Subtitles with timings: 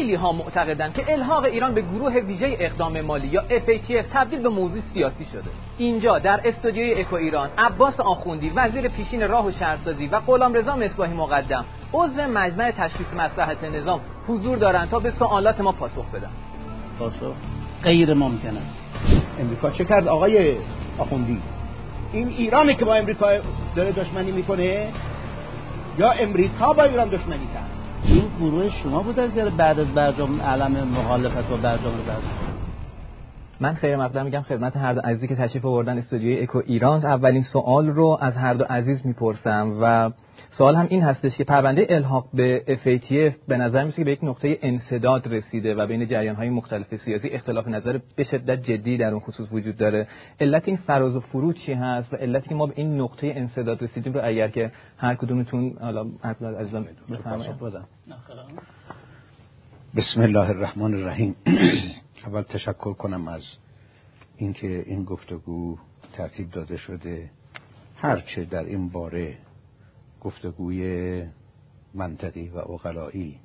[0.00, 4.48] خیلی ها معتقدند که الحاق ایران به گروه ویژه اقدام مالی یا FATF تبدیل به
[4.48, 5.50] موضوع سیاسی شده.
[5.78, 11.14] اینجا در استودیوی اکو ایران عباس آخوندی وزیر پیشین راه و شهرسازی و غلامرضا مصباحی
[11.14, 16.30] مقدم عضو مجمع تشخیص مصلحت نظام حضور دارند تا به سوالات ما پاسخ بدن.
[16.98, 17.34] پاسخ
[17.82, 18.80] غیر ممکن است.
[19.40, 20.56] امریکا چه کرد آقای
[20.98, 21.42] آخوندی؟
[22.12, 23.26] این ایرانی که با امریکا
[23.76, 24.88] داره دشمنی می‌کنه
[25.98, 27.69] یا امریکا با ایران دشمنی کرد؟
[28.04, 32.49] این گروه شما بود از بعد از برجام علم مخالفت و برجام رو
[33.60, 37.06] من خیر مقدم میگم خدمت هر دو عزیزی که تشریف آوردن استودیوی اکو ایران.
[37.06, 40.10] اولین سوال رو از هر دو عزیز می‌پرسم و
[40.50, 44.18] سوال هم این هستش که پرونده الحاق به FATF به نظر میسه که به یک
[44.22, 49.10] نقطه انصداد رسیده و بین جریان های مختلف سیاسی اختلاف نظر به شدت جدی در
[49.10, 50.08] اون خصوص وجود داره.
[50.40, 53.82] علت این فراز و فرود چی هست و علتی که ما به این نقطه انصداد
[53.82, 56.06] رسیدیم رو اگر که هر کدومتون حالا
[56.58, 57.54] عزیزم بفرمایید.
[59.96, 61.36] بسم الله الرحمن الرحیم.
[62.26, 63.42] اول تشکر کنم از
[64.36, 65.78] اینکه این گفتگو
[66.12, 67.30] ترتیب داده شده.
[67.96, 69.38] هرچه در این باره
[70.20, 71.24] گفتگوی
[71.94, 73.40] منطقی و اقلایی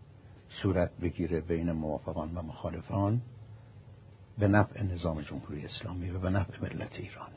[0.50, 3.22] صورت بگیره بین موافقان و مخالفان
[4.38, 7.30] به نفع نظام جمهوری اسلامی و به نفع ملت ایران.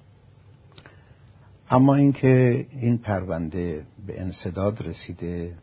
[1.71, 5.59] اما اینکه این پرونده به انصداد رسیده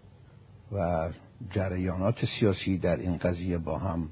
[0.72, 1.10] و
[1.50, 4.10] جریانات سیاسی در این قضیه با هم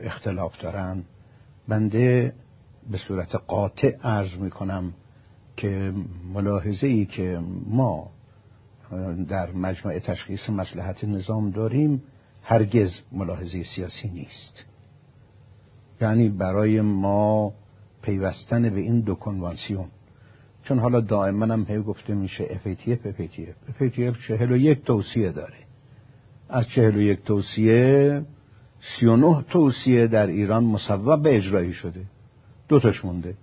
[0.00, 1.04] اختلاف دارن.
[1.68, 2.32] بنده
[2.90, 4.92] به صورت قاطع عرض می کنم
[5.56, 5.92] که
[6.34, 8.10] ملاحظه ای که ما
[9.28, 12.02] در مجمع تشخیص مسلحت نظام داریم
[12.42, 14.64] هرگز ملاحظه سیاسی نیست.
[16.00, 17.52] یعنی برای ما
[18.02, 19.86] پیوستن به این دو کنوانسیون.
[20.62, 25.58] چون حالا دائما هم هی گفته میشه FATF FATF FATF چهل و یک توصیه داره.
[26.48, 28.22] از چهل و یک توصیه
[28.82, 32.04] سی و نه توصیه در ایران مصوب به اجرایی شده.
[32.68, 33.34] دو تاش مونده.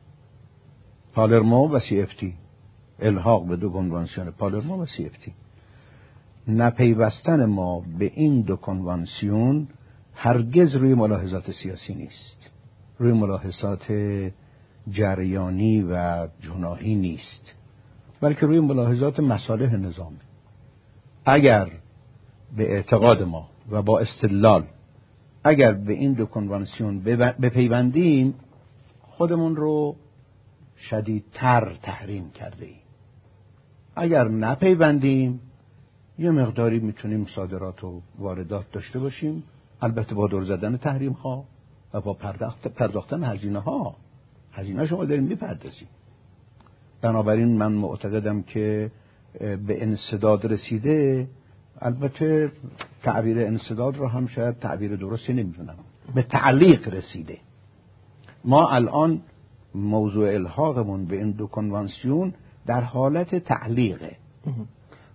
[1.13, 2.33] پالرمو و سی افتی
[2.99, 5.33] الحاق به دو کنوانسیون پالرمو و سی افتی
[6.47, 9.67] نپیوستن ما به این دو کنوانسیون
[10.13, 12.49] هرگز روی ملاحظات سیاسی نیست.
[12.99, 13.93] روی ملاحظات
[14.89, 17.53] جریانی و جناهی نیست.
[18.21, 20.17] بلکه روی ملاحظات مصالح نظامی.
[21.25, 21.69] اگر
[22.57, 24.63] به اعتقاد ما و با استدلال
[25.43, 26.99] اگر به این دو کنوانسیون
[27.41, 28.33] بپیوندیم
[29.01, 29.95] خودمون رو
[30.89, 32.79] شدیدتر تحریم کرده ایم.
[33.95, 35.39] اگر نپیوندیم
[36.19, 39.43] یه مقداری می‌تونیم صادرات و واردات داشته باشیم
[39.81, 41.45] البته با دور زدن تحریم ها
[41.93, 43.95] و با پرداخت پرداختن هزینه ها
[44.51, 45.87] هزینه شما داریم می‌پردازیم.
[47.01, 48.91] بنابراین من معتقدم که
[49.39, 51.27] به انصداد رسیده
[51.81, 52.51] البته
[53.03, 55.75] تعبیر انصداد رو هم شاید تعبیر درستی نمی‌دونم.
[56.15, 57.37] به تعلیق رسیده.
[58.45, 59.21] ما الان
[59.75, 62.33] موضوع الحاقمون به این دو کنوانسیون
[62.65, 64.11] در حالت تعلیقه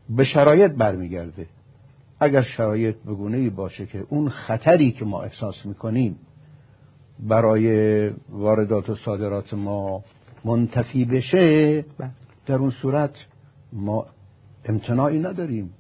[0.09, 1.47] به شرایط برمیگرده.
[2.21, 6.17] اگر شرایط بگونه ای باشه که اون خطری که ما احساس می‌کنیم
[7.19, 10.05] برای واردات و صادرات ما
[10.45, 12.11] منتفی بشه بله.
[12.47, 13.15] در اون صورت
[13.73, 14.07] ما
[14.65, 15.71] امتناعی نداریم.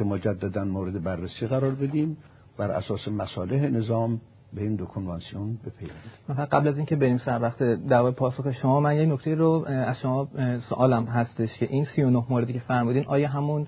[0.00, 2.16] که مجددا مورد بررسی قرار بدیم
[2.58, 4.20] بر اساس مصالح نظام
[4.54, 6.44] به این دو کنوانسیون بپیوندیم.
[6.52, 10.28] قبل از اینکه بریم سر وقت دعوای پاسخ شما من یه نکته رو از شما
[10.68, 13.66] سوالم هستش که این 39 موردی که فرمودین آیا همون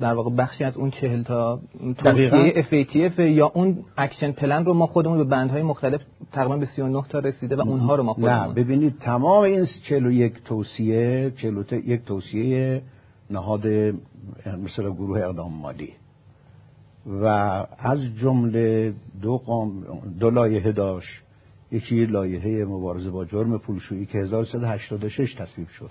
[0.00, 1.60] در واقع بخشی از اون چهل تا
[1.98, 6.00] توصیه FATF یا اون action plan رو ما خودمون به بندهای مختلف
[6.32, 10.44] تقریبا به 39 تا رسیده و اونها رو ما خودمون؟ نه ببینید تمام این 41
[10.44, 12.82] توصیه 41 توصیه
[13.30, 13.66] نهاد
[14.46, 15.92] مثل گروه اقدام مالی.
[17.06, 17.24] و
[17.78, 19.84] از جمله دو, قام
[20.20, 21.22] دو لایحه داشت.
[21.72, 25.90] یکی لایحه مبارزه با جرم پولشویی که 1386 تصویب شد.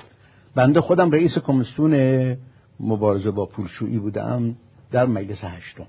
[0.55, 2.35] بنده خودم رئیس کمیسیون
[2.79, 4.55] مبارزه با پولشویی بودم
[4.91, 5.87] در مجلس هشتم.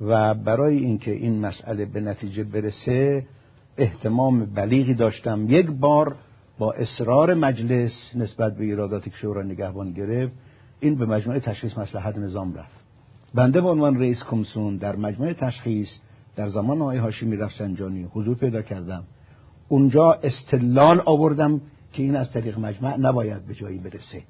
[0.00, 3.26] و برای اینکه این مسئله به نتیجه برسه
[3.76, 5.46] احتمام بلیغی داشتم.
[5.48, 6.16] یک بار
[6.60, 10.32] با اصرار مجلس نسبت به ایراداتی که شورا نگهبان گرفت
[10.80, 12.80] این به مجموعه تشخیص مسلحت نظام رفت.
[13.34, 15.88] بنده به عنوان رئیس کمیسیون در مجموعه تشخیص
[16.36, 19.04] در زمان آقای هاشمی رفسنجانی حضور پیدا کردم.
[19.68, 21.60] اونجا استدلال آوردم
[21.92, 24.22] که این از طریق مجمع نباید به جایی برسه.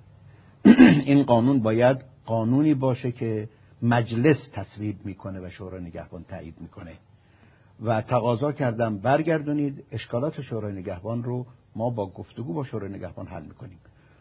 [1.06, 3.48] این قانون باید قانونی باشه که
[3.82, 6.92] مجلس تصویب می‌کنه و شورای نگهبان تایید می‌کنه.
[7.84, 11.46] و تقاضا کردم برگردونید اشکالات شورای نگهبان رو
[11.76, 13.78] ما با گفتگو با شورای نگهبان حل می‌کنیم.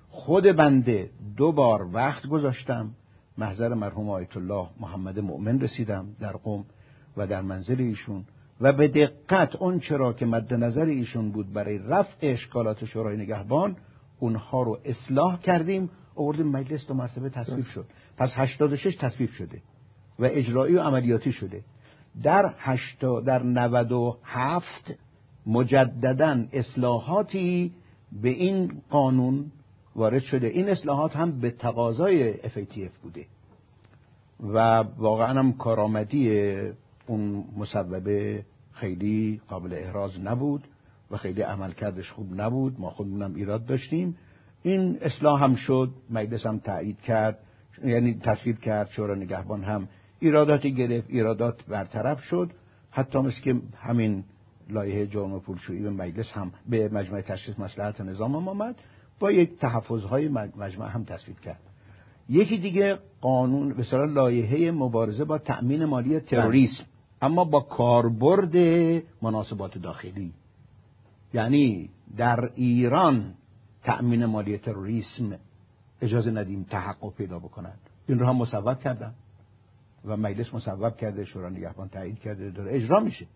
[0.09, 2.91] خود بنده دو بار وقت گذاشتم.
[3.37, 6.65] محضر مرحوم آیت الله محمد مؤمن رسیدم در قوم
[7.17, 8.25] و در منزل ایشون
[8.61, 13.77] و به دقت اون چرا که مد نظر ایشون بود برای رفع اشکالات شورای نگهبان
[14.19, 17.85] اونها رو اصلاح کردیم آوردیم مجلس دو مرتبه تصویب شد.
[18.17, 19.61] پس 86 تصویب شده
[20.19, 21.63] و اجرایی و عملیاتی شده.
[22.23, 24.93] در 8 در 97
[25.49, 27.71] مجددا اصلاحاتی
[28.21, 29.51] به این قانون
[29.95, 30.47] وارد شده.
[30.47, 33.25] این اصلاحات هم به تقاضای FATF بوده.
[34.39, 34.57] و
[34.97, 36.55] واقعا هم کارآمدی
[37.07, 40.63] اون مصوبه خیلی قابل احراز نبود
[41.11, 42.79] و خیلی عملکردش خوب نبود.
[42.79, 44.17] ما خودمونم ایراد داشتیم.
[44.63, 47.39] این اصلاح هم شد مجلس هم تایید کرد
[47.85, 49.87] یعنی تصویب کرد شورا نگهبان هم
[50.19, 52.51] ایراداتی گرفت ایرادات برطرف شد.
[52.91, 54.23] حتی مثل که همین
[54.71, 58.75] لایحه جرم پولشویی به مجلس هم به مجمع تشخیص مصلحت نظام هم آمد.
[59.19, 61.59] با یک تحفظهای مجمع هم تصویب کرد.
[62.29, 66.83] یکی دیگه قانون به صلاح لایحه مبارزه با تأمین مالی تروریسم
[67.21, 68.57] اما با کاربرد
[69.21, 70.33] مناسبات داخلی.
[71.33, 73.33] یعنی در ایران
[73.83, 75.39] تأمین مالی تروریسم
[76.01, 79.13] اجازه ندیم تحقق پیدا بکنند این رو هم مصوب کردن
[80.05, 83.27] و مجلس مصوب کرده شورا نگهبان تایید کرده داره اجرا میشه.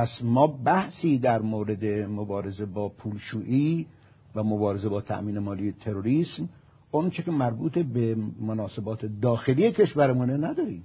[0.00, 3.86] پس ما بحثی در مورد مبارزه با پولشویی
[4.34, 6.48] و مبارزه با تأمین مالی تروریسم
[6.90, 10.84] اونچه که مربوط به مناسبات داخلی کشورمونه نداریم.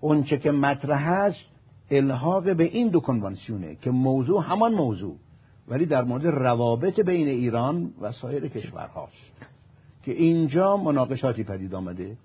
[0.00, 1.44] اونچه که مطرح هست
[1.90, 5.16] الحاق به این دو کنوانسیونه که موضوع همان موضوع
[5.68, 9.12] ولی در مورد روابط بین ایران و سایر کشورهاست.
[10.02, 12.16] که اینجا مناقشاتی پدید آمده.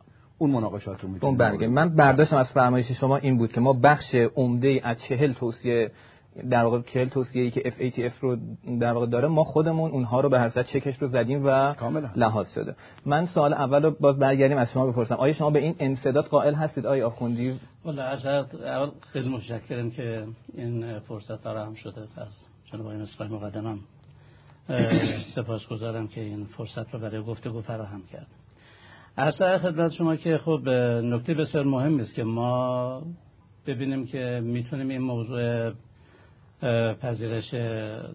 [0.44, 1.68] اون مناقشات رو می‌تونیم برگه.
[1.68, 5.92] من برداشتم از فرمایش شما این بود که ما بخش عمده از چهل توصیه
[6.50, 8.38] در واقع چهل توصیه‌ای که FATF رو
[8.80, 12.10] در واقع داره ما خودمون اونها رو به هر صورت چکش رو زدیم و کاملا.
[12.16, 12.76] لحاظ شده.
[13.06, 15.16] من سوال اول رو باز برگردیم از شما بپرسم.
[15.16, 20.24] آیا شما به این انسداد قائل هستید؟ آیا آخوندی؟ والا اول خیلی متشکرم که
[20.54, 22.02] این فرصت فراهم شده.
[22.02, 22.28] از
[22.72, 23.80] جناب آقای نسخه مقدمم
[25.36, 28.28] سپاسگزارم که این فرصت رو برای گفتگو فراهم کرد.
[29.18, 30.70] عرض خدمت شما که خب
[31.04, 33.04] نکته بسیار مهم است که ما
[33.68, 35.72] ببینیم که می‌تونیم این موضوع
[36.94, 37.50] پذیرش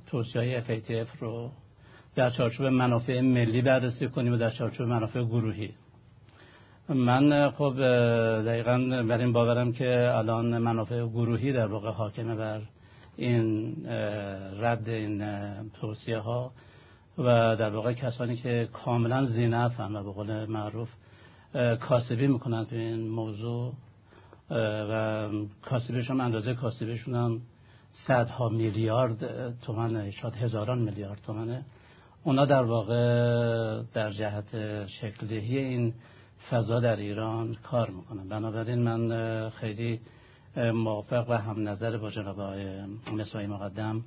[0.07, 1.51] توصیه های FATF رو
[2.15, 5.71] در چارچوب منافع ملی بررسی کنیم و در چارچوب منافع گروهی.
[6.89, 7.75] من خب
[8.47, 8.79] دقیقا
[9.09, 12.61] بر این باورم که الان منافع گروهی در واقع حاکمه بر
[13.17, 13.77] این
[14.61, 15.23] رد این
[15.81, 16.53] توصیه ها
[17.19, 20.89] و در واقع کسانی که کاملا زینف هم و به قول معروف
[21.81, 23.73] کاسبی می‌کنن تو این موضوع.
[24.91, 25.31] و
[25.63, 27.41] کاسبیشون اندازه کاسبیشون هم
[27.93, 31.65] صدها میلیارد تومن شاید هزاران میلیارد تومنه.
[32.25, 35.95] اونا در واقع در جهت شکلدهی این
[36.51, 38.29] فضا در ایران کار می‌کنن.
[38.29, 40.01] بنابراین من خیلی
[40.57, 44.05] موافق و هم نظر با جناب آقای مقدم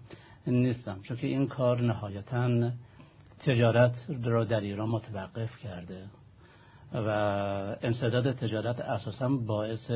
[0.48, 1.00] نیستم.
[1.02, 2.72] چون که این کار نهایتا
[3.46, 6.06] تجارت را در ایران متوقف کرده
[6.94, 7.08] و
[7.82, 9.92] انصداد تجارت اساسا باعث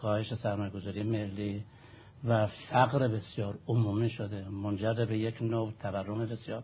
[0.00, 1.64] کاهش سرمایه‌گذاری ملی
[2.24, 6.62] و فقر بسیار عمومی شده منجر به یک نوع تورم بسیار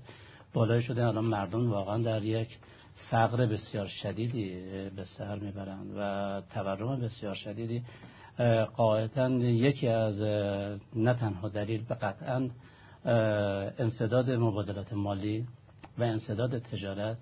[0.55, 1.07] بالای شده.
[1.07, 2.59] الان مردم واقعا در یک
[3.11, 4.61] فقر بسیار شدیدی
[4.97, 7.83] به سر می‌برند و تورم بسیار شدیدی
[8.77, 10.23] قاعدتا یکی از
[10.97, 12.49] نه تنها دلیل به قطعا
[13.79, 15.47] انصداد مبادلات مالی
[15.99, 17.19] و انصداد تجارت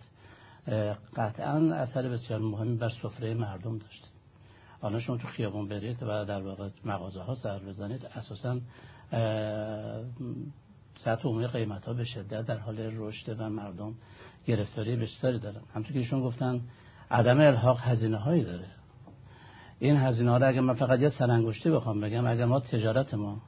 [1.17, 4.09] قطعا اثر بسیار مهمی بر سفره مردم داشته
[4.81, 8.61] حالا شما تو خیابون برید و در واقع مغازه ها سر بزنید اساسا
[11.05, 13.95] سطح عمومی قیمت ها به شدت در حال رشد و مردم
[14.47, 15.61] گرفتاری بسیاری دارن.
[15.75, 16.61] همونطور که ایشون گفتن
[17.11, 18.67] عدم الحاق هزینه هایی داره.
[19.79, 23.41] این هزینه ها رو اگر من فقط یه سرانگشتی بخوام بگم اگر ما تجارت ما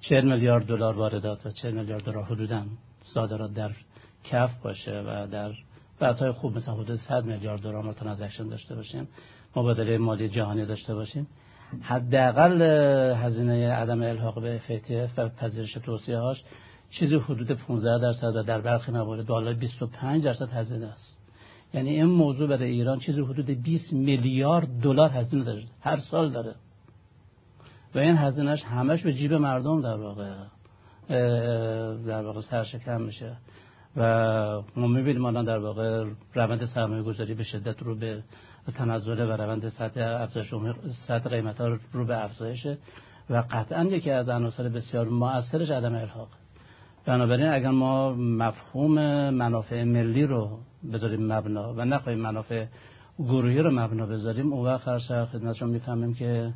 [0.00, 2.64] 40 میلیارد دلار واردات و 40 میلیارد دلار حدودا
[3.02, 3.70] صادرات در
[4.24, 5.52] کف باشه و در
[6.00, 9.08] بعدهای خوب مثلا حدود 100 میلیارد دلار ما ترانزکشن داشته باشیم
[9.56, 11.26] مبادله مالی جهانی داشته باشیم.
[11.82, 12.62] حداقل
[13.16, 16.44] هزینه عدم الحاق به FATF و پذیرش توصیه هاش
[16.90, 21.18] چیزی حدود 15 درصد و در برخی موارد بالای 25 درصد هزینه است.
[21.74, 25.62] یعنی این موضوع برای ایران چیزی حدود 20 میلیارد دلار هزینه داره.
[25.80, 26.54] هر سال داره.
[27.94, 30.30] و این هزینهش همش به جیب مردم در واقع
[32.06, 33.36] در واقع سرشکم میشه.
[33.96, 34.02] و
[34.76, 38.22] ما می‌بینیم الان در واقع روند سرمایه گذاری به شدت رو به
[38.74, 40.54] تنزل و روند سطح افزایش
[41.06, 42.78] سطح قیمت ها رو به افزایشه
[43.30, 46.28] و قطعا یکی از عناصر بسیار مؤثرش عدم الحاق.
[47.06, 48.94] بنابراین اگر ما مفهوم
[49.30, 50.58] منافع ملی رو
[50.92, 52.66] بذاریم مبنا و نخواهیم منافع
[53.18, 56.52] گروهی رو مبنا بذاریم اون وقت خدمت شما می‌فهمیم که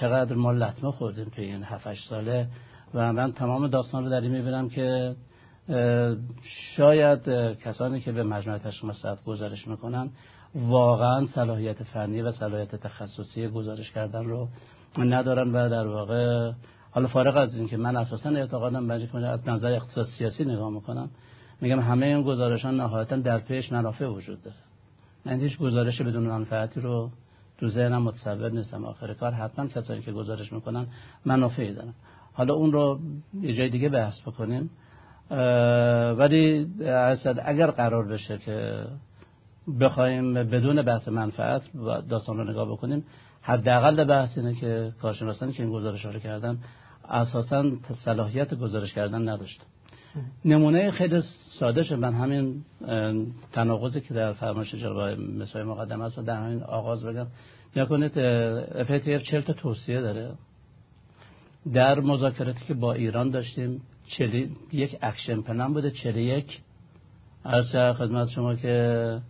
[0.00, 2.48] چقدر ما لطمه خوردیم توی این 7 ساله
[2.94, 5.14] و من تمام داستان رو در این می‌بینم که
[6.76, 10.10] شاید کسانی که به مجمع تشخیص مسئلت گزارش می‌کنن
[10.54, 14.48] واقعا صلاحیت فنی و صلاحیت تخصصی گزارش کردن رو
[14.98, 16.52] ندارن و در واقع
[16.90, 21.10] حالا فارغ از اینکه من اساسا اعتقادم که از نظر اقتصاد سیاسی نگاه می‌کنم
[21.60, 24.56] میگم همه این گزارش ها نهایتا در پیش منافع وجود داره.
[25.24, 27.10] من هیچ گزارش بدون منفعتی رو
[27.58, 28.84] تو ذهنم متصور نیستم.
[28.84, 30.86] آخر کار حتما کسانی که گزارش می‌کنن
[31.24, 31.94] منافعی دارن.
[32.32, 33.00] حالا اون رو
[33.40, 34.70] یه جای دیگه بحث بکنیم.
[36.18, 36.66] ولی
[37.44, 38.84] اگر قرار بشه که
[39.80, 41.62] بخوایم بدون بحث منفعت
[42.08, 43.04] داستان رو نگاه بکنیم
[43.42, 46.58] حداقل بحث اینه که کارشناسانی که این گزارش رو کردن
[47.08, 47.64] اساسا
[48.04, 49.66] صلاحیت گزارش کردن نداشت.
[50.44, 51.22] نمونه خیلی
[51.60, 52.64] ساده من همین
[53.52, 57.26] تناقضی که در فرمایش جناب مصباحی مقدم است و در همین آغاز بگم.
[57.76, 58.12] یا کنید
[58.84, 60.32] FATF 40 تا توصیه داره.
[61.72, 66.60] در مذاکراتی که با ایران داشتیم چلی یک action plan بوده 41
[67.44, 69.20] از خدمت شما که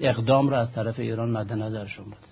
[0.00, 2.26] اقدام را از طرف ایران مد نظرشون بود.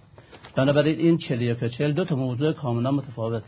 [0.57, 3.45] بنابراین این 41 و 40 دو تا موضوع کاملا متفاوت.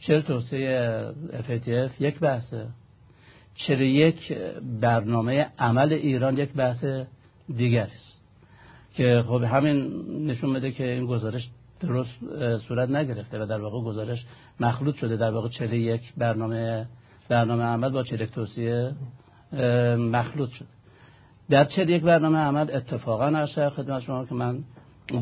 [0.00, 1.12] 40 توصیه
[1.48, 2.66] FATF یک بحثه.
[3.54, 4.32] 41
[4.80, 6.84] برنامه عمل ایران یک بحث
[7.56, 8.20] دیگر است.
[8.94, 11.48] که خب همین نشون میده که این گزارش
[11.80, 12.10] درست
[12.68, 14.24] صورت نگرفته و در واقع گزارش
[14.60, 16.86] مخلوط شده در واقع 41 برنامه
[17.28, 18.92] برنامه عمل با 41 توصیه؟
[19.96, 20.68] مخلوط شده
[21.50, 24.58] در 41 برنامه عمل اتفاقا عرض خدمت شما که من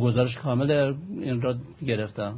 [0.00, 0.70] گزارش کامل
[1.20, 1.54] این را
[1.86, 2.34] گرفتم.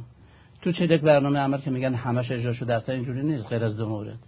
[0.61, 3.89] تو 41 برنامه عمل که میگن همش اجرا شده اصلا اینجوری نیست غیر از دو
[3.89, 4.19] مورد.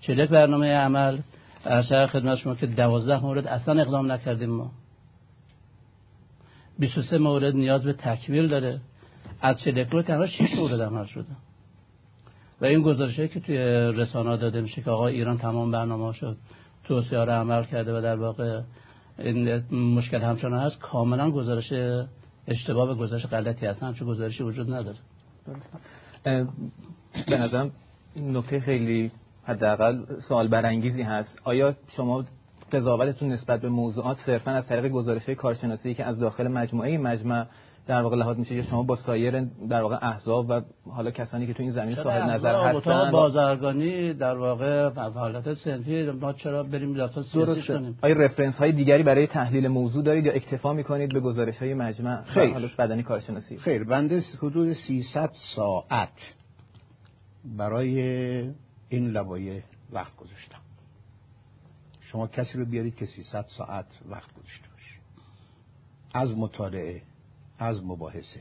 [0.00, 1.18] 41 برنامه عمل
[1.66, 4.70] عرض خدمت شما که 12 مورد اصلا اقدام نکردیم ما.
[6.78, 8.80] 23 مورد نیاز به تکمیل داره.
[9.40, 11.30] از 41 رو تنها 6 مورد عمل شده.
[12.62, 13.56] و این گزارشی که توی
[13.96, 16.36] رسانه داده میشه که آقا ایران تمام برنامه شد
[16.84, 18.60] توصیه رو عمل کرده و در واقع
[19.18, 21.72] این مشکل همچنان هست کاملا گزارش
[22.48, 23.82] اشتباه و گزارش غلطی هست.
[23.82, 24.96] همچون گزارشی وجود نداره.
[27.26, 27.70] به نظرم
[28.16, 29.10] نکته خیلی
[29.44, 31.38] حداقل سوال برانگیزی هست.
[31.44, 32.24] آیا شما
[32.72, 37.46] قضاوتتون نسبت به موضوعات صرفا از طریق گزارش کارشناسی که از داخل مجموعه مجمع
[37.86, 40.60] در واقع لحاظ میشه یا شما با سایر در واقع احزاب و
[40.90, 43.10] حالا کسانی که تو این زمین صاحب نظر هستن.
[43.10, 49.02] بازرگانی در واقع حالت سنفی ما چرا بریم داتا سیاسی کنیم؟ آیا رفرنس های دیگری
[49.02, 52.52] برای تحلیل موضوع دارید یا اکتفا می‌کنید به گزارش های مجمع خیر.
[52.52, 53.58] حالا بدنی کارشناسی.
[53.58, 53.84] خیر.
[53.84, 56.34] بنده حدود 300 ساعت
[57.44, 58.00] برای
[58.88, 59.62] این لوایح
[59.92, 60.58] وقت گذاشتم.
[62.00, 64.98] شما کسی رو بیارید که 300 ساعت وقت گذاشته باشه.
[66.14, 67.02] از مطالعه
[67.62, 68.40] از مباحثه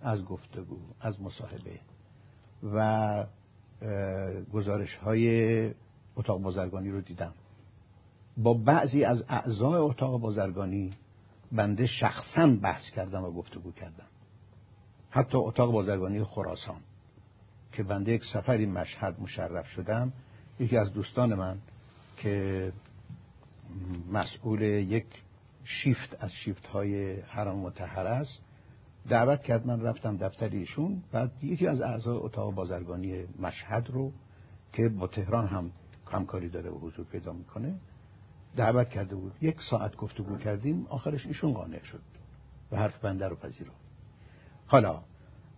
[0.00, 1.80] از گفتگو از مصاحبه
[2.62, 3.26] و
[4.52, 5.70] گزارش های
[6.16, 7.32] اتاق بازرگانی رو دیدم.
[8.36, 10.92] با بعضی از اعضای اتاق بازرگانی
[11.52, 14.06] بنده شخصا بحث کردم و گفتگو کردم.
[15.10, 16.80] حتی اتاق بازرگانی خراسان
[17.72, 20.12] که بنده یک سفری مشهد مشرف شدم.
[20.60, 21.58] یکی از دوستان من
[22.16, 22.72] که
[24.12, 25.06] مسئول یک
[25.64, 28.40] شیفت از شیفت های حرام متحر است.
[29.08, 31.02] دعوت کرد من رفتم دفتر ایشون.
[31.12, 34.12] بعد یکی از اعضای اتاق بازرگانی مشهد رو
[34.72, 35.70] که با تهران هم
[36.12, 37.74] همکاری داره و حضور پیدا می‌کنه
[38.56, 39.32] دعوت کرده بود.
[39.40, 42.00] یک ساعت گفتگو کردیم آخرش ایشون قانع شد
[42.72, 43.72] و حرف بنده رو پذیرو
[44.66, 45.02] حالا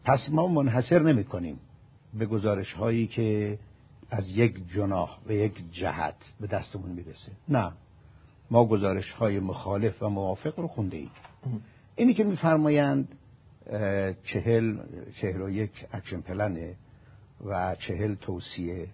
[0.04, 1.60] پس ما منحصر نمی کنیم
[2.14, 3.58] به گزارش هایی که
[4.10, 7.32] از یک جناح و یک جهت به دستمون می‌رسه.
[7.48, 7.72] نه.
[8.50, 11.10] ما گزارش های مخالف و موافق رو خونده ایم
[11.96, 13.08] اینی که میفرمایند
[14.24, 14.78] چهل
[15.20, 16.74] چهل و یک action plan ه
[17.46, 18.86] و چهل توصیه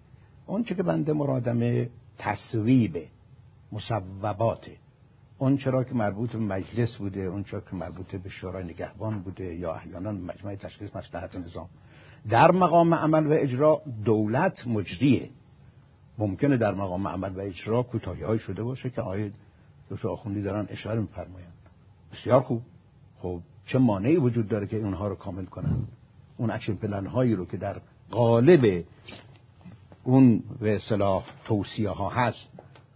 [0.45, 2.97] اون که بنده مرادم تصویب
[3.71, 4.71] مصوباته
[5.37, 9.55] اونچه را که مربوط به مجلس بوده اونچه را که مربوط به شورای نگهبان بوده
[9.55, 11.69] یا احیانا مجمع تشخیص مصلحت نظام.
[12.29, 15.29] در مقام عمل و اجرا دولت مجریه.
[16.17, 19.35] ممکنه در مقام عمل و اجرا کوتاهی شده باشه که آقای
[19.89, 21.53] دکتر آخوندی دارن اشاره میفرمایند.
[22.13, 22.61] بسیار خوب.
[23.19, 25.87] خب چه مانعی وجود داره که اونها رو کامل کنن؟
[26.37, 28.83] اون action plan هایی رو که در قالب
[30.03, 32.49] اون به اصطلاح توصیه ها هست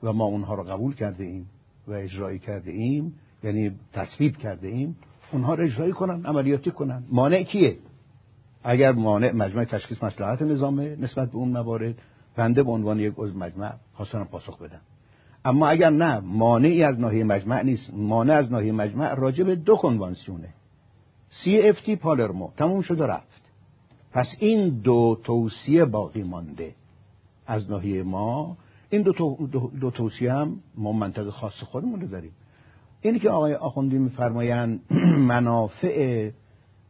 [0.03, 1.49] و ما اونها رو قبول کرده ایم
[1.87, 3.13] و اجرایی کرده ایم
[3.43, 4.97] یعنی تصویب کرده ایم
[5.31, 7.03] اونها رو اجرایی کنن عملیاتی کنن.
[7.09, 7.77] مانع کیه؟
[8.63, 11.95] اگر مانع مجمع تشخیص مصلحت نظامه نسبت به اون موارد
[12.35, 14.81] بنده به عنوان یک عضو مجمع خواستم پاسخ بدم
[15.47, 17.93] اما اگر نه مانعی از ناحیه مجمع نیست.
[17.93, 20.49] مانع از ناحیه مجمع راجع به دو کنوانسیونه
[21.29, 22.49] سی اف تی پالرمو.
[22.57, 23.41] تموم شد و رفت.
[24.11, 26.75] پس این دو توصیه باقی مانده.
[27.47, 28.57] از ناحیه ما
[28.89, 32.31] این دو, دو, دو توصیه هم ما منطقه خاص خودمون رو داریم.
[33.01, 34.79] اینی که آقای آخوندی میفرمایند
[35.33, 36.29] منافع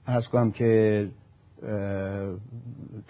[0.05, 1.09] از کنم که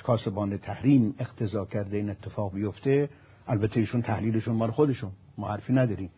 [0.03, 3.09] کاسبان تحریم اقتضا کرده این اتفاق بیفته
[3.47, 5.11] البته ایشون تحلیلشون مال خودشون.
[5.38, 6.10] ما حرفی نداریم.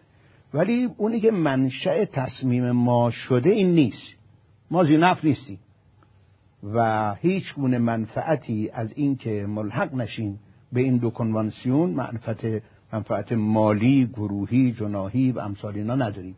[0.54, 4.08] ولی اونی که منشأ تصمیم ما شده این نیست.
[4.72, 5.60] ما زینف نیستیم.
[6.64, 10.40] و هیچ گونه منفعتی از این که ملحق نشیم
[10.74, 16.36] به این دو کنوانسیون منفعت منفعت مالی گروهی جناهی و امثال اینا نداریم.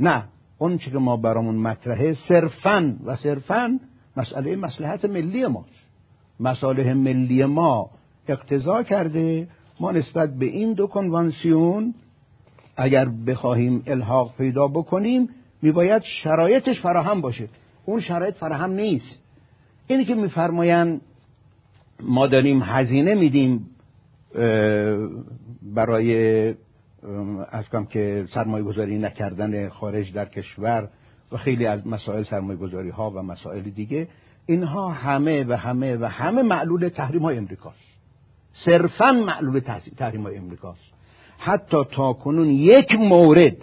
[0.00, 0.24] نه
[0.58, 3.80] اون که ما برامون مطرحه صرفا و صرفا
[4.16, 5.86] مسئله مسلحت ملی ماست.
[6.40, 7.90] مصالح ملی ما
[8.28, 9.48] اقتضا کرده
[9.80, 11.94] ما نسبت به این دو کنوانسیون
[12.76, 15.28] اگر بخواهیم الحاق پیدا بکنیم
[15.62, 17.48] میباید شرایطش فراهم باشه.
[17.84, 19.22] اون شرایط فراهم نیست.
[19.86, 21.00] اینی که میفرمایند
[22.00, 23.70] ما داریم هزینه میدیم
[25.62, 26.54] برای
[27.50, 30.88] از که سرمایه گذاری نکردن خارج در کشور
[31.32, 34.08] و خیلی از مسائل سرمایه گذاری ها و مسائل دیگه
[34.46, 37.95] اینها همه و همه و همه معلول تحریم های امریکاست.
[38.64, 39.60] صرفا معلول
[39.96, 40.80] تحریم های امریکاست.
[41.38, 43.56] حتی تا کنون یک مورد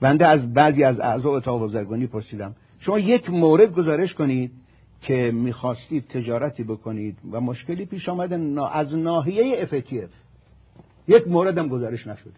[0.00, 4.50] بنده از بعضی از اعضا اتاق بازرگانی پرسیدم شما یک مورد گزارش کنید
[5.02, 10.10] که می‌خواستید تجارتی بکنید و مشکلی پیش آمده از ناحیه FATF
[11.08, 12.32] یک مورد هم گزارش نشده.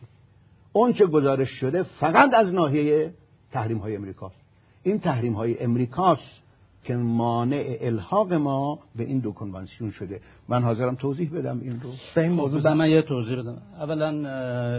[0.73, 3.13] اون که گزارش شده فقط از ناحیه
[3.53, 4.41] تحریم های امریکاست.
[4.83, 6.43] این تحریم های امریکاست
[6.85, 10.21] که مانع الحاق ما به این دو کنوانسیون شده.
[10.49, 11.91] من حاضرم توضیح بدم این رو.
[12.15, 14.13] به این موضوع خب، من یه توضیح بدم اولا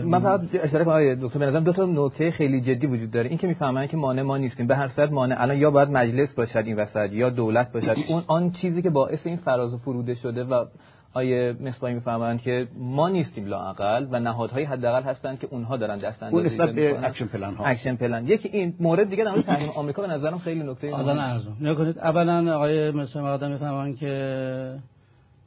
[0.01, 3.29] من فقط اشاره کنم دکتر به نظرم دو تا نکته خیلی جدی وجود داره.
[3.29, 4.67] این که می‌فهمن که مانع ما نیستیم.
[4.67, 7.95] به هر صورت مانع الان یا باید مجلس باشد این وسط یا دولت باشد.
[8.09, 10.65] اون آن چیزی که باعث این فراز و فروده شده و
[11.13, 16.23] آیه مصباحی می‌فهمند که ما نیستیم لاقل و نهادهای حداقل هستند که اونها دارن دست
[16.23, 17.65] اندازی نسبت به اکشن پلن ها.
[17.65, 21.19] اکشن پلن یکی این مورد دیگه در مورد تحریم آمریکا به نظرم خیلی نکته الان
[21.19, 24.79] ارزم نکنید اولا آقای مصباحی مقدم می‌فهمن که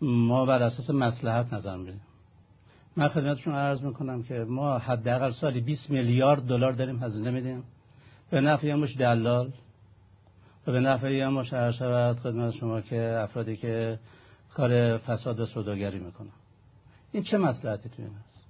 [0.03, 2.00] ما بر اساس مصلحت نظر میدیم
[2.96, 7.64] من خدمتشون عرض می‌کنم که ما حداقل سالی 20 میلیارد دلار داریم هزینه میدیم.
[8.31, 9.53] به نفع مش دلال
[10.66, 13.98] و به نفع مش هر شود خدمت شما که افرادی که
[14.54, 16.28] کار فساد و سوداگری می‌کنن
[17.12, 18.46] این چه مسئلهاتی توی این هست؟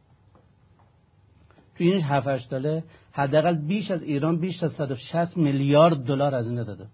[1.76, 6.86] توی این 7 ساله حداقل بیش از ایران بیش از 160 میلیارد دلار هزینه داده.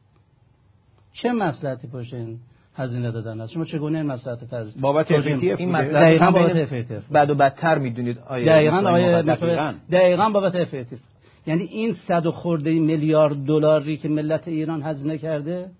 [1.12, 2.38] چه مسئلهاتی پشت این
[2.76, 7.34] هزینه دادن است شما چگونه این مسئله تر بابت این مسئله دقیقاً بابت بعد و
[7.34, 9.74] بدتر می‌دونید آیا دقیقاً آیا دقیقاً.
[9.92, 11.00] دقیقاً بابت افیتیف
[11.46, 15.70] یعنی این صد خورده میلیارد دلاری که ملت ایران هزینه کرده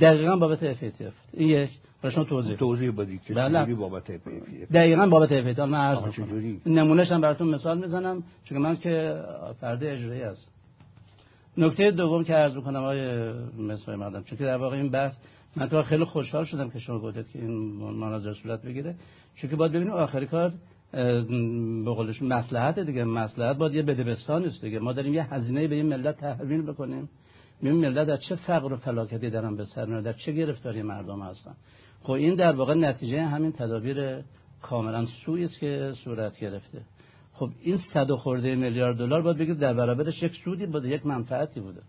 [0.00, 1.70] دقیقاً بابت افیتیف این یک.
[2.02, 2.56] برای توضیح.
[2.56, 3.74] توضیح بدید که بله.
[3.74, 4.10] بابت
[4.72, 6.60] دقیقاً بابت افیت من عرض می‌کنم.
[6.66, 9.22] نمونهش هم براتون مثال می‌زنم چون من که
[9.60, 10.48] فرد اجرایی هست
[11.56, 15.12] نکته دوم که عرض می‌کنم آقای مصری مردم چون که در واقع این بحث
[15.56, 18.94] من تو خیلی خوشحال شدم که شما گفتید که این مناظره صورت بگیره.
[19.34, 20.52] چون که باید ببینیم آخری کار
[21.84, 23.04] به قولش مصلحت دیگه.
[23.04, 24.78] مصلحت باید یه بدبستان است دیگه.
[24.78, 27.08] ما داریم یه هزینه به این ملت تحویل بکنیم.
[27.62, 31.54] این ملت در چه فقر و فلاکتی دارن به سر در چه گرفتاری مردم هستن؟
[32.02, 34.18] خب این در واقع نتیجه همین تدابیر
[34.62, 36.80] کاملا سوی است که صورت گرفته.
[37.32, 41.60] خب این صد خورده میلیارد دلار باید بگید در برابرش یک سودی بوده یک منفعتی
[41.60, 41.80] بوده.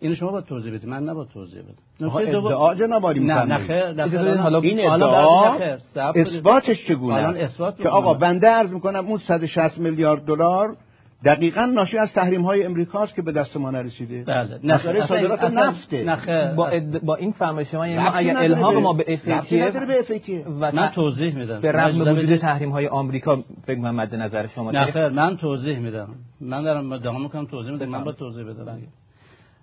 [0.00, 2.16] اینو شما باید توضیح بدید من نباید توضیح بدم.
[2.16, 5.54] ادعا جناب عالی نه نخیر حالا این ادعا
[5.96, 10.76] اثباتش چگونه است؟ که آقا بنده عرض می‌کنم اون 160 میلیارد دلار
[11.24, 14.24] دقیقا ناشی از تحریم های امریکاست که به دست ما نرسیده.
[14.24, 15.06] بله.
[15.06, 16.70] صادرات نفته با,
[17.02, 21.60] با این فهم شما یعنی ما اگر الحاق ما به FATF و من توضیح میدم.
[21.60, 26.08] به رغم وجود تحریم های آمریکا فکر من مد نظر شما نه من توضیح میدم.
[26.40, 27.86] من دارم ادعا می‌کنم توضیح میدم.
[27.86, 28.64] من با توضیح بدم.
[28.64, 28.82] بله.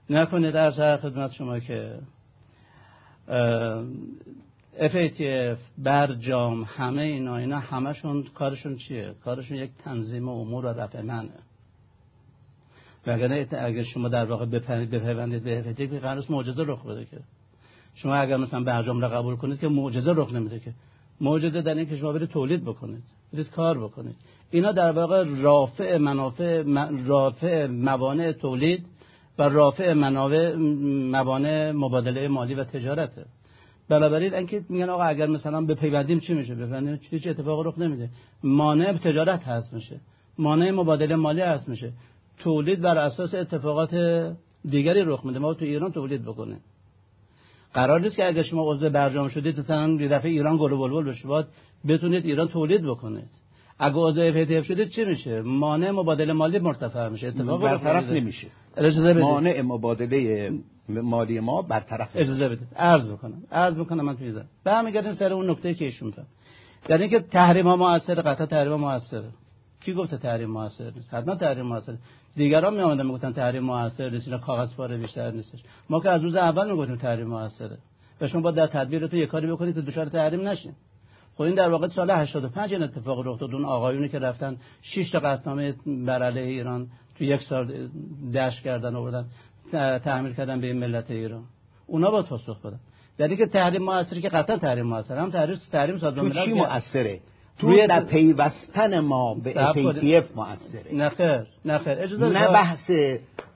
[0.10, 2.00] نکنید در خدمت شما که
[4.80, 11.30] FATF برجام همه اینا اینا همشون کارشون چیه؟ کارشون یک تنظیم امور و رفع منه.
[13.08, 17.18] وگرنه اگر شما در واقع بپیوندید به که قرار معجزه رخ بده که.
[17.96, 20.74] شما اگر مثلا برجام را قبول کنید که معجزه رخ نمیده که.
[21.22, 24.16] معجزه در این که شما برید تولید بکنید برید کار بکنید.
[24.52, 26.64] اینا در واقع رافع منافع
[27.06, 28.86] رافع موانع تولید
[29.40, 30.56] و رافع منابع
[31.12, 33.26] موانع مبادله مالی و تجارته.
[33.90, 38.10] بنابراین اینکه میگن آقا اگر مثلا به پیوندیم چی میشه؟ بپیوندیم هیچ اتفاق رخ نمیده.
[38.44, 40.00] مانع تجارت هست میشه.
[40.38, 41.94] مانع مبادله مالی هست میشه.
[42.40, 43.96] تولید بر اساس اتفاقات
[44.66, 45.40] دیگری رخ میده.
[45.40, 46.58] ما تو ایران تولید بکنه.
[47.74, 51.12] قرار نیست که اگر شما عضو برجام شدید مثلا یه دفعه ایران گل و بلبل
[51.12, 51.46] بشه باید
[51.88, 53.30] بتونید ایران تولید بکنید.
[53.80, 57.28] اگه عضو FATF شدید چی میشه؟ مانع مبادله مالی مرتفع میشه.
[57.28, 58.48] اتفاق برطرف نمیشه.
[59.22, 60.52] مانع مبادله
[60.90, 62.68] مالی ما برطرف اجازه بدید.
[62.76, 63.44] عرض بکنم.
[63.52, 66.30] عرض بکنم من توی برمیگردیم سر اون نکته که ایشون فرمود
[66.88, 69.30] در اینکه تحریم ها موثر قطعا تحریم ها موثره
[69.82, 71.96] کی گفته تحریم موثر نیست حتما تحریم موثر
[72.36, 75.60] دیگران می آمدن می‌گفتن تحریم موثر نیست اینا کاغذ پاره بیشتر نیستش.
[75.90, 77.78] ما که از روز اول می‌گفتیم تحریم موثره
[78.22, 80.74] و شما باید در تدبیر تو یه کاری بکنید که دچار تحریم نشین.
[81.36, 83.54] خب این در واقع سال 85 این اتفاق رخ داد.
[83.54, 86.88] اون آقایونی که رفتن 6 تا قطعنامه بر علیه ایران
[87.18, 87.90] تو یک سال
[88.34, 89.26] دش کردن آوردن
[90.04, 91.44] تعمیر کردن به ملت ایران.
[91.88, 92.80] اونا با پاسخ بدن
[93.18, 97.20] در که تحریم موثری که قطعا تحریم موثر هم تحریم تحریم سازمان ملل چی موثره
[97.60, 101.98] تو در پیوستن ما به APTF موثره نه خیر نه خیر.
[102.00, 102.92] اجازه نه بحث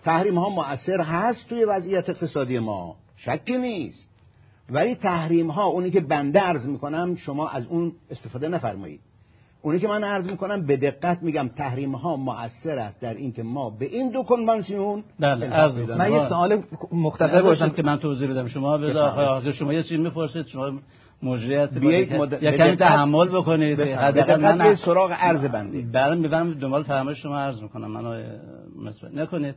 [0.04, 4.10] تحریم ها موثر هست توی وضعیت اقتصادی ما شکی نیست.
[4.70, 9.00] ولی تحریم ها اونی که بنده عرض می‌کنم شما از اون استفاده نفرمایید.
[9.62, 13.70] اونی که من عرض می‌کنم به دقت میگم تحریم ها مؤثر است در اینکه ما
[13.70, 18.48] به این دو کنوانسیون بله من یه سوال مختصر باشم که من توضیح بدم.
[18.48, 20.72] شما به شما یه چیزی می‌پرسید شما
[21.24, 22.44] مجریت بیایید مد...
[22.44, 27.62] یه کمی تحمل بکنید حداقل من سراغ عرض بنده برام می‌برم دنبال فرمایش شما عرض
[27.62, 27.92] می‌کنم.
[27.92, 28.24] منو
[28.86, 29.56] مثلا نکنید.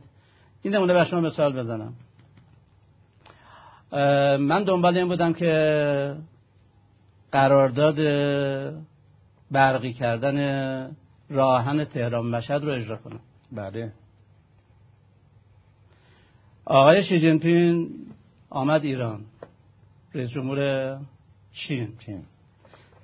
[0.61, 1.93] این نمونه به شما مثال بزنم.
[4.39, 6.15] من دنبال این بودم که
[7.31, 7.95] قرارداد
[9.51, 10.37] برقی کردن
[11.29, 13.19] راهن تهران مشهد رو اجرا کنم.
[13.51, 13.91] بله.
[16.65, 17.89] آقای شی
[18.49, 19.19] آمد ایران.
[20.13, 20.97] رئیس جمهور
[21.57, 21.97] چین.
[22.05, 22.23] چین.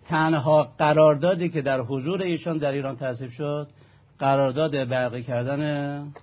[0.08, 3.68] تنها قراردادی که در حضور ایشان در ایران تصویب شد
[4.20, 6.14] قرارداد برقی کردن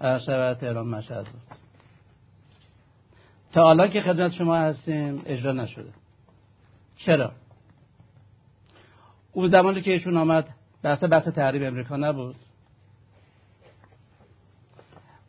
[0.00, 1.40] ارشد تهران مشهد بود.
[3.52, 5.90] تا الان که خدمت شما هستیم اجرا نشده.
[6.96, 7.32] چرا؟
[9.32, 10.48] اون زمانی که ایشون آمد
[10.82, 12.36] بحث بحث تحریم امریکا نبود.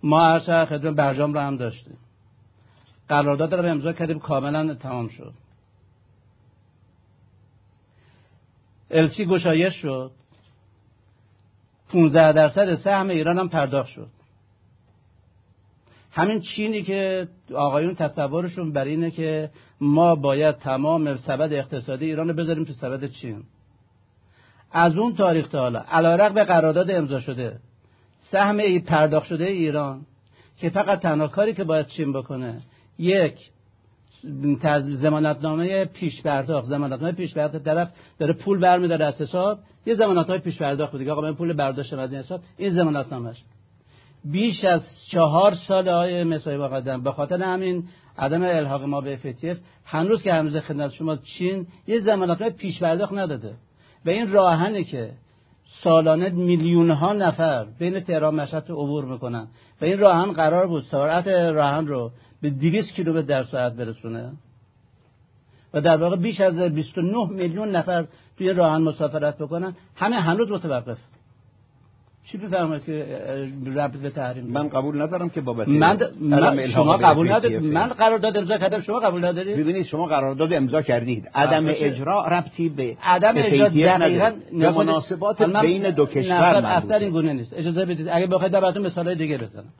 [0.03, 1.97] ما هر خدمت برجام رو هم داشتیم.
[3.09, 5.33] قرارداد رو امضا کردیم کاملا تمام شد.
[8.93, 10.11] السی گشایش شد.
[11.91, 14.07] 15 درصد سهم ایران هم پرداخت شد.
[16.11, 19.49] همین چینی که آقایون تصورشون بر اینه که
[19.81, 23.43] ما باید تمام سبد اقتصادی ایران رو بذاریم تو سبد چین.
[24.71, 27.59] از اون تاریخ تا حالا علیرغم به قرارداد امضا شده
[28.31, 30.01] سهم ای پرداخت شده ایران
[30.57, 32.61] که فقط تنها کاری که باید چین بکنه
[32.97, 33.35] یک
[34.79, 39.59] زمانتنامه پیش پرداخت زمانتنامه پیش پرداخت طرف داره پول برمیداره از حساب.
[39.85, 42.41] یه زمانتنامه پیش پرداخت دیگه آقا من پول برداشتم از این حساب.
[42.57, 43.43] این زمانتنامهش.
[44.25, 44.81] بیش از
[45.11, 47.83] چهار سال های مسایی قدم به خاطر همین
[48.17, 53.13] عدم الحاق ما به FATF هنوز که هنوز خدمت شما چین یه زمانتنامه پیش پرداخت
[53.13, 53.53] نداده.
[54.05, 55.11] و این راهنه که
[55.83, 59.47] سالانه میلیون ها نفر بین تهران مشهد عبور می‌کنن.
[59.81, 60.83] و این راهن قرار بود.
[60.83, 62.11] سرعت راهن رو
[62.43, 64.31] به 200 کیلومتر در ساعت برسونه؟
[65.73, 68.05] و در واقع بیش از 29 میلیون نفر
[68.37, 69.75] توی راهن مسافرت بکنن.
[69.95, 70.97] همه هنوز متوقف.
[72.25, 73.21] چی بفرمایید که
[73.75, 78.37] ربط به تحریم من قبول ندارم که بابت من, من شما قبول ندارید؟ من قرارداد
[78.37, 78.81] امضا کردم.
[78.81, 81.29] شما قبول ندارید؟ ببینید شما قرارداد امضا کردید.
[81.35, 87.33] عدم اجرا ربطی به عدم اجرا دقیقاً به مناسبات بین دو کشور اصلا این گونه
[87.33, 87.53] نیست.
[87.53, 88.07] اجازه بدید.
[88.11, 89.73] اگه بخواید براتون مثالای دیگه بزنم.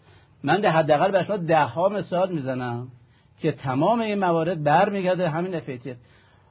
[0.44, 2.88] من ده حداقل به شما ده ها مثال می‌زنم
[3.40, 5.96] که تمام این موارد برمیگرده همین افیتی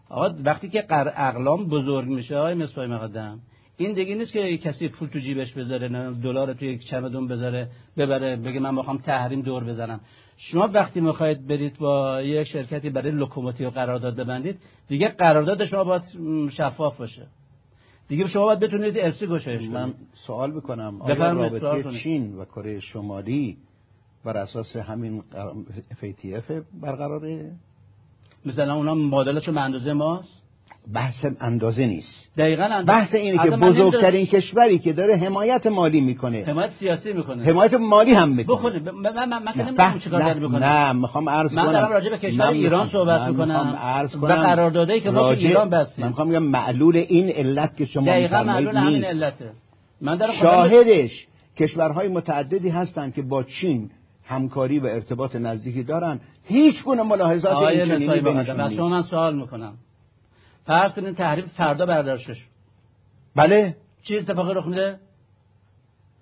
[0.09, 0.85] آقا وقتی که
[1.17, 3.41] اقلام بزرگ میشه آقای مصباحی مقدم
[3.77, 8.37] این دیگه نیست که کسی پول تو جیبش بذاره دلار تو یک چمدون بذاره ببره
[8.37, 10.01] بگه من می‌خوام تحریم دور بزنم.
[10.37, 16.03] شما وقتی می‌خواید برید با یک شرکتی برای لوکوموتیو قرارداد ببندید دیگه قرارداد شما باید
[16.51, 17.27] شفاف باشه.
[18.09, 19.95] دیگه شما باید بتونید LC گشایش من
[20.27, 23.57] سوال بکنم آیا رابطه چین و کره شمالی
[24.25, 25.23] بر اساس همین
[26.03, 27.51] FATF برقراره.
[28.47, 30.43] مثلا اونا مدلشون به اندازه ماست؟
[30.95, 32.29] بحث اندازه نیست.
[32.37, 36.45] دقیقا اندازه بحث اینه که بزرگترین کشوری که داره حمایت مالی می‌کنه.
[36.45, 37.45] حمایت سیاسی می‌کنه.
[37.45, 38.57] حمایت مالی هم می‌کنه.
[38.57, 38.93] بکنه.
[38.93, 40.59] من من من نمی‌دونم چیکار داره می‌کنه.
[40.59, 41.67] نه می‌خوام عرض کنم.
[41.67, 43.79] من دارم راجع به کشور ایران صحبت می‌کنم.
[43.83, 44.31] عرض کنم.
[44.31, 46.05] و قراردادی که با ایران بستیم.
[46.05, 49.51] من می‌خوام بگم معلول این علت که شما دقیقاً معلول همین علته.
[50.01, 53.91] من دارم شاهدش کشورهای متعددی هستند که با چین
[54.25, 56.21] همکاری و ارتباط نزدیکی دارن.
[56.45, 58.75] هیچ گونه ملاحظات این چنینی بینشون نیست.
[58.75, 59.75] شما من سوال می‌کنم.
[60.67, 62.47] فرض کنید تحریم فردا برداشته شد
[63.37, 63.77] بله.
[64.03, 64.99] چی اتفاقی رخ میده؟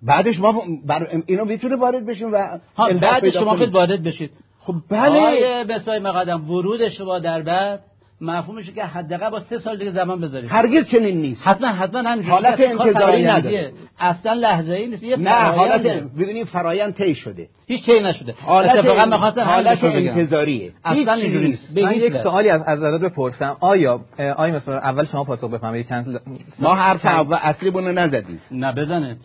[0.01, 1.07] بعدش ما بر...
[1.25, 2.59] اینو می‌تونه وارد بشیم و
[3.01, 4.31] بعد شما خود وارد بشید.
[4.59, 5.63] خب بله.
[5.63, 7.83] به مقدم ورود شما در بعد.
[8.21, 11.47] مفهومش که حداقل با سه سال دیگه زمان بذارید هرگز چنین نیست.
[11.47, 13.71] حتما حتما هم حالت انتظاری نداره.
[13.99, 17.47] اصلا لحظه ای نیست نه حالت ببینید فرایند طی شده.
[17.67, 18.35] هیچ طی نشده.
[18.41, 20.71] حالت اتفاقا می‌خواستم حالت انتظاریه.
[20.85, 21.77] اصلا اینجوری نیست.
[21.77, 23.57] من یک سوالی از از بپرسم.
[23.59, 23.99] آیا
[24.35, 26.21] آیا مثلا اول شما پاسخ بفهمید چند
[26.59, 28.41] ما حرف اول اصلی بونو نزدیم.
[28.51, 29.17] نه بزنید.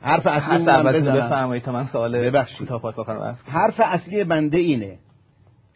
[0.00, 3.08] حرف اصلی من بفرمایید تا من سوال تا پاسخ
[3.48, 4.98] حرف اصلی بنده اینه.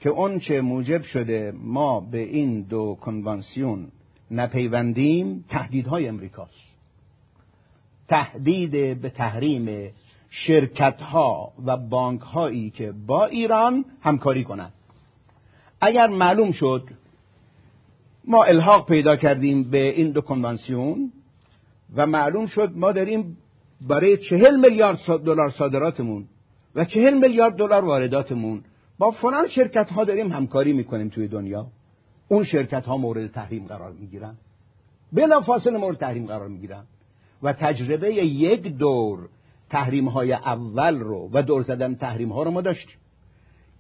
[0.00, 3.88] که اون چه موجب شده ما به این دو کنوانسیون
[4.30, 6.76] نپیوندیم تهدیدهای امریکاست.
[8.08, 9.92] تهدید به تحریم
[10.30, 14.72] شرکت ها و بانک هایی که با ایران همکاری کنند.
[15.80, 16.88] اگر معلوم شد
[18.24, 21.12] ما الحاق پیدا کردیم به این دو کنوانسیون
[21.96, 23.36] و معلوم شد ما داریم
[23.80, 26.24] برای چهل میلیارد دلار صادراتمون
[26.74, 28.62] و چهل میلیارد دلار وارداتمون
[28.98, 31.66] با فلان شرکت ها داریم همکاری می‌کنیم توی دنیا.
[32.28, 34.34] اون شرکت ها مورد تحریم قرار می‌گیرن.
[35.12, 36.84] بلا فاصله مورد تحریم قرار می‌گیرن.
[37.42, 39.28] و تجربه یک دور
[39.70, 42.96] تحریم های اول رو و دور زدن تحریم ها رو ما داشتیم.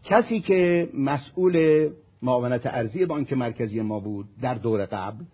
[0.04, 1.88] کسی که مسئول
[2.22, 5.24] معاونت ارزی بانک مرکزی ما بود در دور قبل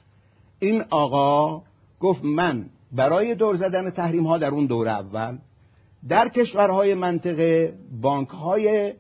[0.58, 1.62] این آقا
[2.00, 5.38] گفت من برای دور زدن تحریم ها در اون دور اول
[6.08, 8.92] در کشورهای منطقه بانک های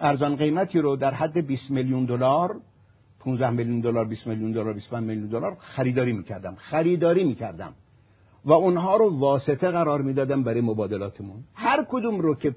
[0.00, 2.60] ارزان قیمتی رو در حد 20 میلیون دلار
[3.20, 6.54] 15 میلیون دلار 20 میلیون دلار 25 میلیون دلار خریداری می‌کردم.
[6.54, 7.72] خریداری می‌کردم.
[8.44, 11.44] و اونها رو واسطه قرار می‌دادم برای مبادلاتمون.
[11.54, 12.54] هر کدوم رو که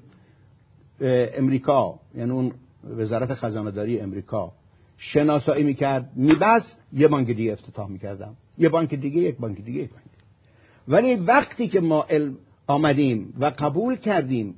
[1.38, 2.52] امریکا یعنی اون
[2.96, 4.52] وزارت خزانه داری امریکا
[4.96, 8.36] شناسایی می‌کرد میبست یه بانک دیگه افتتاح می‌کردم.
[8.58, 10.04] یه بانک دیگه یک بانک دیگه یک بانک
[10.88, 12.06] ولی وقتی که ما
[12.66, 14.54] آمدیم و قبول کردیم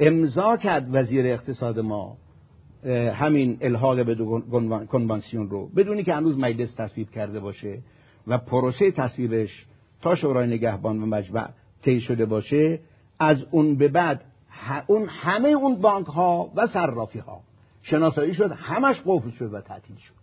[0.00, 2.16] امضا کرد وزیر اقتصاد ما
[3.14, 4.14] همین الحاق به
[4.86, 5.68] کنوانسیون رو.
[5.76, 7.78] بدونی که هنوز مجلس تصویب کرده باشه
[8.26, 9.66] و پروسه تصویبش
[10.02, 11.48] تا شورای نگهبان و مجمع
[11.82, 12.80] طی شده باشه
[13.18, 14.24] از اون به بعد
[14.86, 17.40] اون همه اون بانک ها و صرافی ها
[17.82, 20.14] شناسایی شد همش قفل شد و تعطیل شد.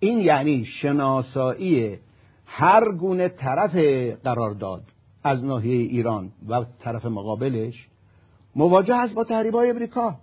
[0.00, 1.98] این یعنی شناسایی
[2.46, 3.76] هر گونه طرف
[4.24, 4.82] قرارداد
[5.24, 7.88] از ناحیه ایران و طرف مقابلش
[8.56, 10.14] مواجه است با تحریم های امریکا.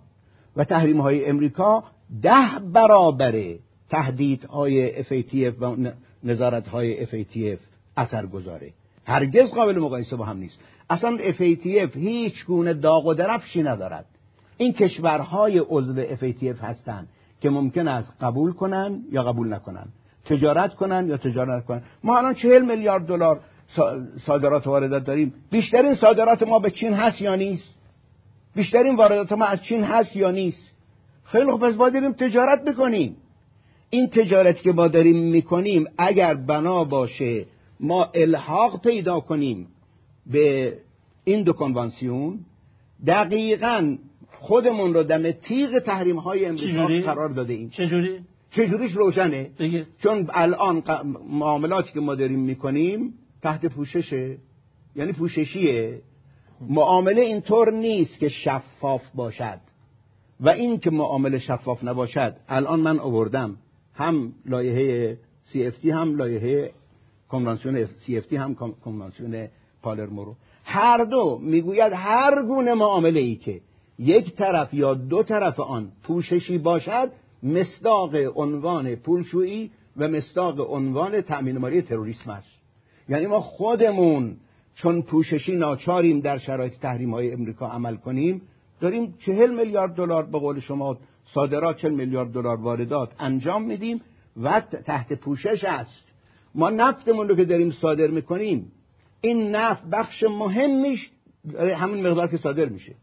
[0.56, 1.84] و تحریم های امریکا
[2.22, 3.54] ده برابر
[3.90, 5.76] تهدیدهای FATF و
[6.24, 7.58] نظارت های FATF
[7.96, 8.72] اثر گذاره
[9.06, 10.58] هرگز قابل مقایسه با هم نیست.
[10.90, 14.04] اصلا FATF هیچ گونه داغ و درفشی ندارد.
[14.56, 17.08] این کشورهای عضو FATF هستند
[17.40, 19.86] که ممکن است قبول کنن یا قبول نکنن.
[20.24, 21.82] تجارت کنن یا تجارت نکنن.
[22.04, 23.40] ما الان چهل میلیارد دلار
[24.26, 25.34] صادرات واردات داریم.
[25.50, 27.73] بیشترین صادرات ما به چین هست یا نیست؟
[28.54, 30.72] بیشترین واردات ما از چین هست یا نیست؟
[31.24, 33.16] خیلی خوب پس ما داریم تجارت می‌کنیم
[33.90, 37.46] این تجارتی که ما داریم می‌کنیم اگر بنا باشه
[37.80, 39.66] ما الحاق پیدا کنیم
[40.26, 40.72] به
[41.24, 42.38] این دو کنوانسیون
[43.06, 43.96] دقیقا
[44.32, 47.70] خودمون رو دم تیغ تحریم های امریکا قرار داده ایم.
[47.70, 48.18] چجوری؟
[48.50, 49.86] چجوریش روشنه؟ بگه.
[50.02, 50.82] چون الان
[51.28, 54.36] معاملاتی که ما داریم می‌کنیم تحت پوششه.
[54.96, 56.00] یعنی پوششیه.
[56.60, 59.60] معامله اینطور نیست که شفاف باشد.
[60.40, 63.56] و این که معامله شفاف نباشد الان من آوردم.
[63.94, 65.18] هم لایحه
[65.52, 66.70] CFT هم لایحه
[67.28, 69.48] کنوانسیون CFT هم کنوانسیون
[69.82, 70.36] پالرمو رو.
[70.64, 73.60] هر دو می‌گوید هر گونه معامله ای که
[73.98, 77.10] یک طرف یا دو طرف آن پوششی باشد
[77.42, 82.46] مصداق عنوان پولشویی و مصداق عنوان تأمین مالی تروریسم است.
[83.08, 84.36] یعنی ما خودمون
[84.74, 88.42] چون پوششی ناچاریم در شرایط تحریم های امریکا عمل کنیم
[88.80, 90.98] داریم چهل میلیارد دلار به قول شما
[91.34, 94.00] صادرات چهل میلیارد دلار واردات انجام میدیم
[94.42, 96.12] و تحت پوشش است.
[96.54, 98.72] ما نفتمون رو که داریم صادر می‌کنیم.
[99.20, 101.10] این نفت بخش مهمش
[101.58, 102.94] همون مقدار که صادر میشه.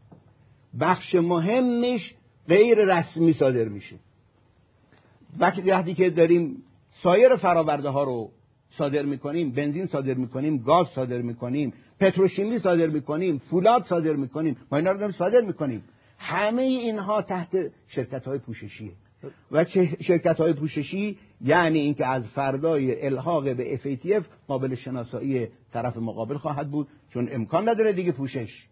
[0.80, 2.14] بخش مهمش
[2.48, 3.96] غیر رسمی صادر میشه.
[5.38, 6.62] وقتی که داریم
[7.02, 8.30] سایر فراورده ها رو
[8.78, 14.78] صادر می‌کنیم بنزین صادر می‌کنیم گاز صادر می‌کنیم پتروشیمی صادر می‌کنیم فولاد صادر می‌کنیم ما
[14.78, 15.84] اینا رو صادر می‌کنیم.
[16.18, 17.56] همه اینها تحت
[17.88, 18.92] شرکت های پوششیه.
[19.52, 19.64] و
[20.00, 26.70] شرکت های پوششی؟ یعنی اینکه از فردای الحاق به FATF قابل شناسایی طرف مقابل خواهد
[26.70, 28.66] بود چون امکان نداره دیگه پوشش.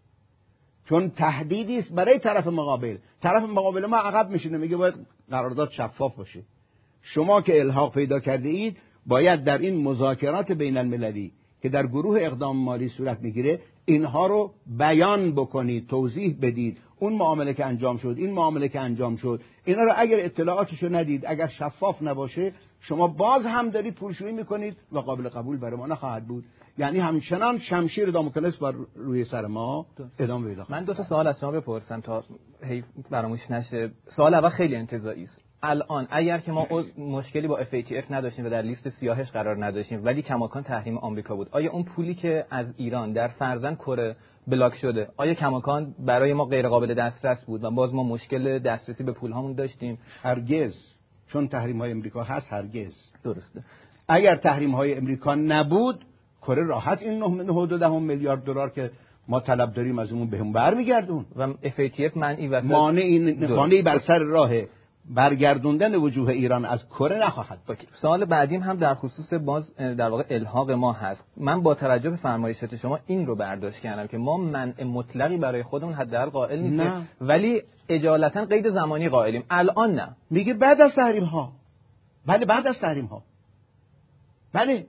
[0.89, 2.97] چون تهدیدی است برای طرف مقابل.
[3.21, 4.95] طرف مقابل ما عقب میشینه میگه باید
[5.29, 6.41] قرارداد شفاف باشه.
[7.01, 12.19] شما که الحاق پیدا کرده اید باید در این مذاکرات بین المللی که در گروه
[12.21, 16.77] اقدام مالی صورت می‌گیره اینها رو بیان بکنید توضیح بدید.
[16.99, 21.25] اون معامله که انجام شد این معامله که انجام شد اینا رو اگر اطلاعاتشو ندید
[21.25, 26.27] اگر شفاف نباشه شما باز هم دارید پولشویی می‌کنید و قابل قبول برای ما نخواهد
[26.27, 26.43] بود.
[26.77, 29.85] یعنی همچنان شمشیر داموکلس بر روی سر ما
[30.19, 32.23] ادامه پیدا من دو تا سوال از شما بپرسم تا
[32.63, 33.91] حیف فراموش نشه.
[34.15, 35.50] سوال اول خیلی انتزاعی است.
[35.63, 40.21] الان اگر که ما مشکلی با FATF نداشتیم و در لیست سیاهش قرار نداشتیم ولی
[40.21, 41.47] کماکان تحریم آمریکا بود.
[41.51, 44.15] آیا اون پولی که از ایران در فرزن کره
[44.47, 49.03] بلاک شده آیا کماکان برای ما غیر قابل دسترس بود و باز ما مشکل دسترسی
[49.03, 50.73] به پول هامون داشتیم؟ هرگز.
[51.27, 52.93] چون تحریم های امریکا هست هرگز.
[53.23, 53.63] درسته.
[54.07, 56.05] اگر تحریم های امریکا نبود
[56.41, 57.23] کره راحت این
[57.69, 58.91] 9.2 میلیارد دلار که
[59.27, 61.25] ما طلب داریم از اون بهمون برمیگردون.
[61.35, 64.51] و FATF منعی و مانعی بر سر راه
[65.09, 67.77] برگردوندن وجوه ایران از کره نخواهد بود.
[68.01, 71.23] سوال بعدیم هم در خصوص باز در واقع الحاق ما هست.
[71.37, 75.63] من با توجه به فرمایشات شما این رو برداشت کردم که ما منع مطلقی برای
[75.63, 77.07] خودمون حداقل قائل نیستیم.
[77.21, 79.43] ولی اجالتا قید زمانی قائلیم.
[79.49, 80.15] الان نه.
[80.29, 81.51] میگه بعد از تحریم ها
[82.25, 83.23] بله بعد از تحریم ها
[84.53, 84.85] بله.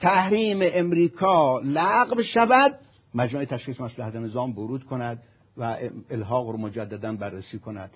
[0.00, 2.74] تحریم امریکا لغو شود.
[3.14, 5.22] مجموعه تشخیص مسلحت نظام برود کند
[5.56, 5.76] و
[6.10, 7.90] الحاق رو مجددا بررسی کند.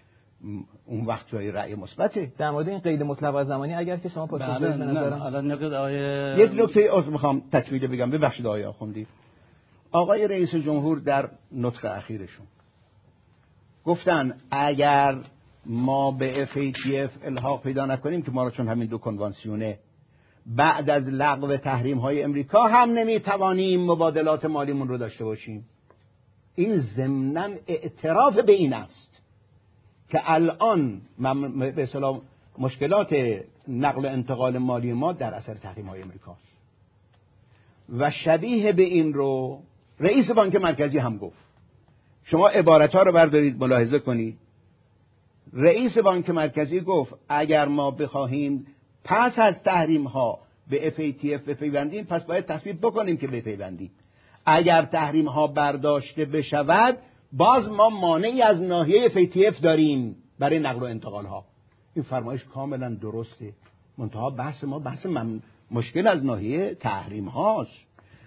[0.86, 2.32] اون وقت جای رأی مثبته.
[2.38, 6.52] در مورد این قید مطلق زمانی اگر که شما پاسخ بدید بله، الان آیه یک
[6.60, 8.10] نکته از می‌خوام تکمیل بگم.
[8.10, 9.06] ببخشید آقای آخوندی
[9.92, 12.46] آقای رئیس جمهور در نطق اخیرشون
[13.84, 15.16] گفتن اگر
[15.66, 19.78] ما به FATF الحاق پیدا نکنیم که ما را چون همین دو کنوانسیونه
[20.46, 25.66] بعد از لغو تحریم های امریکا هم نمی‌توانیم مبادلات مالیمون رو داشته باشیم.
[26.54, 29.07] این ضمنا اعتراف به این است.
[30.08, 31.00] که الان
[31.74, 31.88] به
[32.58, 33.16] مشکلات
[33.68, 36.48] نقل و انتقال مالی ما در اثر تحریم های امریکاست
[37.98, 39.62] و شبیه به این رو
[40.00, 41.48] رئیس بانک مرکزی هم گفت.
[42.24, 44.38] شما عبارت ها رو بردارید ملاحظه کنید.
[45.52, 48.66] رئیس بانک مرکزی گفت اگر ما بخواهیم
[49.04, 50.38] پس از تحریم ها
[50.70, 53.90] به FATF بپیوندیم پس باید تصویب بکنیم که بپیوندیم.
[54.46, 56.98] اگر تحریم ها برداشته بشود
[57.32, 61.44] باز ما مانعی از ناحیه FATF داریم برای نقل و انتقال ها
[61.94, 63.52] این فرمایش کاملا درسته.
[63.98, 67.84] منتها بحث ما بحث من مشکل از ناحیه تحریم هاست.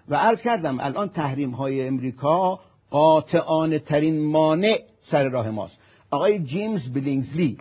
[0.10, 2.60] و عرض کردم الان تحریم های امریکا
[2.90, 5.78] قاطعانه ترین مانع سر راه ماست.
[6.12, 7.58] آقای جیمز بلینگزلی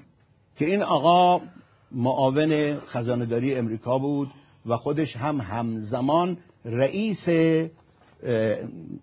[0.57, 1.40] که این آقا
[1.92, 4.31] معاون خزانداری امریکا بود
[4.66, 7.24] و خودش هم همزمان رئیس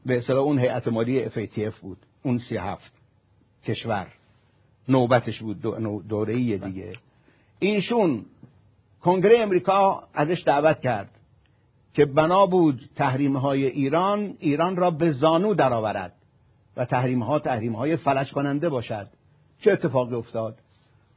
[0.06, 1.98] به اصطلاح اون هیئت مالی FATF بود.
[2.24, 2.92] اون سی هفت
[3.66, 4.08] کشور.
[4.90, 5.62] نوبتش بود
[6.08, 6.94] دوره دیگه.
[7.60, 8.26] اینشون
[9.02, 11.10] کنگره امریکا ازش دعوت کرد
[11.94, 16.14] که بنا بود تحریم های ایران ایران را به زانو درآورد
[16.78, 19.08] و تحریم ها تحریم های فلج کننده باشد.
[19.62, 20.58] چه اتفاقی افتاد؟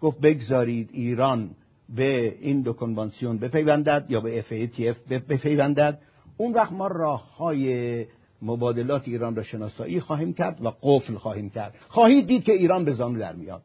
[0.01, 1.51] گفت بگذارید ایران
[1.89, 5.99] به این دو کنوانسیون بپیوندد یا به FATF بپیوندد.
[6.37, 8.07] اون وقت ما راه های
[8.43, 11.75] مبادلات ایران را شناسایی خواهیم کرد و قفل خواهیم کرد.
[11.89, 13.63] خواهید دید که ایران به زانو در میاد.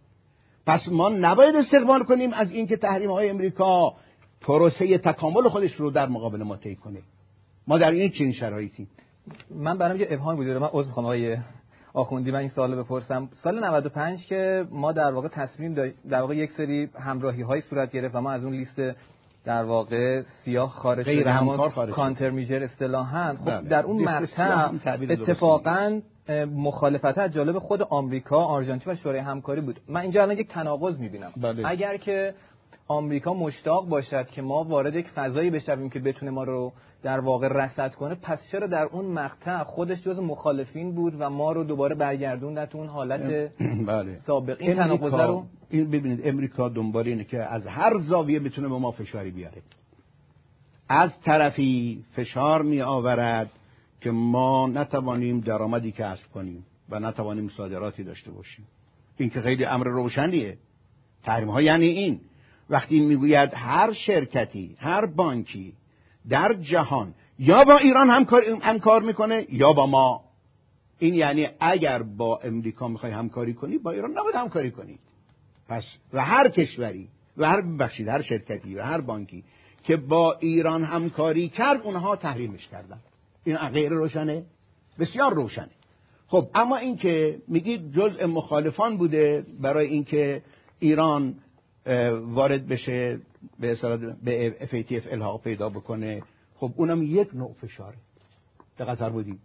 [0.65, 3.93] پس ما نباید استقبال کنیم از اینکه تحریم های امریکا
[4.41, 6.99] پروسه تکامل خودش رو در مقابل ما طی کنه.
[7.67, 8.87] ما در این چنین شرایطی
[9.55, 11.37] من برام یه ابهام بوده من عذر می‌خوام آقای
[11.93, 13.29] آخوندی من این سوال بپرسم.
[13.33, 15.73] سال 95 که ما در واقع تصمیم
[16.09, 18.81] در واقع یک سری همراهی های صورت گرفت و ما از اون لیست
[19.45, 23.69] در واقع سیاه خارج غیر همکار خارج کانتر میجر اصطلاحا خب بله.
[23.69, 24.69] در اون مقطع
[25.09, 26.01] اتفاقا
[26.55, 29.79] مخالفت از جالب خود آمریکا، آرژانتین و شورای همکاری بود.
[29.89, 31.31] من اینجا الان یک تناقض می‌بینم.
[31.37, 31.63] بله.
[31.65, 32.33] اگر که
[32.87, 37.47] آمریکا مشتاق باشد که ما وارد یک فضایی بشویم که بتونه ما رو در واقع
[37.47, 38.15] رصد کنه.
[38.15, 42.69] پس چرا در اون مقطع خودش جز مخالفین بود و ما رو دوباره برگردون در
[42.73, 43.51] اون حالت
[43.87, 44.15] بله.
[44.15, 48.77] سابق؟ این تناقض رو این ببینید امریکا دنبال اینه که از هر زاویه بتونه به
[48.77, 49.61] ما فشاری بیاره.
[50.89, 53.49] از طرفی فشار می آورد
[54.01, 58.65] که ما نتوانیم درآمدی کسب کنیم و نتوانیم صادراتی داشته باشیم.
[59.17, 60.57] این که خیلی امر روشنیه.
[61.23, 62.19] تحریم ها یعنی این.
[62.69, 65.73] وقتی می‌گوید هر شرکتی هر بانکی
[66.29, 70.21] در جهان یا با ایران همکار همکار می‌کنه یا با ما.
[70.99, 74.99] این یعنی اگر با امریکا می‌خوای همکاری کنی با ایران نباید همکاری کنید
[75.69, 77.07] پس و هر کشوری
[77.37, 79.43] و هر بخشید هر شرکتی و هر بانکی
[79.83, 82.99] که با ایران همکاری کرد اونها تحریمش کردن.
[83.43, 84.43] این غیر روشنه؟
[84.99, 85.69] بسیار روشنه.
[86.27, 90.41] خب اما اینکه میگید جزء مخالفان بوده برای اینکه
[90.79, 91.35] ایران
[92.21, 93.19] وارد بشه
[93.59, 93.75] به
[94.23, 96.21] به FATF الحاق پیدا بکنه.
[96.55, 97.97] خب اونم یک نوع فشاره.
[98.77, 99.39] به قطر بودی.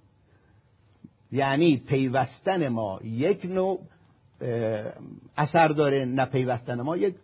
[1.33, 3.81] یعنی پیوستن ما یک نوع
[5.37, 7.15] اثر داره نه پیوستن ما یک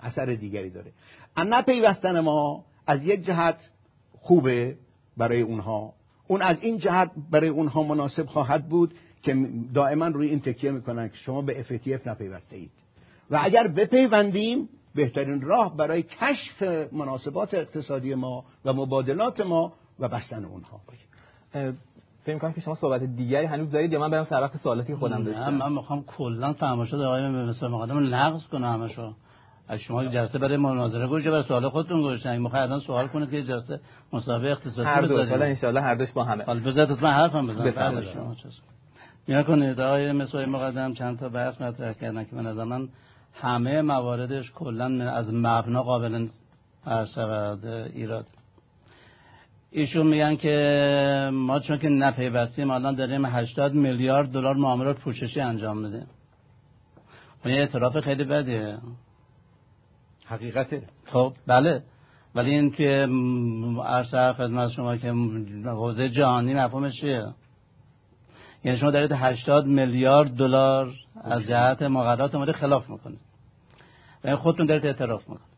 [0.00, 0.92] اثر دیگری داره.
[1.36, 3.70] نه پیوستن ما از یک جهت
[4.12, 4.76] خوبه
[5.16, 5.92] برای اونها.
[6.28, 11.08] اون از این جهت برای اونها مناسب خواهد بود که دائما روی این تکیه می‌کنن
[11.08, 12.85] که شما به FATF نپیوسته اید.
[13.30, 16.62] و اگر بپیوندیم بهترین راه برای کشف
[16.92, 21.06] مناسبات اقتصادی ما و مبادلات ما و بستن اونها باشه.
[22.24, 25.24] فکر می‌کنم که شما صحبت دیگری هنوز دارید یا من برم سر وقت سوالاتی خودم
[25.24, 29.12] داشتم؟ من می‌خوام کلا فرمایشات آقای مثلا مقدم نقض کنم همشو.
[29.68, 32.30] از شما جلسه برای مناظره گوشه برای سوال خودتون گوشه.
[32.30, 33.80] اگه می‌خواید الان سوال کنید که جلسه
[34.12, 36.44] مسابقه اقتصادی هر دو حالا ان هر دوش با همه.
[36.44, 37.64] حالا بذارید من حرفم بزنم.
[37.64, 38.10] بفرمایید.
[38.10, 38.34] شما
[39.26, 42.88] چه کنید آقای مسئول مقدم چند تا بحث مطرح کردن که من از من
[43.40, 46.28] همه مواردش کلا از مبنا قابل
[46.86, 47.18] عرض
[47.94, 48.26] ایراد.
[49.70, 55.78] ایشون میگن که ما چون که نپیوستیم الان داریم 80 میلیارد دلار معاملات پوششی انجام
[55.78, 56.06] میدیم.
[57.40, 58.78] خب یه اعتراف خیلی بدیه.
[60.26, 60.82] حقیقته.
[61.04, 61.82] خب بله.
[62.34, 62.86] ولی این توی
[63.84, 65.12] عرصه خدمت شما که
[65.64, 67.24] حوزه جهانی مفهومش چیه؟
[68.64, 70.92] یعنی شما دارید 80 میلیارد دلار
[71.24, 73.25] از جهت مقررات اومده خلاف می‌کنید.
[74.26, 75.56] و خودتون دارید اعتراف می‌کنید.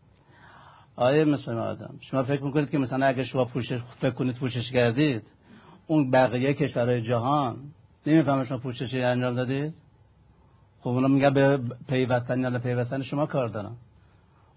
[0.96, 5.22] آیه مثل آدم شما فکر می‌کنید که مثلا اگه شما پوشش فکر کنید پوشش کردید
[5.86, 7.56] اون بقیه کشورهای جهان
[8.06, 9.74] نمی‌فهمه شما پوششی انجام دادید؟
[10.80, 13.72] خب اونا میگن به پیوستن یا پیوستن شما کار دارن.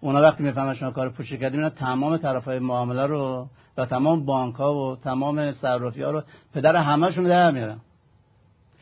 [0.02, 3.48] اونا وقتی می‌فهمن شما کار پوشش کردید اینا تمام طرفای معامله رو
[3.78, 6.22] و تمام بانک ها و تمام صرافی ها رو
[6.54, 7.78] پدر همهشون در میارن.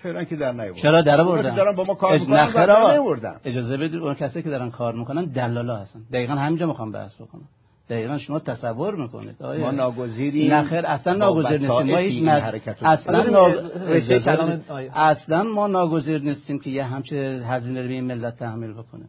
[0.04, 4.14] چرا که در نیوردن چرا در آوردن؟ دارن با ما کار می‌کنن اجازه بدید اون
[4.14, 6.00] کسی که دارن کار می‌کنن دلالا هستن.
[6.14, 7.48] دقیقا همینجا می‌خوام بحث بکنم.
[7.90, 9.44] دقیقا شما تصور می‌کنید.
[9.44, 11.72] ما ناگزیری نخیر اصلا ناگزیر نیستیم.
[11.72, 12.28] ما هیچ
[12.82, 13.54] اصلا ناگ...
[14.96, 19.06] اصلا ما ناگزیر نیستیم که یه همچه هزینه رو به این ملت تحمیل بکنه.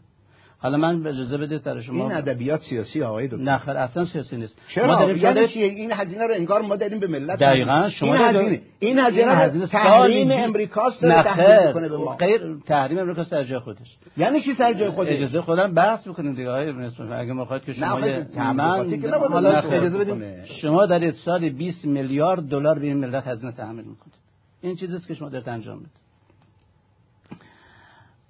[0.62, 3.42] حالا من اجازه بدید در شما این ادبیات سیاسی آقای دکتر.
[3.42, 4.56] نه خیر اصلا سیاسی نیست.
[4.74, 8.14] چرا؟ ما داریم یعنی چیه این هزینه رو انگار ما داریم به ملت دقیقاً شما
[8.14, 12.16] این هزینه این هزینه تحریم امریکاست داره تحریم کنه به ما.
[12.16, 13.96] غیر تحریم امریکاست در جای خودش.
[14.16, 16.68] یعنی چی سر جای خودش؟ اجازه خودم بحث بکنیم دیگه آقای
[17.12, 17.96] اگه می‌خواید که شما
[18.52, 18.98] من
[19.30, 24.14] حالا اجازه بدید شما در سال 20 میلیارد دلار به این ملت هزینه تحمیل می‌کنید.
[24.62, 25.99] این چیزیست که شما دارید انجام می‌دید.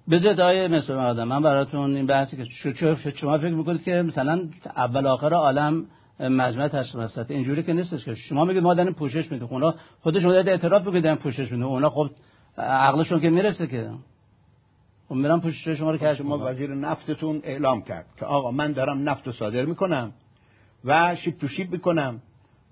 [0.07, 1.23] به جدای مثل آدم.
[1.23, 5.85] من براتون این بحثی که شما فکر می‌کنید که مثلا اول آخر عالم
[6.19, 9.47] مجمع تشکیل هست اینجوری که نیستش که شما میگید ما داریم پوشش میدیم.
[9.51, 12.09] اونا خودشون دارن اعتراف می‌کنن دارن پوشش میدیم اونا خب
[12.57, 13.89] عقلشون که می‌رسه که.
[15.09, 19.09] خب میرن پوشش شما رو که شما وزیر نفتتون اعلام کرد که آقا من دارم
[19.09, 20.11] نفت رو صادر می‌کنم
[20.85, 22.21] و شیپ تو شیپ می‌کنم.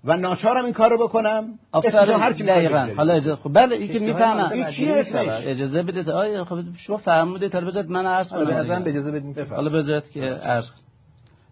[0.04, 1.44] و ناچارم این کارو بکنم.
[1.74, 2.88] افسر هر کی دقیقاً.
[2.96, 4.52] حالا اجازه خب بله این که می‌فهمم.
[4.52, 6.10] این چی اسمش اجازه بدید.
[6.10, 8.46] آیا خب شما فرمودید تا بذارید من عرض کنم.
[8.46, 9.38] ازم اجازه بدید.
[9.38, 10.64] حالا بذارید که عرض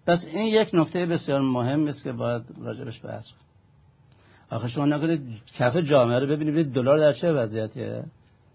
[0.07, 3.49] پس این یک نکته بسیار مهم است که باید راجبش بحث کنیم.
[4.51, 5.21] آخه شما نکنید
[5.59, 8.05] کف جامعه رو ببینید دلار در چه وضعیتیه؟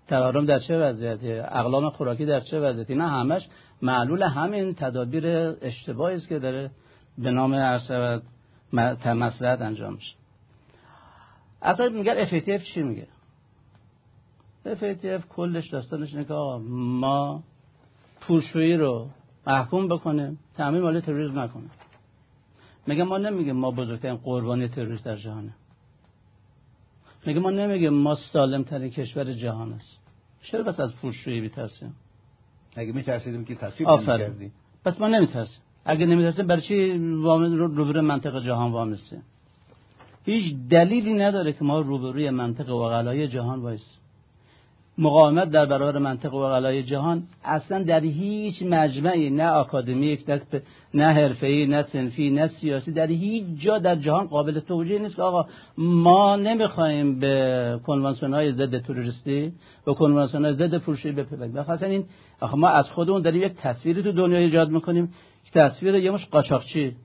[0.08, 3.48] تورم در چه وضعیتیه؟ اقلام خوراکی در چه وضعیتی نه همش
[3.82, 5.28] معلول همین تدابیر
[5.62, 6.72] اشتباهی است که داره
[7.18, 8.22] به نام عرض
[8.74, 10.16] مسلحت انجام میشه.
[11.62, 13.08] اصلا میگه FATF چی میگه؟
[14.66, 17.44] FATF کلش داستانش اینه که ما
[18.22, 19.10] پولشویی رو
[19.48, 21.70] محکوم بکنه تعمیم مالی تروریسم نکنه.
[22.88, 25.54] میگه ما نمیگه ما بزرگترین قربانی تروریست در جهانه.
[27.26, 30.00] میگه ما نمیگه ما سالم ترین کشور جهان است.
[30.42, 31.96] چرا بس از پولشویی میترسیم؟
[32.76, 34.54] اگه میترسیدیم که تصویب نمی‌کردیم.
[34.86, 35.63] پس ما نمیترسیم.
[35.86, 36.98] اگه نمیترسیم برای چی
[37.58, 39.18] روبروی منطقه جهان وامسته
[40.26, 43.98] هیچ دلیلی نداره که ما روبروی منطقه وغلای جهان وایس
[44.98, 50.26] مقاومت در برابر منطقه وغلای جهان اصلا در هیچ مجمعی نه آکادمیک
[50.94, 55.22] نه حرفه‌ای نه سنفی نه سیاسی در هیچ جا در جهان قابل توجیه نیست که
[55.22, 55.46] آقا
[55.78, 59.54] ما نمی‌خوایم به کنوانسیون های ضد تروریستی
[59.86, 61.54] به کنوانسیون های ضد فروشی بپیوندیم.
[61.62, 62.06] بخاطر این
[62.42, 65.14] آخه ما از خودمون داریم یک تصویری تو دنیا ایجاد می‌کنیم
[65.54, 66.96] تصویر یه مش قاچاقچی.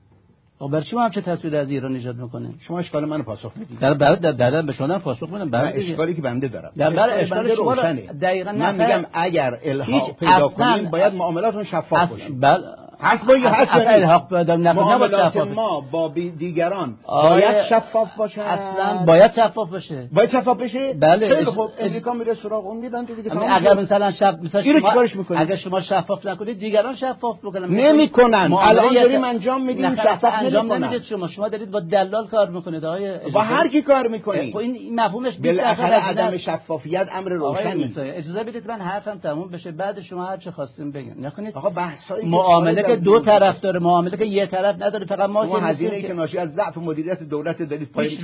[0.59, 3.79] خب برای چی ما همچه تصویر از ایران ایجاد می‌کنیم؟ شما اشکال منو پاسخ می‌دید
[3.79, 6.71] در برای در, در, به شما پاسخ میدم برای اشکالی که بنده دارم.
[6.77, 7.75] در برای اشکال شما
[8.21, 12.29] دقیقاً من میگم اگر الها پیدا کنیم باید معاملاتون شفاف باشه.
[12.29, 12.63] بله.
[13.01, 18.41] هست با یا هست الحاق معاملات ما با دیگران باید شفاف باشه.
[18.41, 20.09] اصلا باید شفاف باشه.
[20.13, 21.35] باید شفاف بشه؟ بله.
[21.35, 26.25] خیلی امریکا میره سراغ اون میدن دیگه اگر مثلا شب مثلا شما اگر شما شفاف
[26.25, 28.53] نکنید دیگران شفاف بکنن نمی‌کنن.
[28.53, 31.27] الان داریم انجام میدیم شفاف انجام نمی‌دید شما.
[31.27, 35.37] شما دارید با دلال کار می‌کنید آقای با هر کی کار می‌کنید خب این مفهومش
[35.37, 37.93] بالاخره عدم شفافیت امر روشنی.
[37.97, 39.71] اجازه بدید من حرفم تموم بشه.
[39.71, 41.25] بعد شما هر چه خواستین بگین.
[41.25, 45.47] نکنید آقا بحثایی معامله که دو طرف داره معامله که یه طرف نداره فقط ما
[45.47, 48.17] که هزینه که ناشی از ضعف مدیریت دولت دارید پای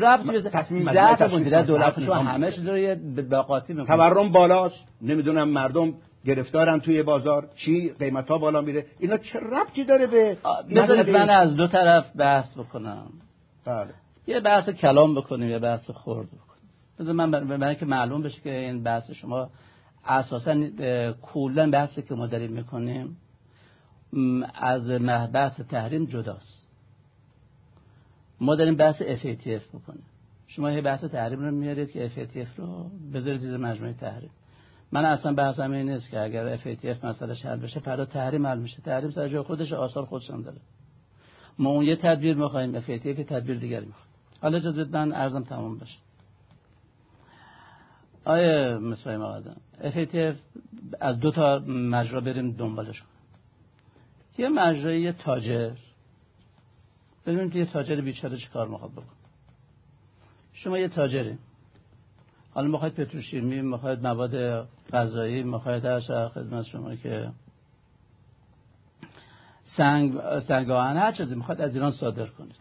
[0.54, 2.96] تصمیم ضعف مدیریت دولت شما چیز رو
[3.30, 3.88] باقاتی می‌کنید.
[3.88, 4.88] تورم بالاست.
[5.02, 5.94] نمی‌دونم مردم
[6.26, 7.48] گرفتارن توی بازار.
[7.56, 8.86] چی؟ قیمت ها بالا میره.
[9.00, 10.38] اینا چه ربطی داره به
[10.76, 13.08] بذارید من از دو طرف بحث بکنم.
[13.66, 13.94] بله.
[14.28, 16.70] یه بحث کلام بکنیم یه بحث خورد بکنیم.
[17.00, 19.50] بذار من برای که معلوم بشه که این بحث شما
[20.06, 20.56] اساسا
[21.22, 23.18] کلا بحثی که ما داریم می‌کنیم.
[24.54, 24.88] از
[25.34, 26.68] بحث تحریم جداست.
[28.40, 30.04] ما داریم بحث FATF بکنیم.
[30.48, 34.30] شما یه بحث تحریم رو میارید که FATF رو بذارید زیر مجموعه تحریم.
[34.92, 38.82] من اصلا بحثم این نیست که اگر FATF مسئله حل بشه فردا تحریم حل میشه.
[38.82, 40.58] تحریم سر جای خودش آثار خودش هم داره.
[41.60, 44.10] ما اون یه تدبیر می‌خوایم FATF تدبیر دیگری می‌خوایم.
[44.42, 46.00] حالا جد من ارزم تمام بشه.
[48.26, 50.36] آیا مسئله مقدم FATF
[51.02, 53.04] از دو تا مجرا بریم دنبالش
[54.38, 54.50] یه
[55.00, 55.72] یه تاجر.
[57.26, 59.16] ببینیم که یه تاجر بیچاره چه کار می‌خواد بکن
[60.54, 61.38] شما یه تاجری.
[62.54, 67.32] حالا می‌خواید پتروشیمی می‌خواید مواد غذایی می‌خواید هر خدمت شما که
[69.78, 72.56] سنگ سنگ آهن هر چیزی می‌خواد از ایران صادر کنید.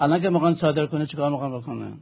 [0.00, 1.92] الان که می‌خوان صادر کنه چیکار می‌خوان بکنه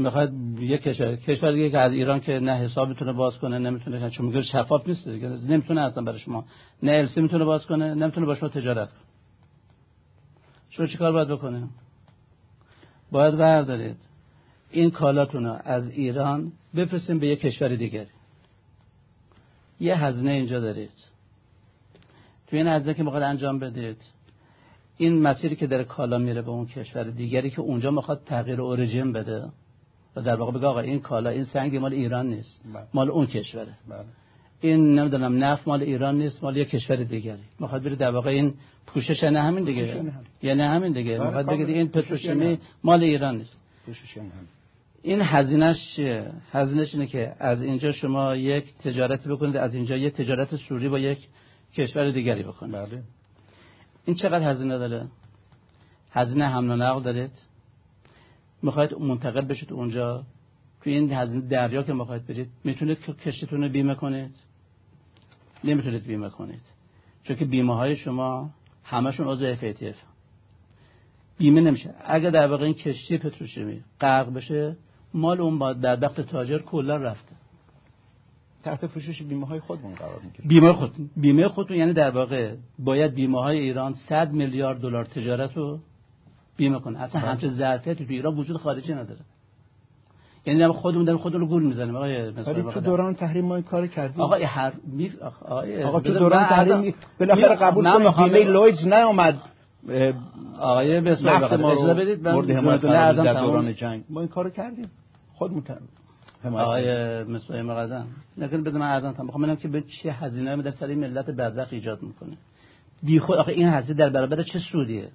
[0.00, 4.10] می‌خواد یه کشور کشور دیگه که از ایران که نه حساب می‌تونه باز کنه نمی‌تونه
[4.10, 6.44] چون میگه شفاف نیست دیگه نمی‌تونه اصلا برای شما
[6.82, 9.00] نه السی می‌تونه باز کنه نمی‌تونه با شما تجارت کنه.
[10.70, 11.68] شما چیکار باید بکنه؟
[13.10, 13.96] باید بردارید.
[14.70, 18.06] این کالاتون رو از ایران بفرستیم به یه کشور دیگر
[19.80, 20.92] یه هزینه اینجا دارید.
[22.46, 24.02] تو این هزینه که می‌خواد انجام بدید
[24.96, 29.12] این مسیری که در کالا میره به اون کشور دیگری که اونجا می‌خواد تغییر اوریجین
[29.12, 29.48] بده
[30.16, 32.60] و در واقع بگه آقا این کالا این سنگ مال ایران نیست.
[32.74, 32.82] بله.
[32.94, 34.04] مال اون کشوره بله.
[34.60, 37.42] این نمی‌دونم نفت مال ایران نیست مال یه کشور دیگری.
[37.60, 38.54] می‌خواد بره در واقع این
[38.86, 40.04] پوشش نه همین دیگه.
[40.42, 40.92] یا نه همین.
[40.92, 41.18] دیگه.
[41.18, 43.56] بله، می‌خواد بگه این پتروشیمی مال ایران نیست.
[45.02, 50.14] این هزینهش چیه؟ هزینهش اینه که از اینجا شما یک تجارتی بکنید از اینجا یک
[50.14, 51.18] تجارت سوری با یک
[51.74, 52.74] کشور دیگری بکنید.
[52.74, 53.02] بله.
[54.04, 55.06] این چقدر هزینه داره؟
[56.12, 57.30] هزینه حمل و نقل دارید؟
[58.62, 60.24] می‌خواید منتقل بشید اونجا.
[60.82, 64.36] تو این هزینه دریا که می‌خواید برید می‌تونید کشتیتون رو بیمه کنید.
[65.64, 66.62] نمی‌تونید بیمه کنید.
[67.22, 68.50] چون که بیمه های شما
[68.84, 69.96] همشون عضو FATF
[71.38, 71.94] بیمه نمیشه.
[72.04, 74.76] اگر در واقع این کشتی پتروشیمی غرق بشه
[75.14, 77.32] مال اون با در وقت تاجر کلا رفته.
[78.62, 83.14] تحت پوشش بیمه های خودمون قرار می‌گیره بیمه خود بیمه خودتون یعنی در واقع باید
[83.14, 85.80] بیمه های ایران 100 میلیارد دلار تجارت رو
[86.60, 87.00] بیمه کنه.
[87.00, 87.30] اصلا بله.
[87.30, 89.20] همچه ظرفیتی تو ایران وجود خارجی نداره.
[90.46, 91.96] یعنی در خودمون در خودمون رو گول می‌زنیم.
[91.96, 95.12] آقای مثلا تو دوران تحریم ما این کار کردیم آقا هر می
[95.84, 99.36] آقا تو دوران تحریم بالاخره قبول کنید بیمه لویدز نیومد.
[100.58, 104.04] آقای بسم الله اجازه بدید من مورد در دوران جنگ.
[104.10, 104.90] ما این کارو کردیم.
[105.34, 105.62] خودمون
[106.44, 108.06] آقای مسئول مقدم.
[108.38, 112.02] نکن بذار من ارزان تام بخوام که به چه هزینه در سر ملت بدبخت ایجاد
[112.02, 112.36] می‌کنه.
[113.02, 115.08] بی خود آخه این هزینه در برابر چه سودیه؟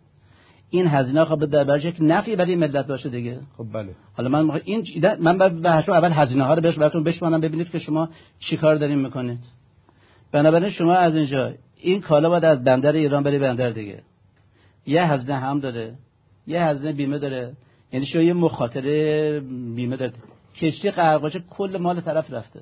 [0.75, 3.39] این هزینه خب در برابر یک نفعی برای ملت باشه دیگه.
[3.57, 3.89] خب بله.
[4.13, 4.83] حالا من این
[5.19, 8.09] من بحث اول هزینه ها رو بهش براتون بشمانم ببینید که شما
[8.39, 9.39] چیکار دارین می‌کنید.
[10.31, 14.03] بنابراین شما از اینجا این کالا باید از بندر ایران بری بندر دیگه.
[14.87, 15.93] یه هزینه هم داره.
[16.47, 17.53] یه هزینه بیمه داره.
[17.91, 19.39] یعنی شما یه مخاطره
[19.75, 20.13] بیمه داره
[20.61, 22.59] کشتی قرقاشه کل مال طرف رفته.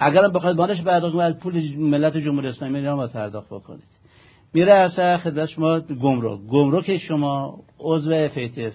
[0.00, 3.97] اگرم بخواید مالش پرداخت کنید پول ملت جمهوری اسلامی ایران پرداخت بکنید.
[4.54, 6.40] میره اصلا خدمت شما گمرک.
[6.40, 8.74] گمرک شما عضو FATF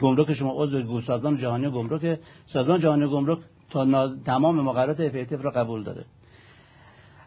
[0.00, 2.18] گمرک شما عضو سازمان جهانی گمرک.
[2.46, 3.38] سازمان جهانی گمرک
[3.70, 6.04] تا تمام مقررات FATF را قبول داره.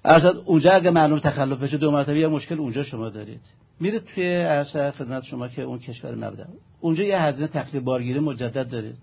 [0.05, 3.41] ارشد اونجا اگه معلوم تخلف بشه دو مرتبه یه مشکل اونجا شما دارید.
[3.79, 6.45] میرید توی ارشد خدمت شما که اون کشور مبدا
[6.79, 8.97] اونجا یه هزینه تخلیه بارگیری مجدد دارید.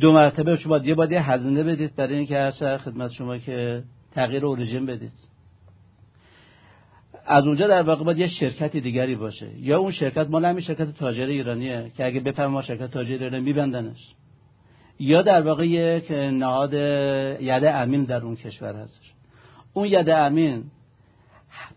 [0.00, 3.82] دو مرتبه شما یه باید یه هزینه بدید برای اینکه ارشد خدمت شما که
[4.14, 5.27] تغییر اوریجین بدید.
[7.28, 9.48] از اونجا در واقع باید یه شرکت دیگری باشه.
[9.60, 13.40] یا اون شرکت مال همین شرکت تاجر ایرانیه که اگه بفهمه ما شرکت تاجر ایرانی
[13.40, 14.14] میبندنش.
[15.00, 19.12] یا در واقع یک نهاد یده امین در اون کشور هستش
[19.72, 20.64] اون ید امین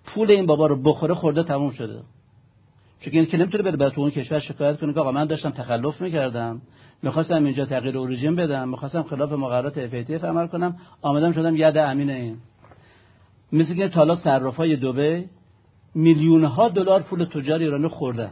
[0.06, 2.02] پول این بابا رو بخوره خورده تموم شده.
[2.99, 6.02] چون این که نمی‌تونه بره تو اون کشور شکایت کنه که آقا من داشتم تخلف
[6.02, 6.62] می‌کردم.
[7.04, 8.70] می‌خواستم اینجا تغییر اوریژین بدم.
[8.70, 10.78] می‌خواستم خلاف مقررات اف عمل کنم.
[11.02, 12.38] آمدم شدم ید امین این.
[13.52, 15.26] مثل که تالا صرافای دبی
[15.95, 18.31] میلیون ها دلار پول تجار ایرانی خوردن.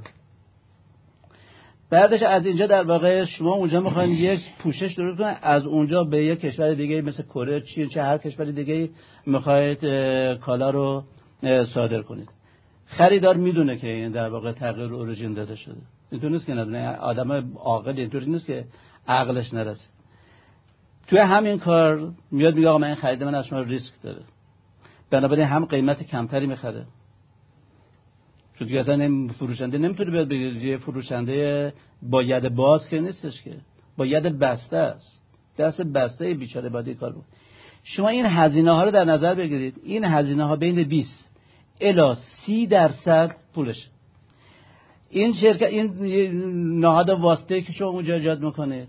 [1.89, 6.25] بعدش از اینجا در واقع شما اونجا می‌خواین یک پوشش درست کنید از اونجا به
[6.25, 8.89] یک کشور دیگه مثل کره چین چه هر کشور دیگه
[9.25, 9.79] می‌خواید
[10.35, 11.03] کالا رو
[11.73, 12.29] صادر کنید.
[12.85, 15.75] خریدار می‌دونه که این در واقع تغییر اوریجین داده شده.
[16.11, 16.95] اینطور نیست که ندونه.
[16.95, 18.65] آدم عاقل اینطوری نیست که
[19.07, 19.85] عقلش نرسه.
[21.07, 24.21] توی همین کار میاد میگه آقا من خرید من از شما ریسک داره.
[25.11, 26.85] بنابراین هم قیمت کمتری می‌خره.
[28.59, 33.51] چون که اصلا فروشنده نمی‌تونه بیاد بگه یه فروشنده با ید باز که نیستش که.
[33.97, 35.23] با ید بسته است.
[35.57, 37.23] دست بسته بیچاره باید کار بود
[37.83, 39.75] شما این هزینه ها رو در نظر بگیرید.
[39.83, 41.29] این هزینه ها بین 20
[41.81, 43.89] الا 30 درصد پولش
[45.09, 45.89] این شرکت این
[46.79, 48.87] نهاد واسطه که شما اونجا ایجاد می‌کنید.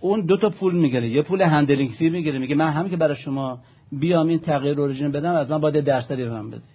[0.00, 1.08] اون دو تا پول می‌گیره.
[1.08, 2.38] یه پول handling fee می‌گیره.
[2.38, 3.58] میگه من هم که برای شما
[3.92, 6.73] بیام این تغییر origin بدم از من باید درصدی به من بده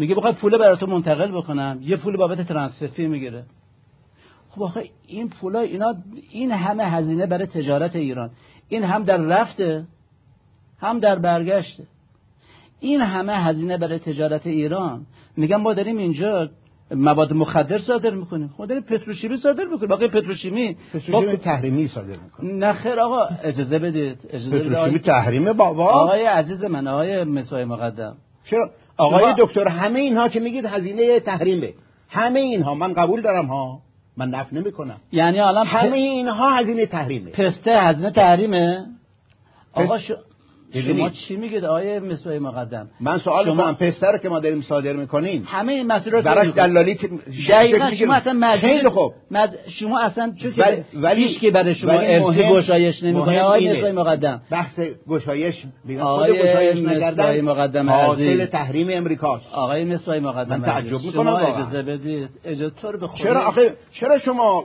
[0.00, 1.78] میگه بخوای پول برای تو منتقل بکنم.
[1.82, 3.42] یه پول بابت transfer fee می‌گیره.
[4.50, 5.94] خب آخه این پولا اینا
[6.30, 8.30] این همه هزینه برای تجارت ایران.
[8.68, 9.84] این هم در رفته
[10.80, 11.84] هم در برگشته.
[12.80, 15.06] این همه هزینه برای تجارت ایران.
[15.36, 16.48] میگم ما داریم اینجا
[16.90, 18.48] مواد مخدر صادر می‌کنیم.
[18.48, 19.88] خود خب داریم پتروشیمی صادر می‌کنیم.
[19.88, 24.18] باقی پتروشیمی پتروشیمی تحریمی صادر می‌کنیم نه خیر آقا اجازه بدید.
[24.30, 25.84] اجازه پتروشیمی تحریمه بابا.
[25.84, 28.16] آقای عزیز من آقای مسای مقدم.
[28.44, 28.70] چرا؟
[29.00, 31.72] آقای دکتر همه اینها که میگید هزینه تحریمه.
[32.08, 32.74] همه اینها.
[32.74, 33.80] من قبول دارم ها.
[34.16, 34.96] من نف نمی‌کنم.
[35.12, 37.30] یعنی الان همه اینها هزینه تحریمه.
[37.30, 38.86] پسته هزینه تحریمه؟
[39.72, 39.98] آقا
[40.74, 43.54] شما چی میگید آیه مسوای مقدم؟ من سوال شما...
[43.54, 43.74] می‌کنم.
[43.74, 45.44] پستر که ما داریم صادر می‌کنیم.
[45.46, 46.98] همه این مسئله براش دلالی
[47.48, 49.12] دقیقاً شما اصلا مجبور خوب.
[49.30, 49.58] مد...
[49.68, 53.40] شما اصلا چون که ولی که برای شما ارسی گشایش نمی‌کنه.
[53.40, 54.42] آیه مسوای مقدم.
[54.50, 55.54] بحث گشایش
[56.00, 59.54] خود گشایش نکردن مقدم حاصل تحریم امریکاست.
[59.54, 62.28] آقای مسوای مقدم من تعجب می‌کنم اجازه بدید.
[62.44, 64.64] اجازه تو رو چرا آخه چرا شما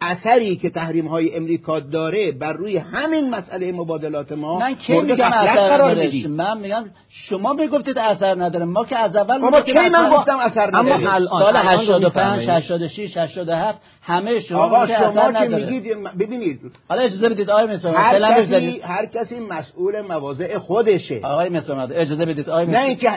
[0.00, 5.32] اثری که تحریم های امریکا داره بر روی همین مسئله مبادلات ما من کی میگم
[5.32, 10.10] اثر نداره؟ من میگم شما می‌گفتید اثر نداره ما که از اول ما کی من
[10.10, 15.96] گفتم اثر نداره؟ اما الان سال 85 86 87 همه شما آقا شما که میگید
[16.18, 21.20] ببینید حالا اجازه بدید آقای مثلا هر کسی هر کسی مسئول مواضع خودشه.
[21.24, 23.10] آقای مثلا اجازه بدید آقای نه اینکه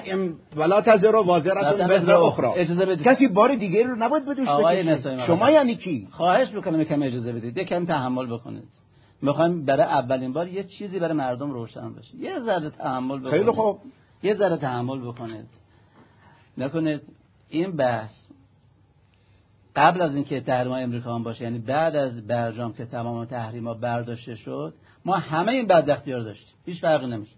[0.56, 2.48] ولا تزر وازرتون وزر اخرى.
[2.56, 3.08] اجازه بدید.
[3.08, 4.48] کسی بار دیگه رو نباید بدوش
[5.28, 8.68] شما یعنی کی؟ خواهش می‌کنم کم اجازه بدید یکم تحمل بکنید.
[9.22, 12.16] می‌خوایم برای اولین بار یه چیزی برای مردم روشن بشه.
[12.16, 13.34] یه ذره تحمل بکنید.
[13.34, 13.80] خیلی خوب.
[14.24, 15.48] یه ذره تحمل بکنید.
[16.58, 17.02] نکنید
[17.50, 18.12] این بحث
[19.76, 24.36] قبل از اینکه تحریم امریکا هم باشه یعنی بعد از برجام که تمام تحریما برداشته
[24.36, 24.74] شد
[25.06, 26.56] ما همه این بدبختی رو داشتیم.
[26.66, 27.36] هیچ فرقی نمیشه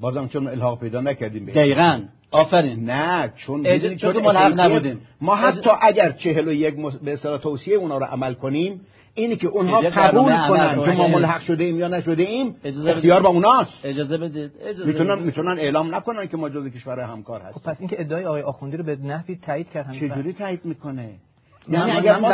[0.00, 2.02] بازم چون الحاق پیدا نکردیم دقیقاً.
[2.30, 2.90] آفرین.
[2.90, 3.78] نه چون.
[3.96, 5.00] چون ملحق نبودیم.
[5.20, 6.96] ما حتی اگر چهل و یک مس...
[6.96, 8.80] به اصطلاح توصیه اونا رو عمل کنیم
[9.14, 12.56] اینی که اونها قبول کنن که ما ملحق شده ایم یا نشده ایم
[12.86, 13.72] اختیار با اوناست.
[13.84, 14.52] اجازه بدید.
[14.60, 17.62] اجازه می‌تونن می‌تونن اعلام نکنن که ما جزء کشور همکار هستیم.
[17.62, 21.10] خب پس اینکه ادعای آقای آخوندی رو به نحوی تایید کرد چه جوری تایید می‌کنه؟
[21.68, 22.32] یعنی اگر ما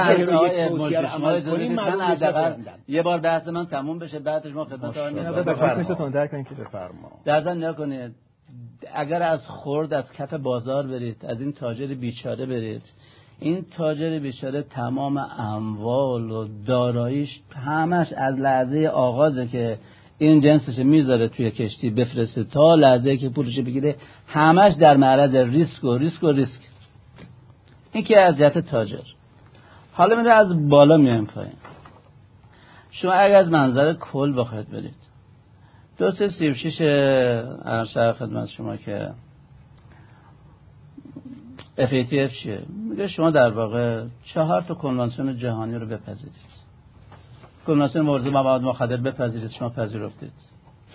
[2.88, 5.98] یه بار بحث من تموم بشه بعدش ما خدمت آقای بفرمایید.
[7.24, 8.14] در ضمن نکنید.
[8.94, 12.82] اگر از خورد از کف بازار برید از این تاجر بیچاره برید
[13.40, 19.78] این تاجر بیچاره تمام اموال و داراییش همش از لحظه آغازه که
[20.18, 23.96] این جنسش می‌ذاره توی کشتی بفرسته تا لحظه که پولش بگیره
[24.26, 26.60] همش در معرض ریسک و ریسک و ریسک.
[27.92, 29.02] این که از جهت تاجر.
[29.92, 31.52] حالا میره از بالا میایم پایین.
[32.90, 35.11] شما اگر از منظر کل بخواید برید.
[35.98, 39.10] دو سه سی و شیش ارشد خدمت شما که
[41.78, 46.34] FATF چیه؟ میگه شما در واقع چهار تا کنوانسیون جهانی رو بپذیرید.
[47.66, 50.32] کنوانسیون مبارزه با مواد مخدر بپذیرید شما پذیرفتید.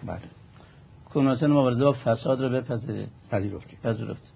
[0.07, 0.19] بله.
[1.09, 3.09] کنوانسیون مبارزه با فساد رو بپذیرید.
[3.31, 3.79] پذیرفتید.
[3.83, 4.31] پذیرفتید.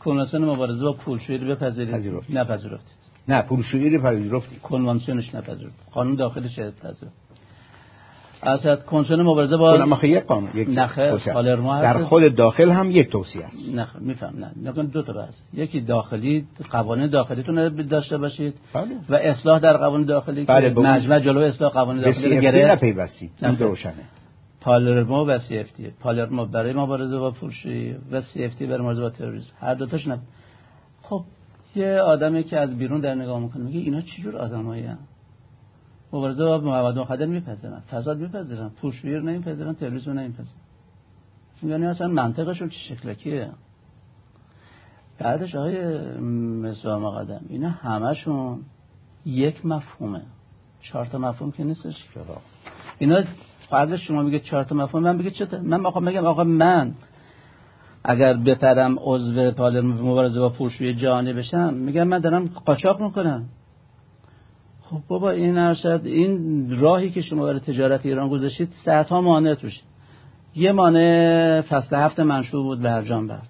[0.00, 1.94] کنوانسیون مبارزه با پولشویی رو بپذیرید.
[1.94, 2.38] پذیرفتید.
[2.38, 2.96] نپذیرفتید.
[3.28, 4.60] نه پولشویی رو پذیرفتید.
[4.60, 5.92] کنوانسیونش نپذیرفتید.
[5.92, 6.72] قانون داخلی چه
[8.42, 10.74] از کنسول مبارزه با نمخه یک قانون یک
[11.82, 13.74] در خود داخل هم یک توصیه است.
[13.74, 14.34] نه میفهم.
[14.38, 15.34] نه نکن دو تا بحث.
[15.54, 18.54] یکی داخلی قوانین داخلیتون رو داشته باشید.
[18.74, 18.86] بله.
[19.08, 22.84] و اصلاح در قوانین داخلی بله که مجمع جلو اصلاح قوانین داخلی رو گرفت.
[22.84, 23.30] نپیوستید.
[23.42, 23.92] این روشنه.
[24.60, 29.52] پالرمو و CFT پالرمو برای مبارزه با پولشویی و CFT برای مبارزه با تروریسم.
[29.60, 30.08] هر دو تاش
[31.02, 31.24] خب
[31.76, 34.98] یه آدمی که از بیرون در نگاه می‌کنه میگه اینا چجور آدمایی هم
[36.12, 40.60] مبارزه با مواد مخدر میپذیرن فساد میپذیرن پوشویر نمیپذیرن تروریسم نمیپذیرن.
[41.62, 43.50] یعنی اصلا منطقشون چه شکلکیه؟
[45.18, 45.98] بعدش آقای
[46.62, 48.60] مثل مقدم اینا همشون
[49.26, 50.22] یک مفهومه.
[50.80, 52.08] چهار تا مفهوم که نیستش
[52.98, 53.24] اینا
[53.70, 56.94] فرض شما میگه چهار تا مفهوم من بگه چطور من می‌خوام بگم آقا من
[58.04, 63.48] اگر بپرم عضو پالر مبارزه با پولشویی جهانی بشم میگم من دارم قاچاق می‌کنم.
[64.90, 69.80] خب بابا این ارشد این راهی که شما برای تجارت ایران گذاشتید ها مانع توش.
[70.54, 73.46] یه مانع فصل هفت منشور بود به جان بردار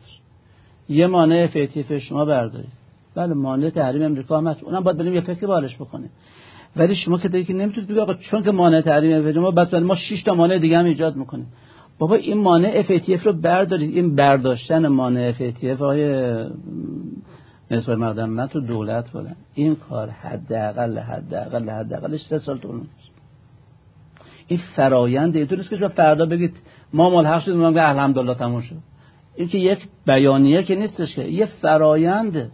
[0.88, 2.72] یه مانع FATF شما بردارید.
[3.14, 4.64] بله مانع تحریم امریکا هم هست.
[4.64, 6.10] اونم باید بریم یه فکر بالش بکنیم.
[6.76, 9.94] ولی شما که دیگه نمی‌تونید بگید آقا چون که مانع تحریم امریکا ما بس ما
[9.94, 11.46] 6 تا مانع دیگه هم ایجاد می‌کنیم.
[11.98, 13.94] بابا این مانع FATF رو بردارید.
[13.94, 16.34] این برداشتن مانع FATF آقای
[17.70, 22.80] مصباحی مقدم من تو دولت بودم این کار حداقل حداقل حداقلش سه سال طول
[24.50, 26.56] این فرایند اینطور نیست که فردا بگید
[26.92, 28.76] ما ملحق شدیم که الحمدلله تموم شد.
[29.36, 32.50] این که یک بیانیه که نیستش که یه فرایند.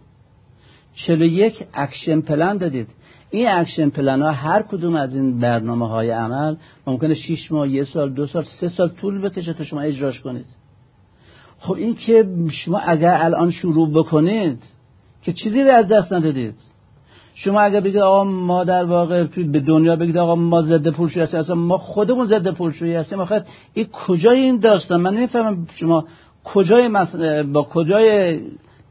[0.93, 2.87] 41 action plan دادید.
[3.29, 6.55] این action plan ها هر کدوم از این برنامه های عمل
[6.87, 10.45] ممکنه 6 ماه یه سال دو سال سه سال طول بکشه تا شما اجراش کنید.
[11.59, 14.63] خب این که شما اگر الان شروع بکنید
[15.27, 16.55] که چیزی رو از دست ندادید.
[17.35, 21.39] شما اگر بگید آقا ما در واقع به دنیا بگید آقا ما ضد پولشویی هستیم
[21.39, 23.19] اصلا ما خودمون ضد پولشویی هستیم.
[23.19, 26.05] آخه این کجای این داستان؟ من نمی‌فهمم شما
[26.43, 26.89] کجای
[27.43, 28.39] با کجای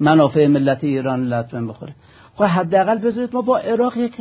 [0.01, 1.95] منافع ملت ایران لطفا بخوره.
[2.35, 4.13] خب حداقل بذارید ما با عراق یک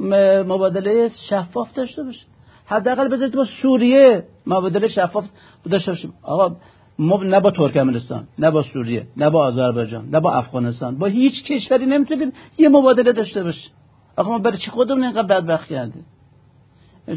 [0.00, 2.28] مبادله شفاف داشته باشیم.
[2.66, 5.24] حداقل بذارید با سوریه مبادله شفاف
[5.70, 6.12] داشته باشیم.
[6.22, 6.56] آقا
[6.98, 10.98] ما نه با ترکمنستان نه با سوریه نه با آذربایجان نه با افغانستان.
[10.98, 13.70] با هیچ کشوری نمی‌تونیم یه مبادله داشته باشیم.
[14.16, 16.04] آقا ما برای چی خودمون اینقدر بدبخت کردیم؟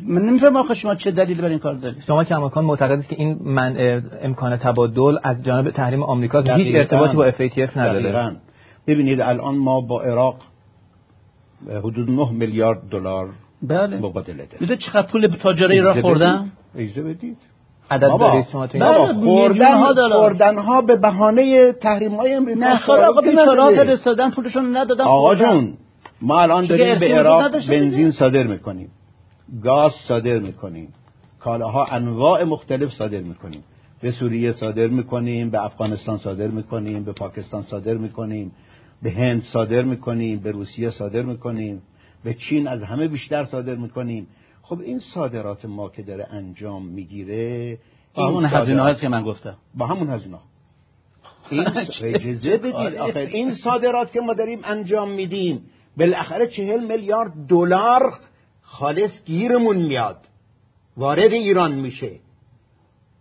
[0.04, 2.04] من نمیفهم آخه شما چه دلیلی برای این کار دارید.
[2.08, 7.32] شما کماکان معتقدید که این من امکان تبادل از جانب تحریم آمریکا هیچ ارتباطی با
[7.32, 8.36] FATF نداره.
[8.88, 10.36] ببینید الان ما با عراق
[11.84, 13.30] حدود 9 میلیارد دلار
[13.62, 13.98] بله.
[13.98, 14.78] مبادله داریم.
[14.78, 17.38] چقدر پول تاجرای عراق خوردن؟ اجازه بدید
[17.92, 22.92] عدد دارید شما تو خوردن ها خوردن ها به بهانه تحریم های امریکا نه خب
[22.92, 25.74] آقا بیچاره فرستادن پولشون ندادن آقا جون
[26.22, 28.90] ما الان داریم به عراق بنزین صادر می‌کنیم.
[29.64, 30.94] گاز صادر می‌کنیم.
[31.40, 33.64] کالاها انواع مختلف صادر می‌کنیم.
[34.02, 38.52] به سوریه صادر می‌کنیم به افغانستان صادر می‌کنیم به پاکستان صادر می‌کنیم
[39.04, 41.82] به هند صادر می‌کنیم به روسیه صادر می‌کنیم
[42.24, 44.28] به چین از همه بیشتر صادر می‌کنیم.
[44.70, 47.78] خب این صادرات ما که داره انجام می‌گیره
[48.14, 49.58] با همون هزینه هست که من گفتم.
[49.76, 50.40] با همون هزینه.
[51.50, 51.68] این
[52.02, 55.62] اجازه بدید؟ آخر این صادرات که ما داریم انجام میدیم
[55.98, 58.14] بالاخره چهل میلیارد دلار
[58.62, 60.18] خالص گیرمون میاد.
[60.98, 62.12] وارد ایران میشه.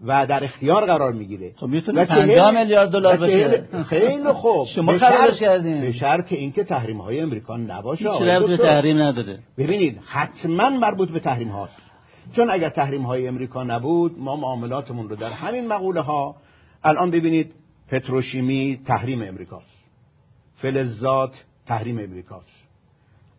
[0.07, 1.53] و در اختیار قرار می‌گیره.
[1.57, 3.83] خب می‌تونه 50 میلیارد دلار بشه.
[3.83, 4.67] خیلی خوب.
[4.75, 5.81] شما خرابش کردین.
[5.81, 8.13] به شرط اینکه تحریم های امریکا نباشه.
[8.13, 9.39] هیچ ربطی تحریم نداره.
[9.59, 11.83] ببینید حتما مربوط به تحریم هاست
[12.37, 16.37] چون اگر تحریم های امریکا نبود ما معاملاتمون رو در همین مقوله ها
[16.85, 17.53] الان ببینید
[17.89, 19.79] پتروشیمی تحریم امریکاست.
[20.57, 22.65] فلزات تحریم امریکاست.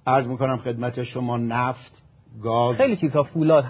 [0.08, 2.02] عرض می‌کنم خدمت شما نفت
[2.44, 2.76] گاز.
[2.76, 3.64] خیلی چیزا فولاد.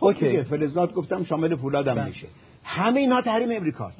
[0.00, 2.06] خب فلزات گفتم شامل فولاد هم بله.
[2.06, 2.26] میشه.
[2.64, 3.98] همه اینا تحریم امریکاست.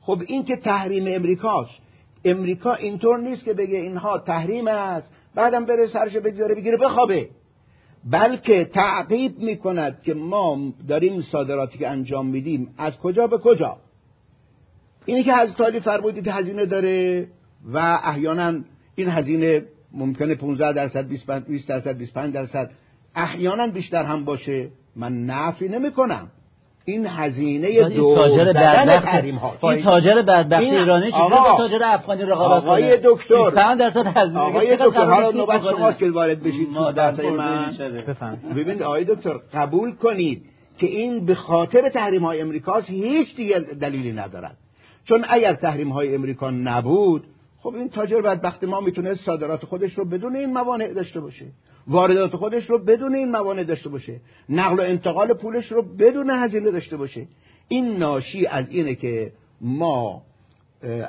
[0.00, 1.80] خب این که تحریم امریکاست
[2.24, 7.28] امریکا اینطور نیست که بگه اینها تحریم است بعدم بره سرش بگذاره بگیره بخوابه.
[8.10, 10.58] بلکه تعقیب می‌کند که ما
[10.88, 13.76] داریم صادراتی که انجام میدیم از کجا به کجا.
[15.06, 17.28] اینی که از تالی فرمودید هزینه داره
[17.72, 18.60] و احیانا
[18.94, 19.62] این هزینه
[19.92, 21.08] ممکنه 15 درصد
[21.48, 22.70] 20 درصد 25 درصد
[23.18, 24.68] احیانا بیشتر هم باشه.
[24.96, 26.28] من نفی نمی کنم
[26.84, 29.24] این هزینه دو تاجر بدبخت.
[29.62, 33.50] این تاجر بدبخت ایرانی چه با تاجر افغانی رقابت آقای دکتر.
[33.50, 37.74] 5 درصد هزینه آقای دکتر حالا نوبت شماست که وارد بشید تو درس من.
[38.56, 40.42] ببینید آقای دکتر قبول کنید
[40.78, 44.56] که این به خاطر تحریم های امریکاست هیچ دیگه دلیلی ندارد.
[45.04, 47.24] چون اگر تحریم های امریکا نبود
[47.62, 51.44] خب این تاجر بدبخت ما می‌تونه صادرات خودش رو بدون این موانع داشته باشه.
[51.88, 54.20] واردات خودش رو بدون این موانع داشته باشه.
[54.48, 57.26] نقل و انتقال پولش رو بدون هزینه داشته باشه.
[57.68, 60.22] این ناشی از اینه که ما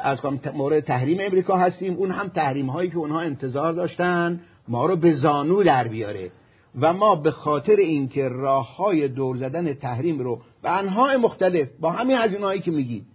[0.03, 0.17] از
[0.53, 1.93] مورد تحریم امریکا هستیم.
[1.93, 6.31] اون هم تحریم هایی که اونها انتظار داشتن ما رو به زانو در بیاره.
[6.79, 11.91] و ما به خاطر اینکه راه های دور زدن تحریم رو به انواع مختلف با
[11.91, 13.05] همین هزینه هایی که میگید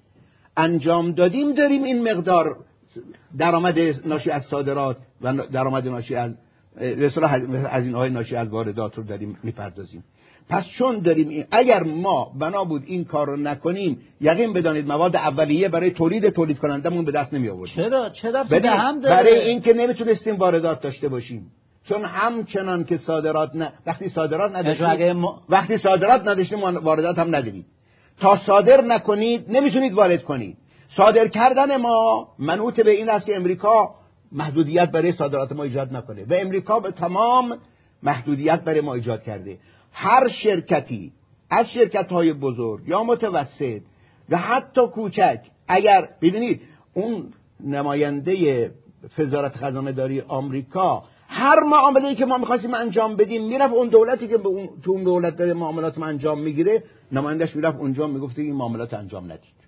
[0.56, 2.56] انجام دادیم داریم این مقدار
[3.38, 6.34] درآمد ناشی از صادرات و درآمد ناشی از
[6.80, 7.24] رسول
[7.70, 10.04] از این های ناشی از واردات رو داریم می‌پردازیم.
[10.48, 15.16] پس چون داریم این اگر ما بنا بود این کار رو نکنیم یقین بدانید مواد
[15.16, 19.72] اولیه برای تولید تولید کنندمون به دست نمی آوردیم چرا چرا هم داره؟ برای اینکه
[19.74, 21.50] نمی‌تونستیم واردات داشته باشیم.
[21.88, 27.66] چون همچنان که صادرات نه وقتی صادرات نداشتیم وقتی صادرات نداشتیم واردات هم نداریم
[28.20, 30.56] تا صادر نکنید نمی‌تونید وارد کنید.
[30.96, 33.94] صادر کردن ما منوط به این است که امریکا
[34.32, 36.24] محدودیت برای صادرات ما ایجاد نکنه.
[36.24, 37.58] و امریکا به تمام
[38.02, 39.58] محدودیت برای ما ایجاد کرده.
[39.92, 41.12] هر شرکتی
[41.50, 43.80] از شرکت های بزرگ یا متوسط
[44.28, 46.60] و حتی کوچک اگر ببینید
[46.94, 48.70] اون نماینده
[49.18, 54.34] وزارت خزانه داری آمریکا هر معامله که ما می‌خواستیم انجام بدیم می‌رفت اون دولتی که
[54.34, 59.24] اون تو اون دولت داره معاملات انجام می‌گیره نمایندش می‌رفت اونجا می‌گفته این معاملات انجام
[59.24, 59.63] ندید.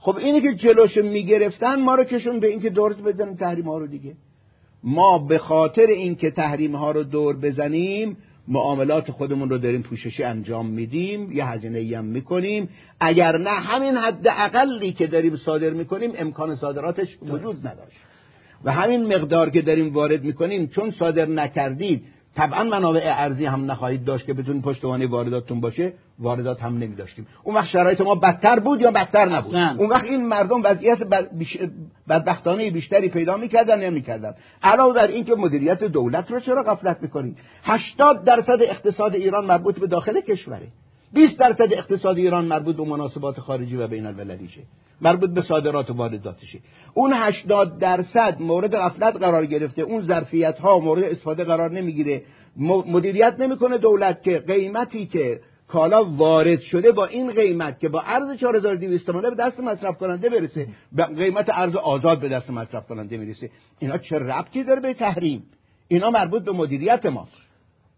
[0.00, 3.86] خب اینی که جلوش می‌گرفتن ما رو کشون به اینکه دور بزنیم تحریم ها رو
[3.86, 4.14] دیگه.
[4.84, 8.16] ما به خاطر اینکه تحریم ها رو دور بزنیم
[8.48, 12.68] معاملات خودمون رو داریم پوششی انجام میدیم یه هزینه ای هم می‌کنیم.
[13.00, 17.96] اگر نه همین حد اقلی که داریم صادر می‌کنیم امکان صادراتش وجود نداشت.
[18.64, 22.02] و همین مقدار که داریم وارد می‌کنیم چون صادر نکردید
[22.40, 27.26] طبعا منابع ارزی هم نخواهید داشت که بتونید پشتوانه وارداتتون باشه واردات هم نمی داشتیم
[27.42, 30.98] اون وقت شرایط ما بدتر بود یا بدتر نبود؟ اون وقت این مردم وضعیت
[32.08, 34.34] بدبختانه بیشتری پیدا می‌کردن یا نمی‌کردن.
[34.62, 39.86] علاوه بر اینکه مدیریت دولت رو چرا غفلت می‌کنید؟ 80 درصد اقتصاد ایران مربوط به
[39.86, 40.68] داخل کشوره.
[41.12, 44.60] 20 درصد اقتصاد ایران مربوط به مناسبات خارجی و بین المللیشه.
[45.00, 46.58] مربوط به صادرات و وارداتشه.
[46.94, 49.82] اون 80 درصد مورد غفلت قرار گرفته.
[49.82, 52.22] اون ظرفیت ها مورد استفاده قرار نمی‌گیره.
[52.86, 58.36] مدیریت نمی‌کنه دولت که قیمتی که کالا وارد شده با این قیمت که با ارز
[58.36, 63.16] 4200 تومانه به دست مصرف کننده برسه به قیمت ارز آزاد به دست مصرف کننده
[63.16, 63.50] می‌رسه.
[63.78, 65.42] اینا چه ربطی داره به تحریم؟
[65.88, 67.49] اینا مربوط به مدیریت ماست.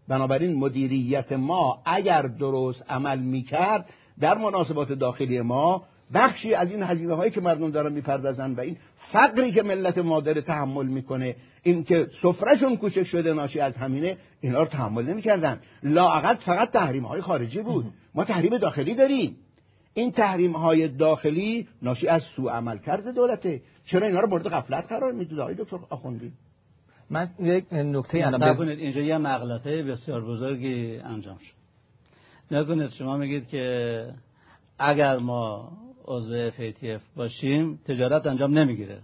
[0.07, 3.89] بنابراین مدیریت ما اگر درست عمل می‌کرد
[4.19, 5.83] در مناسبات داخلی ما
[6.13, 8.77] بخشی از این هزینه هایی که مردم دارن می‌پردازن و این
[9.11, 14.17] فقری که ملت ما داره تحمل می‌کنه این که سفرهشون کوچک شده ناشی از همینه
[14.41, 15.59] اینا رو تحمل نمی‌کردن.
[15.83, 17.85] لااقل فقط تحریم های خارجی بود.
[18.15, 19.35] ما تحریم داخلی داریم.
[19.93, 23.61] این تحریم های داخلی ناشی از سوء عمل کرده دولته.
[23.85, 26.31] چرا اینا رو مورد غفلت قرار می‌دید آقای دکتر آخوندی.
[27.13, 31.53] من یک نکته نکنید اینجا یه مغلطه بسیار بزرگی انجام شد.
[32.55, 34.05] نکنید شما میگید که
[34.79, 35.71] اگر ما
[36.05, 38.99] عضو FATF باشیم تجارت انجام نمی‌گیره.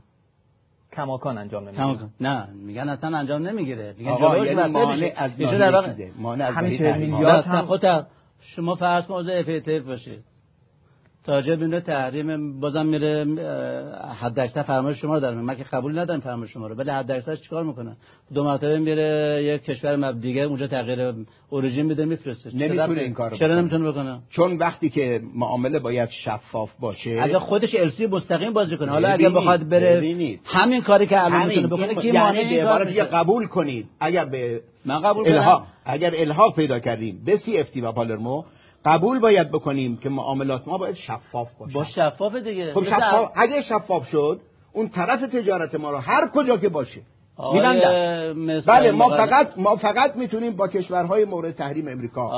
[0.94, 2.10] کماکان انجام نمی‌گیره.
[2.22, 3.96] نه میگن اصلا انجام نمی‌گیره.
[3.98, 5.32] میگن جلوش یعنی مانع از
[6.20, 8.08] مانع از هم
[8.42, 10.24] شما فرض کن عضو FATF باشید.
[11.30, 13.26] تاجر بینه تحریم بازم میره
[14.22, 17.12] حد اکثر فرمایش شما رو دارم من که قبول ندارم فرمایش شما رو ولی حد
[17.12, 17.98] اکثر چیکار می‌کنه؟
[18.34, 21.14] دو مرتبه میره یک کشور دیگه اونجا تغییر
[21.50, 22.56] اوریجین میده میفرسته.
[22.56, 27.76] نمی‌تونه این کارو چرا نمی‌تونه بکنه؟ چون وقتی که معامله باید شفاف باشه اگه خودش
[27.76, 28.92] السی مستقیم بازی کنه.
[28.92, 30.16] حالا اگه بخواد بره
[30.46, 33.86] همین کاری که الان می‌تونه بکنه که یعنی به دیگه قبول کنید.
[34.00, 35.62] اگر به من قبول کنم.
[35.86, 37.22] اگر الحاق پیدا کردیم.
[37.26, 38.44] به سی افتی و پالرمو
[38.86, 42.74] قبول باید بکنیم که معاملات ما باید شفاف باشه با شفاف دیگه.
[42.74, 44.40] خب شفاف اگه شفاف شد
[44.74, 47.02] اون طرف تجارت ما رو هر کجا که باشه
[48.68, 52.30] بله ما فقط ما فقط می‌تونیم با کشورهای مورد تحریم امریکا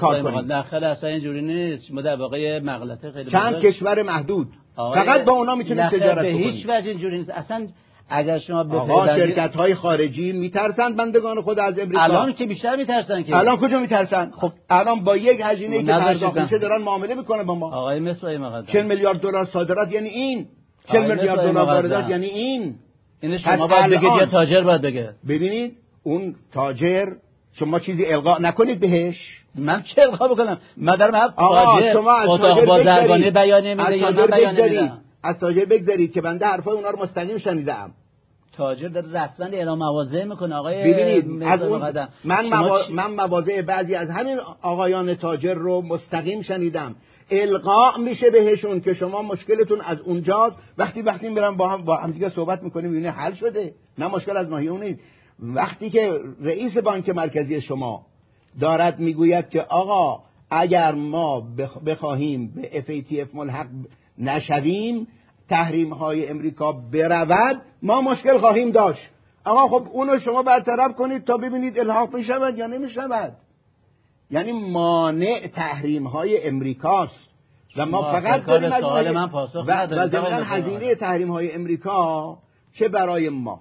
[0.00, 0.46] کار کنیم.
[0.46, 1.92] داخل اصلا اینجوری نیست.
[1.92, 4.48] ما در واقع مغلطه خیلی چند کشور محدود.
[4.76, 7.30] فقط با اونا می‌تونیم تجارت کنیم به هیچ وجه اینجوری نیست.
[7.30, 7.66] اصلا
[8.08, 12.02] اگر شما آقا شرکت های خارجی میترسن بندگان خود از امریکا.
[12.02, 13.36] الان که بیشتر میترسن که.
[13.36, 17.54] الان کجا میترسن؟ خب الان با یک هزینه که پرداخت میشه دارن معامله می‌کنه با
[17.54, 17.66] ما.
[17.66, 20.46] آقای مصری مقدم 40 میلیارد دلار صادرات یعنی این.
[20.92, 22.74] 40 میلیارد دلار واردات یعنی این.
[23.20, 25.10] این شما باید بگید یا تاجر باید بگه.
[25.28, 27.06] ببینید اون تاجر
[27.58, 29.40] شما چیزی القا نکنید بهش.
[29.54, 34.26] من چه القا بکنم؟ من دارم تاجر شما از اتاق بازرگانی بیانیه میده یا من
[34.26, 37.90] بیانیه میدم از تاجر بگذارید که بنده حرفای اونا رو مستقیم شنیدم.
[38.52, 40.54] تاجر در رسما اعلام مواضع می‌کنه.
[40.54, 42.78] آقای ببینید از اون من موا...
[42.90, 46.94] من مواضع بعضی از همین آقایان تاجر رو مستقیم شنیدم.
[47.30, 50.56] القاء میشه بهشون که شما مشکلتون از اونجاست.
[50.78, 53.74] وقتی وقتی میرم با هم با هم دیگه صحبت می‌کنیم می‌بینه حل شده.
[53.98, 55.00] نه مشکل از ناحیه اون نیست.
[55.38, 58.06] وقتی که رئیس بانک مرکزی شما
[58.60, 61.40] دارد می‌گوید که آقا اگر ما
[61.86, 63.66] بخواهیم به FATF ملحق
[64.18, 65.08] نشویم
[65.48, 69.10] تحریم های امریکا برود ما مشکل خواهیم داشت.
[69.44, 73.36] آقا خب اونو شما برطرف کنید تا ببینید الحاق می‌شود یا نمی‌شود.
[74.30, 77.34] یعنی مانع تحریم های امریکاست.
[77.76, 82.38] و ما فقط داریم از من پاسخ و, و هزینه تحریم های امریکا
[82.72, 83.60] چه برای ما؟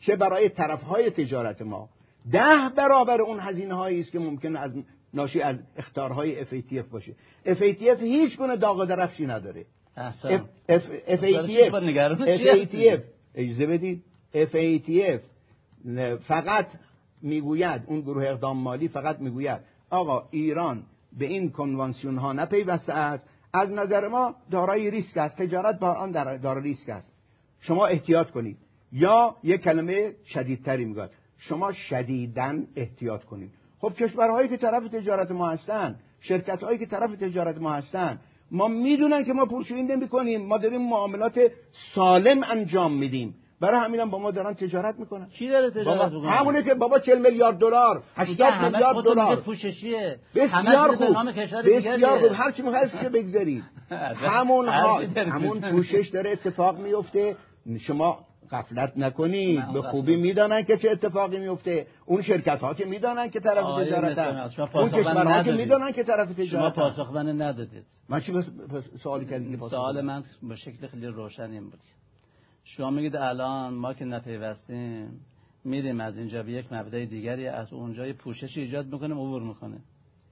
[0.00, 1.88] چه برای طرف های تجارت ما؟
[2.32, 4.72] ده برابر اون هزینه هایی است که ممکن از
[5.14, 7.12] ناشی از اختارهای FATF باشه.
[7.46, 9.64] FATF هیچ گونه داغ درفشی نداره.
[9.96, 10.42] FATF
[11.08, 11.74] FATF
[13.34, 14.02] اجازه بدید؟
[14.34, 15.20] FATF
[16.28, 16.66] فقط
[17.22, 20.82] می‌گوید اون گروه اقدام مالی فقط می‌گوید آقا ایران
[21.18, 23.26] به این کنوانسیون ها نپیوسته است.
[23.52, 25.36] از نظر ما دارای ریسک است.
[25.36, 27.08] تجارت با آن دارای ریسک است.
[27.60, 28.56] شما احتیاط کنید.
[28.92, 31.10] یا یک کلمه شدیدتری می‌گوید.
[31.38, 33.50] شما شدیدن احتیاط کنید.
[33.78, 38.20] خب کشورهایی که طرف تجارت ما هستن شرکت هایی که طرف تجارت ما هستن
[38.50, 41.40] ما می‌دونن که ما پولشویی نمی ما داریم معاملات
[41.94, 43.34] سالم انجام میدیم.
[43.60, 45.26] برای همینم با ما دارن تجارت می‌کنن.
[45.26, 49.36] کی داره تجارت می‌کنه؟ همونه که بابا 40 میلیارد دلار 80 میلیارد دلار.
[49.36, 51.16] پوششیه بسیار خوب.
[51.64, 52.32] بسیار خوب.
[52.32, 53.64] هر چی می‌خواید بگذارید
[54.16, 57.36] همون همون پوشش داره اتفاق میفته
[57.86, 58.18] شما
[58.50, 63.40] غفلت نکنید به خوبی می‌دانن که چه اتفاقی میفته اون شرکت ها که می‌دانن که
[63.40, 64.18] طرف تجارت
[64.74, 67.84] اون کشورها که می‌دانن که طرف تجارت شما پاسخ من ندادید.
[68.08, 68.32] من چی
[69.02, 71.80] سوالی کردید سوال من به شکل خیلی روشن این بود.
[72.64, 75.20] شما میگید الان ما که نپیوستیم
[75.64, 79.78] میریم از اینجا به یک مبدع دیگری از اونجا پوشش ایجاد می‌کنیم عبور می‌کنه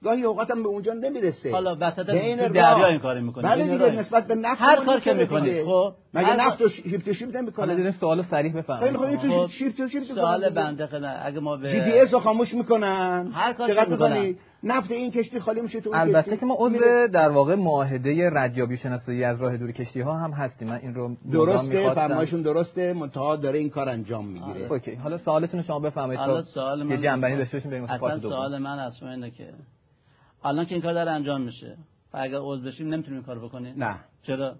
[0.03, 1.51] گاهی اوقات هم به اونجا نمی‌رسه.
[1.51, 5.65] حالا وسط دریا این کاری می‌کنه بله دیگه نسبت به نفت هر کار که می‌کنید
[5.65, 8.97] خب مگه نفت و ship to ship نمی‌کنه حالا سوال صریح بفرمایید.
[8.97, 12.19] خیلی خب تو ship to ship سوال بنده اگه ما به جی پی اس رو
[12.19, 13.31] خاموش می‌کنن.
[13.33, 14.35] هر کار می‌کنن.
[14.65, 19.23] نفت این کشتی خالی میشه تو البته که ما عضو در واقع معاهده ردیابی شناسایی
[19.23, 20.67] از راه دور کشتی ها هم هستیم.
[20.67, 22.93] من این رو درسته فرمایشون درسته.
[22.93, 24.63] منتها داره این کار انجام می‌گیره.
[24.63, 24.71] آره.
[24.71, 24.95] OK.
[24.95, 26.21] حالا سوالتون شما بفرمایید.
[26.21, 29.53] تا سوال من یه جنبندی داشته باشیم بریم سوال من از شما اینه که
[30.43, 31.77] الان که این کار داره انجام میشه.
[32.13, 33.83] و اگر عضو بشیم نمی‌تونیم این کار بکنیم.
[33.83, 33.95] نه.
[34.23, 34.55] چرا؟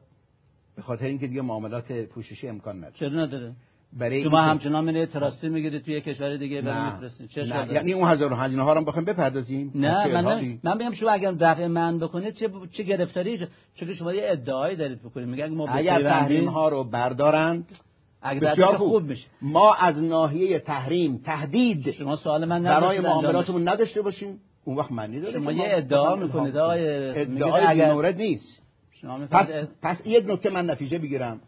[0.75, 2.93] به خاطر اینکه دیگه معاملات پوششی امکان نداره.
[2.93, 3.51] چرا نداره؟
[3.99, 7.29] برای شما همچنان میره تراستی می‌گیرید توی کشور دیگه برای میفرستید.
[7.29, 7.73] چه نه.
[7.73, 11.67] یعنی اون هزار هزینه ها رو بخوایم بپردازیم؟ نه من من میگم شما اگر دفع
[11.67, 15.27] من بکنید چه چه گرفتاری؟ چون شما یه ادعایی دارید بکنید.
[15.27, 17.79] میگه ما اگر تحریم ها رو بردارند
[18.21, 19.03] اگر خوب.
[19.03, 19.27] میشه.
[19.41, 24.39] ما از ناحیه تحریم تهدید شما سوال من برای معاملاتمون نداشته باشیم.
[24.65, 27.93] اون وقت معنی داره شما یه ادعا می‌کنید آقای ادعای اگر...
[27.93, 28.61] مورد نیست.
[28.91, 29.47] شما پس,
[29.81, 31.41] پس یک نکته من نتیجه بگیرم.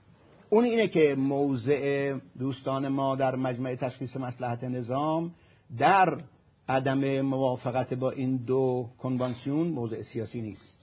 [0.50, 5.32] اون اینه که موضع دوستان ما در مجمع تشخیص مسلحت نظام
[5.80, 6.18] در
[6.70, 10.76] عدم موافقت با این دو کنوانسیون موضع سیاسی نیست.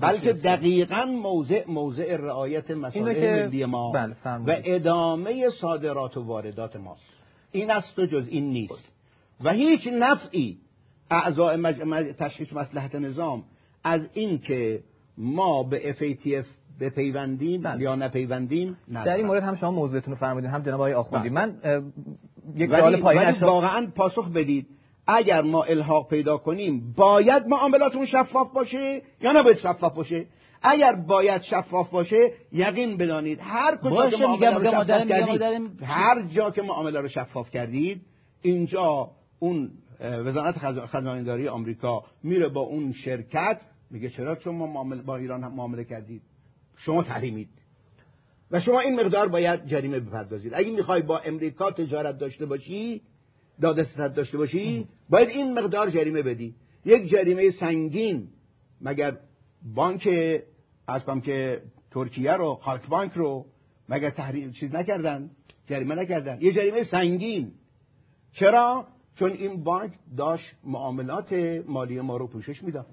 [0.00, 7.06] بلکه دقیقا موضع موضع رعایت مسائل ملی ما بله و ادامه صادرات و واردات ماست.
[7.52, 8.92] این است و جز این نیست.
[9.44, 10.58] و هیچ نفعی
[11.10, 13.44] اعضای مجمع تشخیص مسلحت نظام
[13.84, 14.80] از این که
[15.18, 16.46] ما به FATF
[16.80, 17.82] بپیوندیم بله.
[17.82, 21.30] یا نپیوندیم در این مورد هم شما موضوعتون رو فرمودین هم جناب آقای آخوندی.
[21.30, 21.46] بله.
[21.46, 21.82] من
[22.56, 24.66] یک سوال پایین واقعا پاسخ بدید.
[25.06, 30.26] اگر ما الحاق پیدا کنیم باید معاملاتمون شفاف باشه یا نباید شفاف باشه؟
[30.62, 33.38] اگر باید شفاف باشه یقین بدانید.
[33.42, 38.00] هر کجا که معامله رو شفاف کردید هر جا که معامله رو شفاف کردید
[38.42, 39.70] اینجا اون
[40.00, 46.22] وزارت خزانه‌داری آمریکا میره با اون شرکت میگه چرا شما با ایران معامله کردید؟
[46.76, 47.48] شما تحریمید.
[48.50, 50.54] و شما این مقدار باید جریمه بپردازید.
[50.54, 53.02] اگه می‌خوای با امریکا تجارت داشته باشی
[53.60, 56.54] دادستت داشته باشی باید این مقدار جریمه بدی.
[56.84, 58.28] یک جریمه سنگین
[58.80, 59.16] مگر
[59.74, 60.08] بانک
[60.86, 63.46] از که ترکیه رو هالک بانک رو
[63.88, 65.30] مگر تحریم چیز نکردن
[65.66, 66.38] جریمه نکردن.
[66.40, 67.52] یه جریمه سنگین.
[68.32, 71.32] چرا؟ چون این بانک داشت معاملات
[71.66, 72.86] مالی ما رو پوشش می‌داد.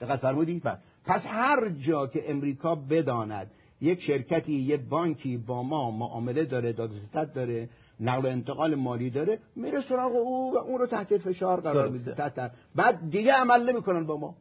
[0.00, 0.78] دقت فرمودید بله.
[1.04, 3.50] پس هر جا که امریکا بداند
[3.80, 7.68] یک شرکتی یک بانکی با ما معامله داره دادستت داره
[8.00, 12.14] نقل و انتقال مالی داره میره سراغ او و اون رو تحت فشار قرار میده.
[12.14, 12.52] تحت.
[12.74, 14.34] بعد دیگه عمل نمی‌کنن با ما.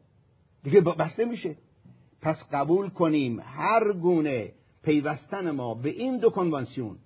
[0.64, 1.56] دیگه بسته میشه
[2.22, 4.52] پس قبول کنیم هر گونه
[4.84, 6.98] پیوستن ما به این دو کنوانسیون.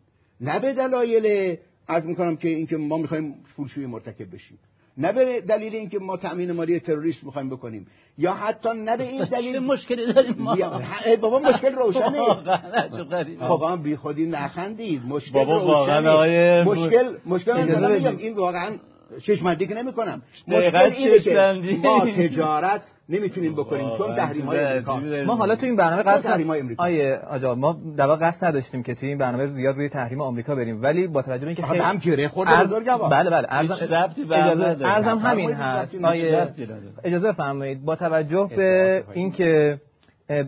[0.42, 1.58] نه به دلایل
[1.88, 4.60] از می‌کنم که اینکه ما می‌خوایم پولشویی مرتکب بشیم.
[4.98, 9.24] نه به دلیل اینکه ما تامین مالی تروریست می‌خوایم بکنیم یا حتی نه به این
[9.38, 10.56] دلیل مشکلی داریم ما؟
[11.22, 12.22] بابا مشکل روشنه.
[13.40, 15.06] بابا بی خودی نخندید.
[15.06, 16.64] مشکل روشنه.
[16.64, 17.52] مشکل مشکل
[18.20, 18.76] این واقعا
[19.24, 20.22] چشمندی که نمی‌کنم.
[20.48, 25.00] مشکل اینه که ما تجارت نمی‌تونیم بکنیم چون تحریم های امریکا.
[25.26, 26.84] ما حالا تو این برنامه قصد تحریم های امریکا.
[26.84, 30.56] آیه آجا ما در واقع قصد نداشتیم که تو این برنامه زیاد روی تحریم آمریکا
[30.56, 33.48] بریم ولی با توجه به اینکه خیلی هم گره خورده بزرگوار بله بله
[34.86, 36.48] ارزم همین هست آیه
[37.04, 37.86] اجازه بفرمایید.
[37.86, 39.82] با توجه به اینکه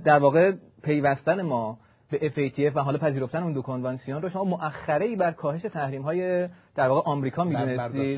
[0.05, 0.51] در واقع
[0.83, 1.77] پیوستن ما
[2.09, 6.01] به FATF و حالا پذیرفتن اون دو کنوانسیون رو شما مؤخره ای بر کاهش تحریم
[6.01, 8.17] های در واقع آمریکا می‌دونستید.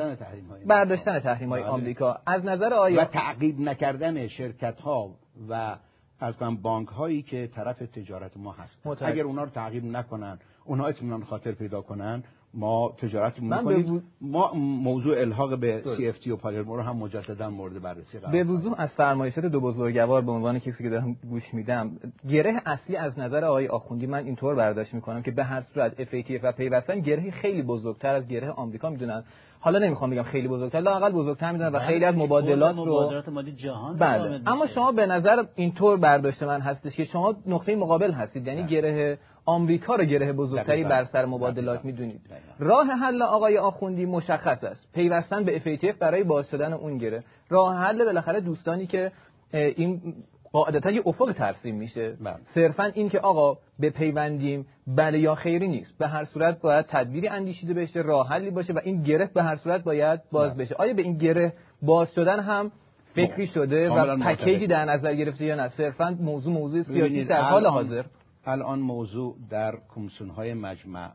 [0.68, 1.72] برداشتن تحریم های بله.
[1.72, 2.20] آمریکا.
[2.26, 5.16] از نظر آیا و تعقیب نکردن شرکت ها
[5.50, 5.76] و
[6.20, 9.02] از بانک هایی که طرف تجارت ما هست.
[9.02, 12.24] اگر اونا رو تعقیب نکنن اونها اطمینان خاطر پیدا کنن
[12.54, 14.04] ما تجارت می‌کنیم.
[14.22, 18.74] ما موضوع الحاق به CFT و پالرمو رو هم مجددا مورد بررسی قرار به وضوح
[18.78, 21.91] از فرمایشات دو بزرگوار به عنوان کسی که دارم گوش میدم
[22.30, 26.38] گره اصلی از نظر آقای آخوندی من اینطور برداشت می‌کنم که به هر صورت FATF
[26.38, 29.24] و پیوستن گره خیلی بزرگتر از گره آمریکا می‌دونن.
[29.62, 33.51] حالا نمی‌خوام بگم خیلی بزرگتر لاقل بزرگتر می‌دونن و خیلی از مبادلات رو مبادلات مالی
[33.51, 34.41] جهان بله.
[34.45, 38.70] اما شما به نظر اینطور برداشت من هستش که شما نقطه مقابل هستید یعنی بله.
[38.70, 42.22] گره آمریکا رو گره بزرگتری بر سر مبادلات می‌دونید.
[42.60, 44.93] راه حل آقای آخوندی مشخص است.
[44.93, 47.24] پیوستن به FATF برای باز شدن اون گره.
[47.49, 49.12] راه حل بالاخره دوستانی که
[49.53, 50.14] این
[50.52, 52.18] قاعدتا یه افق ترسیم میشه.
[52.22, 52.36] بله.
[52.54, 55.97] صرفا این که آقا به پیوندیم بله یا خیری نیست.
[55.97, 59.56] به هر صورت باید تدبیری اندیشیده بشه راه حلی باشه و این گره به هر
[59.56, 60.66] صورت باید باز بله.
[60.66, 60.76] بشه.
[60.76, 62.72] آیا به این گره باز شدن هم
[63.14, 67.66] فکری شده و پکیجی در نظر گرفته یا نه؟ صرفا موضوع موضوع سیاسی در حال
[67.66, 68.06] حاضر.
[68.45, 71.12] الان موضوع در کمیسیون های مجمع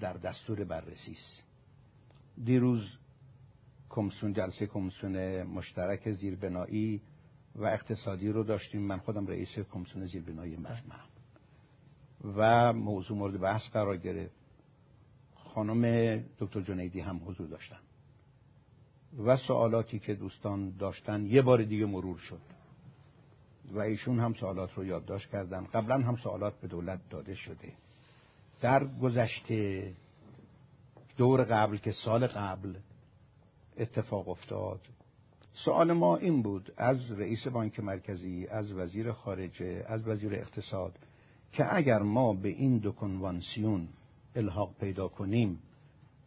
[0.00, 1.44] در دستور بررسی است.
[2.44, 2.88] دیروز
[3.90, 7.02] کمیسیون جلسه کمیسیون مشترک زیربنایی
[7.56, 8.82] و اقتصادی رو داشتیم.
[8.82, 11.00] من خودم رئیس کمیسیون زیربنایی مجمع
[12.36, 14.34] و موضوع مورد بحث قرار گرفت.
[15.34, 17.78] خانم دکتر جنیدی هم حضور داشتن.
[19.18, 22.40] و سوالاتی که دوستان داشتن یه بار دیگه مرور شد.
[23.72, 25.64] و ایشون هم سوالات رو یادداشت کردن.
[25.64, 27.72] قبلا هم سوالات به دولت داده شده.
[28.60, 29.92] در گذشته
[31.16, 32.74] دور قبل که سال قبل
[33.76, 34.80] اتفاق افتاد
[35.64, 40.98] سوال ما این بود از رئیس بانک مرکزی از وزیر خارجه از وزیر اقتصاد
[41.52, 43.88] که اگر ما به این دو کنوانسیون
[44.36, 45.58] الحاق پیدا کنیم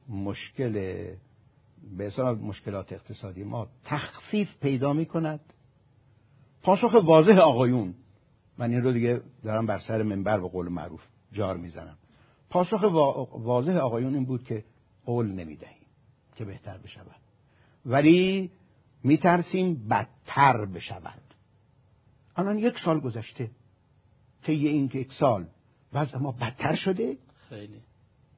[0.10, 0.74] مشکل
[1.98, 2.12] به
[2.42, 5.40] مشکلات اقتصادی ما تخفیف پیدا می کند
[6.64, 7.94] پاسخ واضح آقایون
[8.58, 11.02] من این رو دیگه دارم بر سر منبر به قول معروف
[11.34, 11.98] جار می‌زنم.
[12.50, 12.84] پاسخ
[13.34, 14.64] واضح آقایون این بود که
[15.06, 15.88] قول نمی‌دهیم
[16.36, 17.22] که بهتر بشود.
[17.86, 18.52] ولی
[19.04, 21.22] میترسیم بدتر بشود.
[22.36, 23.50] الان یک سال گذشته.
[24.44, 25.46] طی این یک سال
[25.94, 27.18] وضع ما بدتر شده؟
[27.50, 27.80] خیلی.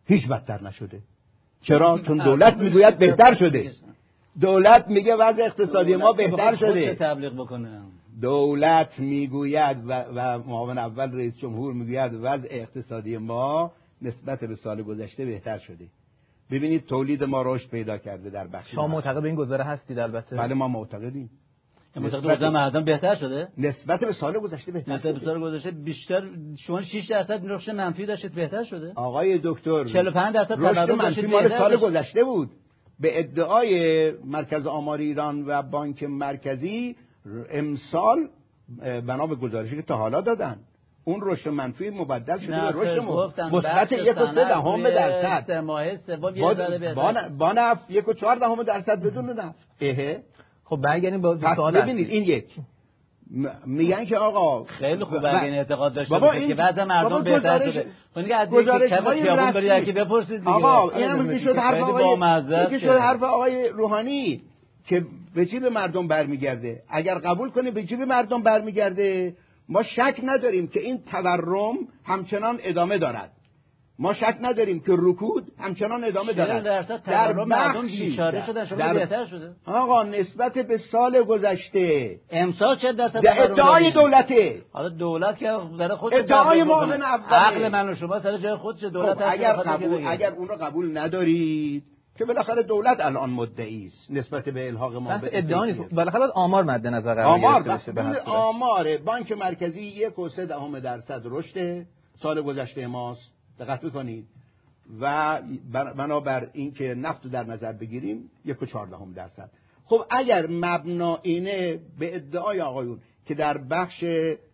[0.06, 1.00] هیچ بدتر نشده.
[1.62, 3.72] چرا؟ چون دولت می‌گوید بهتر شده.
[4.40, 6.96] دولت میگه وضع اقتصادی ما بهتر شده.
[6.96, 7.82] تبلیغ بکنه.
[8.22, 14.84] دولت می‌گوید و, و معاون اول رئیس جمهور می‌گوید وضع اقتصادی ما نسبت به سال
[14.84, 15.86] گذشته بهتر شده.
[16.52, 20.36] ببینید تولید ما رشد پیدا کرده در بخش شما معتقد به این گزاره هستید البته.
[20.36, 21.30] بله ما معتقدیم.
[21.96, 26.24] نسبت مردم بهتر شده؟ نسبت به سال گذشته بهتر نسبت به سال گذشته بیشتر
[26.66, 31.50] شما 6 درصد رشد منفی داشتید بهتر شده؟ آقای دکتر 45 درصد رشد منفی مال
[31.50, 32.50] سال گذشته بود.
[33.00, 36.96] به ادعای مرکز آمار ایران و بانک مرکزی
[37.52, 38.18] امسال
[38.82, 40.60] بنا به گزارشی که تا حالا دادن.
[41.04, 43.02] اون رشد منفی مبدل شده به رشد
[43.52, 45.62] مثبت یک و سه دهم درصد
[47.38, 50.24] با نفت یک و چهار دهم درصد بدون نفت اهه.
[50.64, 52.46] خب برگردیم با سوال ببینید این یک.
[53.66, 57.86] میگن که آقا خیلی خوب اگه این اعتقاد داشته باشه که بعضی مردم بهتر شده.
[58.14, 63.24] خب دیگه از خیابون برید که بپرسید آقا این هم می‌شد حرف آقای شد حرف
[63.24, 64.42] آقای روحانی
[64.88, 69.34] که به چی به مردم برمیگرده؟ اگر قبول کنیم به چی به مردم برمیگرده؟
[69.72, 73.32] ما شک نداریم که این تورم همچنان ادامه دارد.
[74.00, 76.88] ما شک نداریم که رکود همچنان ادامه دارد.
[77.06, 79.52] در مردم اشاره شده شما بهتر شده.
[79.66, 84.62] آقا نسبت به سال گذشته امسال چه درصد ادعای دولته.
[84.74, 87.36] حالا دولت که در خود ادعای معاون اول.
[87.36, 90.98] عقل من و شما سر جای خودش دولت خب اگر قبول اگر اون رو قبول
[90.98, 91.84] ندارید
[92.22, 95.80] که بالاخره دولت الان مدعی است نسبت به الحاق ما به ادعا نیست.
[95.80, 101.22] بالاخره آمار مد نظر قرار آمار بشه آمار بانک مرکزی یک و سه دهم درصد
[101.26, 101.86] رشد
[102.22, 103.32] سال گذشته ماست.
[103.60, 104.28] دقت بکنید.
[105.02, 105.40] و
[105.98, 109.50] بنابر اینکه نفت در نظر بگیریم یک و چهاردهم درصد.
[109.86, 114.04] خب اگر مبنا اینه به ادعای آقایون که در بخش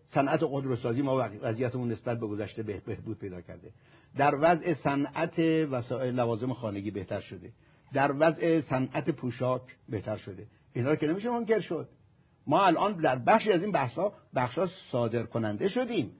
[0.06, 3.72] صنعت قدرتسازی ما وضعیتمون نسبت به گذشته بهبود پیدا کرده.
[4.18, 5.40] در وضع صنعت
[5.72, 7.52] وسایل لوازم خانگی بهتر شده.
[7.94, 10.48] در وضع صنعت پوشاک بهتر شده.
[10.74, 11.90] اینا رو که نمیشه منکر شد.
[12.48, 16.12] ما الان در بخشی از این بحثا بخشا صادر کننده شدیم.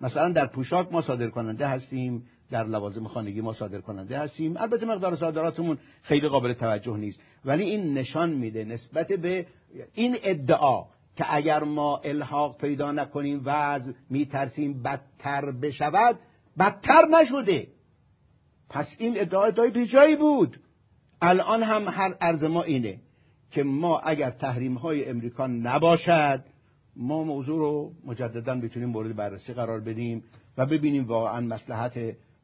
[0.00, 4.56] مثلا در پوشاک ما صادر کننده هستیم در لوازم خانگی ما صادر کننده هستیم.
[4.56, 7.20] البته مقدار صادراتمون خیلی قابل توجه نیست.
[7.44, 9.46] ولی این نشان میده نسبت به
[9.94, 10.84] این ادعا
[11.16, 16.18] که اگر ما الحاق پیدا نکنیم وضع میترسیم بدتر بشود
[16.58, 17.68] بدتر نشده.
[18.68, 20.60] پس این ادعا ادعای بیجایی بود.
[21.22, 23.00] الان هم هر عرض ما اینه
[23.50, 26.44] که ما اگر تحریم های امریکا نباشد
[26.96, 30.24] ما موضوع رو مجددا بتونیم مورد بررسی قرار بدیم
[30.58, 31.98] و ببینیم واقعا مسلحت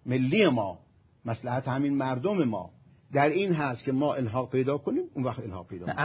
[0.07, 0.79] ملی ما
[1.25, 2.71] مسلحت همین مردم ما.
[3.13, 5.97] در این هست که ما الحاق پیدا کنیم اون وقت الحاق پیدا کنیم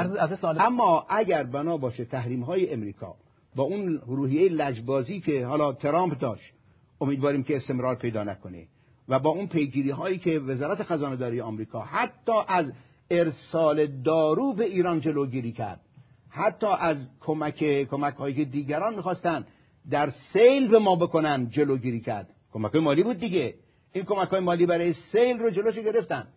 [0.59, 3.15] اما اگر بنا باشه تحریم های امریکا
[3.55, 6.53] با اون روحیه لجبازی که حالا ترامپ داشت
[7.01, 8.67] امیدواریم که استمرار پیدا نکنه.
[9.09, 12.71] و با اون پیگیری هایی که وزارت خزانه داری آمریکا حتی از
[13.09, 15.81] ارسال دارو به ایران جلوگیری کرد
[16.29, 19.45] حتی از کمک کمک هایی که دیگران می‌خواستن
[19.89, 22.29] در سیل به ما بکنن جلوگیری کرد.
[22.51, 23.53] کمک مالی بود دیگه.
[23.93, 26.27] این کمک های مالی برای سیل رو جلوش گرفتن.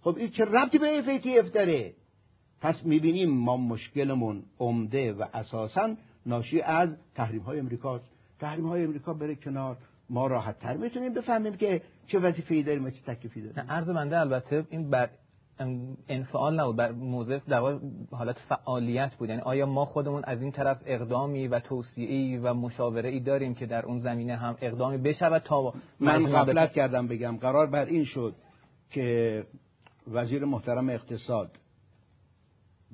[0.00, 1.94] خب این چه ربطی به FATF داره؟
[2.60, 5.94] پس می‌بینیم ما مشکلمون عمده و اساسا
[6.26, 8.04] ناشی از تحریم های امریکاست.
[8.40, 9.76] تحریم های امریکا بره کنار.
[10.10, 13.70] ما راحت تر می‌تونیم بفهمیم که چه وظیفه‌ای داریم و چه تکلیفی داریم.
[13.70, 15.10] عرض منده البته این بر
[16.08, 17.78] انفعال نبود بر موضع در
[18.10, 19.28] حالت فعالیت بود.
[19.28, 23.66] یعنی آیا ما خودمون از این طرف اقدامی و توصیه‌ای و مشاوره ای داریم که
[23.66, 27.36] در اون زمینه هم اقدامی بشود تا من قبلت کردم بگم.
[27.36, 28.34] قرار بر این شد
[28.90, 29.46] که
[30.08, 31.50] وزیر محترم اقتصاد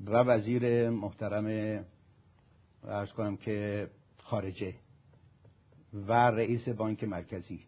[0.06, 1.46] و وزیر محترم
[2.88, 3.88] ارز کنم که
[4.22, 4.74] خارجه
[6.08, 7.60] و رئیس بانک مرکزی.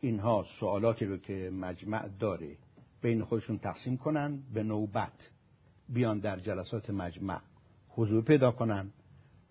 [0.00, 2.56] اینها سوالاتی رو که مجمع داره
[3.02, 5.30] بین خودشون تقسیم کنن به نوبت
[5.88, 7.40] بیان در جلسات مجمع
[7.88, 8.90] حضور پیدا کنن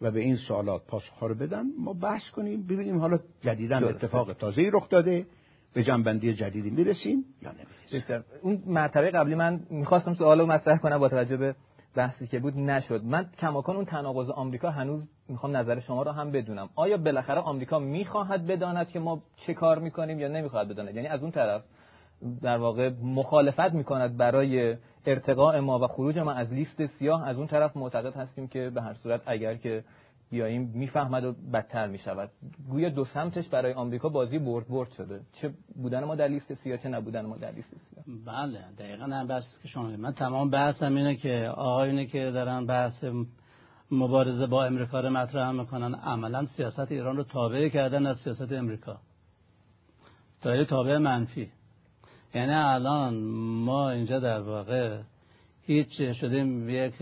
[0.01, 1.65] و به این سوالات پاسخ رو بدن.
[1.79, 5.25] ما بحث کنیم ببینیم حالا جدیدا اتفاق تازه‌ای رخ داده
[5.73, 8.23] به جنبندی جدیدی می‌رسیم یا نمی‌رسیم.
[8.41, 11.55] اون مرتبه قبلی من می‌خواستم سوال رو مطرح کنم با توجه به
[11.95, 13.03] بحثی که بود نشد.
[13.03, 16.69] من کماکان اون تناقض آمریکا هنوز می‌خوام نظر شما رو هم بدونم.
[16.75, 21.21] آیا بالاخره آمریکا می‌خواهد بداند که ما چه کار می‌کنیم یا نمی‌خواهد بداند؟ یعنی از
[21.21, 21.63] اون طرف
[22.41, 27.47] در واقع مخالفت می‌کند برای ارتقاء ما و خروج ما از لیست سیاه از اون
[27.47, 29.83] طرف معتقد هستیم که به هر صورت اگر که
[30.31, 32.29] بیاییم می‌فهمد و بدتر می‌شود.
[32.69, 35.19] گویا دو سمتش برای آمریکا بازی برد برد شده.
[35.33, 38.05] چه بودن ما در لیست سیاه چه نبودن ما در لیست سیاه.
[38.25, 43.05] بله دقیقا هم بحث که شما من تمام بحثم اینه که آقایونی که دارن بحث
[43.91, 45.95] مبارزه با امریکا رو مطرح می‌کنن.
[45.95, 48.97] عملا سیاست ایران رو تابع کردن از سیاست امریکا
[50.41, 51.51] تا تابع منفی.
[52.35, 53.13] یعنی الان
[53.63, 55.01] ما اینجا در واقع
[55.61, 56.95] هیچ شدیم یک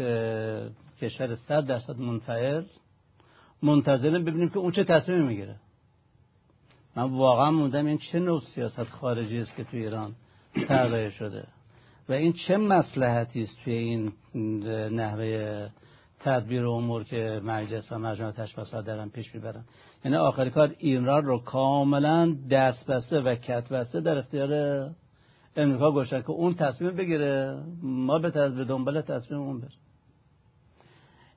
[1.02, 2.64] کشور صد درصد منفعل.
[3.62, 5.56] منتظریم ببینیم که اون چه تصمیم می‌گیره.
[6.96, 10.16] من واقعا موندم این چه نوع سیاست خارجی است که تو ایران
[10.68, 11.48] تغییر شده
[12.10, 14.12] و این چه مسلحتی است توی این
[14.96, 15.70] نحوه
[16.20, 19.64] تدبیر امور که مجلس و مجموعه تشخیصات دارن پیش می‌برن.
[20.06, 24.92] یعنی آخری کار ایران رو کاملا دست بسته و کت بسته در اختیار
[25.56, 27.64] امریکا گوشن که اون تصمیم بگیره.
[27.82, 29.78] ما به به دنبال تصمیم اون بریم.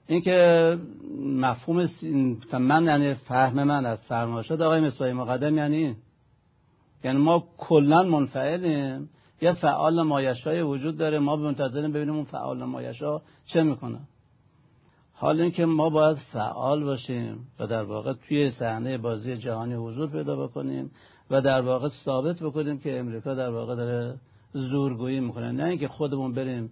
[0.06, 0.78] این که
[1.24, 1.88] مفهوم
[2.52, 5.96] من یعنی فهم من از فرمایشات آقای مصباحی مقدم یعنی
[7.04, 9.10] یعنی ما کلا منفعلیم.
[9.40, 13.98] یه فعال مایشای وجود داره ما منتظریم ببینیم اون فعال مایشا چه می‌کنه.
[15.12, 20.46] حال اینکه ما باید فعال باشیم و در واقع توی صحنه بازی جهانی حضور پیدا
[20.46, 20.90] بکنیم
[21.30, 24.16] و در واقع ثابت بکنیم که امریکا در واقع داره
[24.52, 25.52] زورگویی می‌کنه.
[25.52, 26.70] نه اینکه خودمون بریم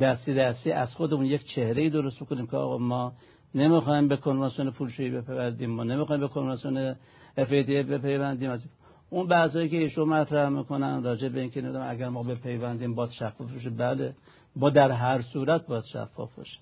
[0.00, 3.12] دستی دستی از خودمون یک چهره ای درست بکنیم که آقا ما
[3.54, 6.94] نمی‌خوایم به کنوانسیون پولشویی بپیوندیم ما نمی‌خوایم به کنوانسیون
[7.38, 8.58] FATF بپیوندیم.
[9.10, 13.52] اون بحثایی که ایشون مطرح می‌کنن راجع به اینکه نمی‌دونم اگر ما بپیوندیم باید شفاف
[13.52, 14.14] بشه بله
[14.56, 16.58] با در هر صورت باید شفاف باشه.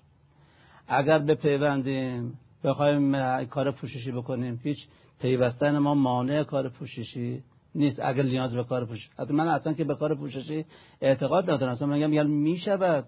[0.87, 4.77] اگر بپیوندیم بخوایم کار پوششی بکنیم هیچ
[5.21, 7.43] پیوستن ما مانع کار پوششی
[7.75, 7.99] نیست.
[7.99, 10.65] اگر نیاز به کار پوششی من اصلا که به کار پوششی
[11.01, 11.71] اعتقاد ندارم.
[11.71, 13.05] اصلا میگم یعنی می‌شود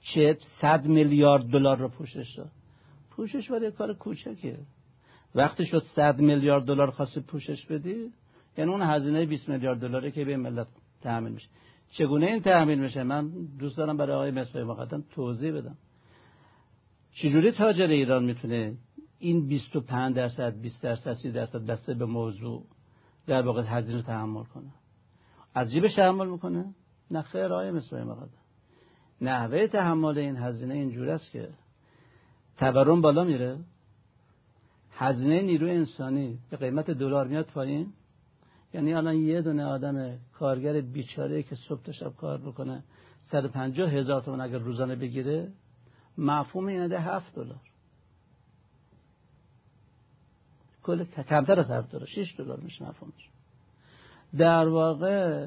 [0.00, 2.50] چه صد میلیارد دلار رو پوشش داد.
[3.10, 4.58] پوشش برای کار کوچکه.
[5.34, 8.12] وقتی شد صد میلیارد دلار خواستی پوشش بدی
[8.58, 10.66] یعنی اون هزینه 20 میلیارد دلاری که به ملت
[11.02, 11.48] تحمیل میشه.
[11.92, 15.76] چگونه این تحمیل میشه؟ من دوست دارم برای آقای مصباحی مقدم توضیح بدم.
[17.12, 18.74] چجوری تاجر ایران می‌تونه
[19.18, 22.66] این 25 درصد 20 درصد 30 درصد بسته به موضوع
[23.26, 24.70] در واقع هزینه تحمل کنه.
[25.54, 26.74] از جیبش تحمل می‌کنه.
[27.10, 28.42] نه خیر آیه مثل مقدم
[29.20, 31.48] نحوه تحمل این هزینه اینجور است که
[32.58, 33.58] تورم بالا میره.
[34.92, 37.92] هزینه نیروی انسانی به قیمت دلار میاد پایین.
[38.74, 42.82] یعنی الان یه دونه آدم کارگر بیچاره که صبح تا شب کار بکنه
[43.22, 45.52] 150 هزار تومن اگر روزانه بگیره
[46.18, 47.71] مفهوم اینه ده 7 دلار.
[50.82, 53.28] کل کمتر از 7 دلار 6 دلار میشه مفهومش.
[54.38, 55.46] در واقع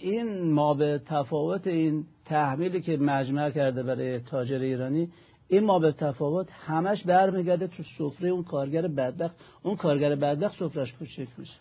[0.00, 5.08] این ما به تفاوت این تحمیلی که مجمع کرده برای تاجر ایرانی
[5.48, 9.36] این ما به تفاوت همش برمیگرده تو سفره اون کارگر بدبخت.
[9.62, 11.54] اون کارگر بدبخت سفرش کوچک میشه.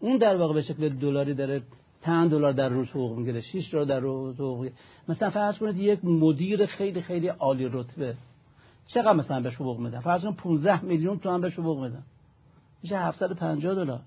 [0.00, 1.62] اون در واقع به شکل دلاری داره
[2.02, 4.68] 5 دلار در روز حقوق می‌گیره 6 دلار در روز حقوق
[5.08, 8.14] مثلا فرض کنید یک مدیر خیلی خیلی عالی رتبه.
[8.86, 12.02] چقدر مثلا بهش حقوق میدن؟ فرض کنید 15 میلیون تومان بهش حقوق میدن.
[12.86, 14.00] میشه 750 دلار.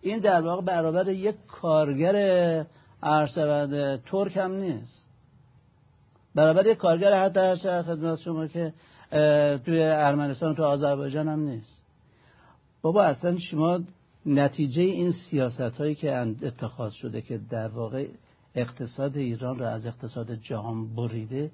[0.00, 2.66] این در واقع برابر یک کارگر
[3.02, 5.08] ارشد ترک هم نیست.
[6.34, 8.72] برابر یک کارگر حتی ارشد خدمت شما که
[9.64, 11.82] توی ارمنستان تو آذربایجان هم نیست.
[12.82, 13.80] بابا اصلا شما
[14.26, 18.06] نتیجه این سیاست هایی که اتخاذ شده که در واقع
[18.54, 21.50] اقتصاد ایران را از اقتصاد جهان بریده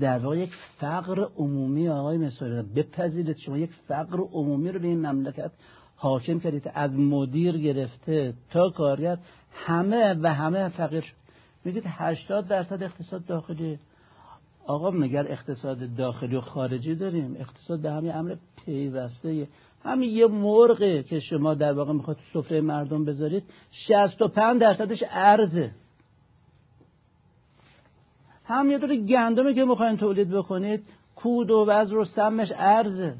[0.00, 3.36] در واقع یک فقر عمومی آقای مثالی بپذیرید.
[3.36, 5.50] شما یک فقر عمومی رو به این مملکت
[5.96, 9.18] حاکم کردید از مدیر گرفته تا کارگر
[9.52, 11.14] همه و همه فقیر شد.
[11.64, 13.78] میگید 80 درصد اقتصاد داخلی.
[14.66, 19.48] آقا مگر اقتصاد داخلی و خارجی داریم؟ اقتصاد به همین امر پیوسته.
[19.84, 25.70] همین یه مرغه که شما در واقع می‌خواد سفره مردم بذارید 65 درصدش ارزه.
[28.48, 30.84] هم یه دور گندمه که می‌خواین تولید بکنید
[31.16, 33.14] کود و وزر و سمش ارزه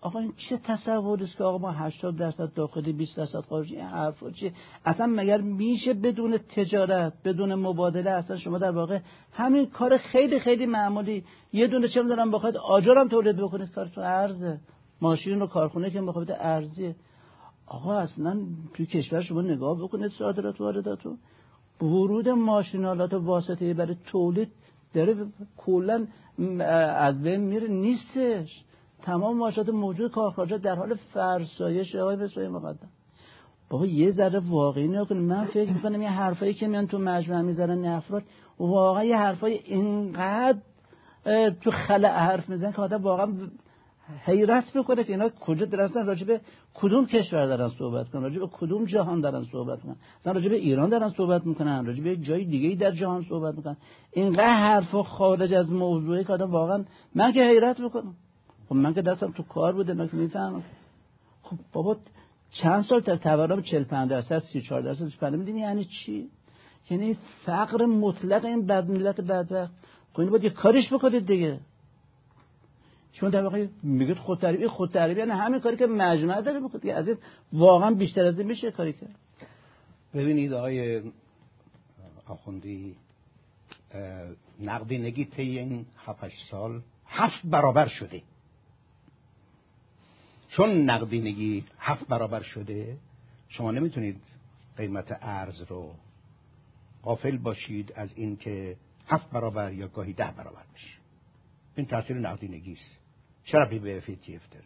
[0.00, 3.86] آقا این چه تصوری است که آقا ما 80 درصد داخلی 20 درصد خارجی این
[3.86, 4.52] حرفا چیه؟
[4.84, 8.98] اصلا مگر میشه بدون تجارت بدون مبادله؟ اصلا شما در واقع
[9.32, 11.24] همین کار خیلی خیلی معمولی.
[11.52, 14.60] یه دونه چه می‌دونم بخواید آجرم تولید بکنید کارتون ارزه
[15.00, 16.96] ماشین و کارخونه که مخابط ارزیه
[17.66, 18.36] آقا اصلا
[18.74, 20.98] توی کشور شما نگاه بکنید صادرات واردات
[21.82, 24.48] ورود ماشینالات واسطه برای تولید
[24.94, 25.26] داره
[25.56, 26.06] کلا
[26.96, 28.64] از بین میره نیستش.
[29.02, 32.88] تمام ماشینات موجود کارخانجات در حال فرسایش آقای بسوی مقدم.
[33.70, 37.84] بابا یه ذره واقعی نگاه من فکر می‌کنم یه حرفایی که میان تو مجمع می‌ذارن
[37.84, 38.22] افراد
[38.58, 40.58] واقعا یه حرفای اینقدر
[41.60, 43.32] تو خلع حرف می‌زنن که آدم واقعا
[44.24, 46.40] حیرت می‌کنه که اینا کجا درستن راجبه
[46.74, 49.96] کدوم کشور دارن صحبت کنن راجبه کدوم جهان دارن صحبت کنن.
[50.20, 53.76] مثلا راجبه ایران دارن صحبت می‌کنن راجبه جای دیگه در جهان صحبت می‌کنن.
[54.12, 56.84] اینقدر حرف خارج از موضوعی که آدم واقعا
[57.14, 58.14] من که حیرت می‌کنم.
[58.68, 60.62] خب من که دستم تو کار بوده من که می‌فهمم.
[61.42, 61.96] خب بابا
[62.50, 66.28] چند سال تا تورم 45 درصد 34 درصد 35 می‌دونی یعنی چی؟
[66.90, 69.72] یعنی فقر مطلق این بد ملت بدبخت.
[70.12, 71.60] خب اینو باید یه کارش بکنید دیگه.
[73.20, 76.88] چون در واقع میگید خود تربیت خود تربیت یعنی همین کاری که مجمع داره بکنید
[76.88, 77.18] از این
[77.52, 79.14] واقعا بیشتر از این میشه کاری کرد
[80.14, 81.02] ببینید آقای
[82.26, 82.96] آخوندی
[84.60, 86.20] نقدینگی طی این 7
[86.50, 88.22] سال هفت برابر شده.
[90.48, 92.96] چون نقدینگی هفت برابر شده
[93.48, 94.20] شما نمی‌تونید
[94.76, 95.94] قیمت ارز رو
[97.02, 98.76] قافل باشید از اینکه
[99.08, 100.92] هفت برابر یا گاهی ده برابر بشه.
[101.76, 103.05] این تاثیر نقدینگی است.
[103.46, 104.64] چرا بی به افیتیف داره؟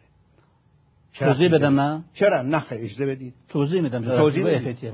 [1.13, 3.33] توضیح بدم من چرا؟ نخه اجازه بدید.
[3.49, 4.91] توضیح میدم توضیح بدید.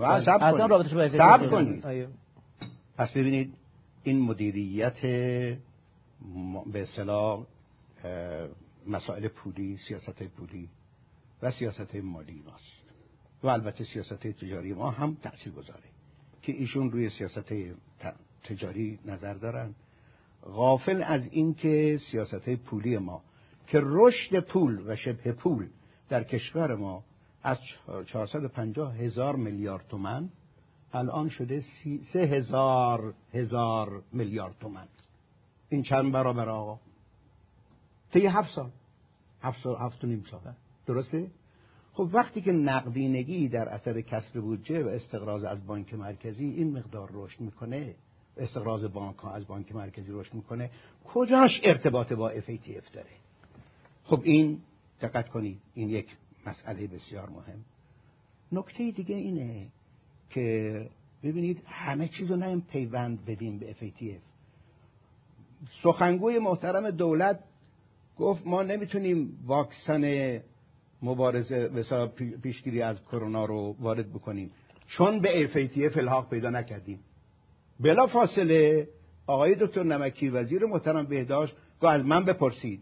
[1.18, 2.08] صبر کنید.
[2.98, 3.54] پس ببینید
[4.04, 5.02] این مدیریت
[6.74, 7.46] به اصطلاح
[8.88, 10.70] مسائل پولی سیاست پولی
[11.42, 12.84] و سیاست مالی ماست.
[13.44, 15.80] و البته سیاست تجاری ما هم تأثیر گذاره
[16.42, 17.54] که ایشون روی سیاست
[18.44, 19.74] تجاری نظر دارن.
[20.44, 23.22] غافل از اینکه سیاست پولی ما
[23.68, 25.70] که رشد پول و شبه پول
[26.10, 27.04] در کشور ما
[27.44, 27.58] از
[28.06, 30.30] 450 هزار میلیارد تومن
[30.94, 31.64] الان شده
[32.14, 34.88] سه هزار هزار میلیارد تومن
[35.70, 36.80] این چند برابر آقا؟
[38.14, 38.70] طی هفت سال.
[39.42, 40.42] هفت سال هفت نیم سال.
[40.86, 41.32] درسته؟
[41.94, 47.10] خب وقتی که نقدینگی در اثر کسر بودجه و استقراض از بانک مرکزی این مقدار
[47.14, 47.96] رشد می‌کنه
[48.38, 50.70] استقراض بانک ها از بانک مرکزی رشد می‌کنه
[51.06, 53.10] کجاش ارتباط با FATF داره؟
[54.08, 54.60] خب این
[55.02, 56.08] دقت کنید این یک
[56.46, 57.66] مسئله بسیار مهم.
[58.52, 59.68] نکته دیگه اینه
[60.30, 60.90] که
[61.24, 64.22] ببینید همه چیز رو نیم پیوند بدیم به FATF
[65.84, 67.40] سخنگوی محترم دولت
[68.18, 70.42] گفت ما نمی‌تونیم واکسن
[71.02, 72.08] مبارزه و
[72.44, 74.52] پیشگیری از کرونا رو وارد بکنیم.
[74.88, 77.00] چون به FATF الحاق پیدا نکردیم.
[77.80, 78.88] بلا فاصله
[79.28, 82.82] آقای دکتر نمکی وزیر محترم بهداشت گفت از من بپرسید.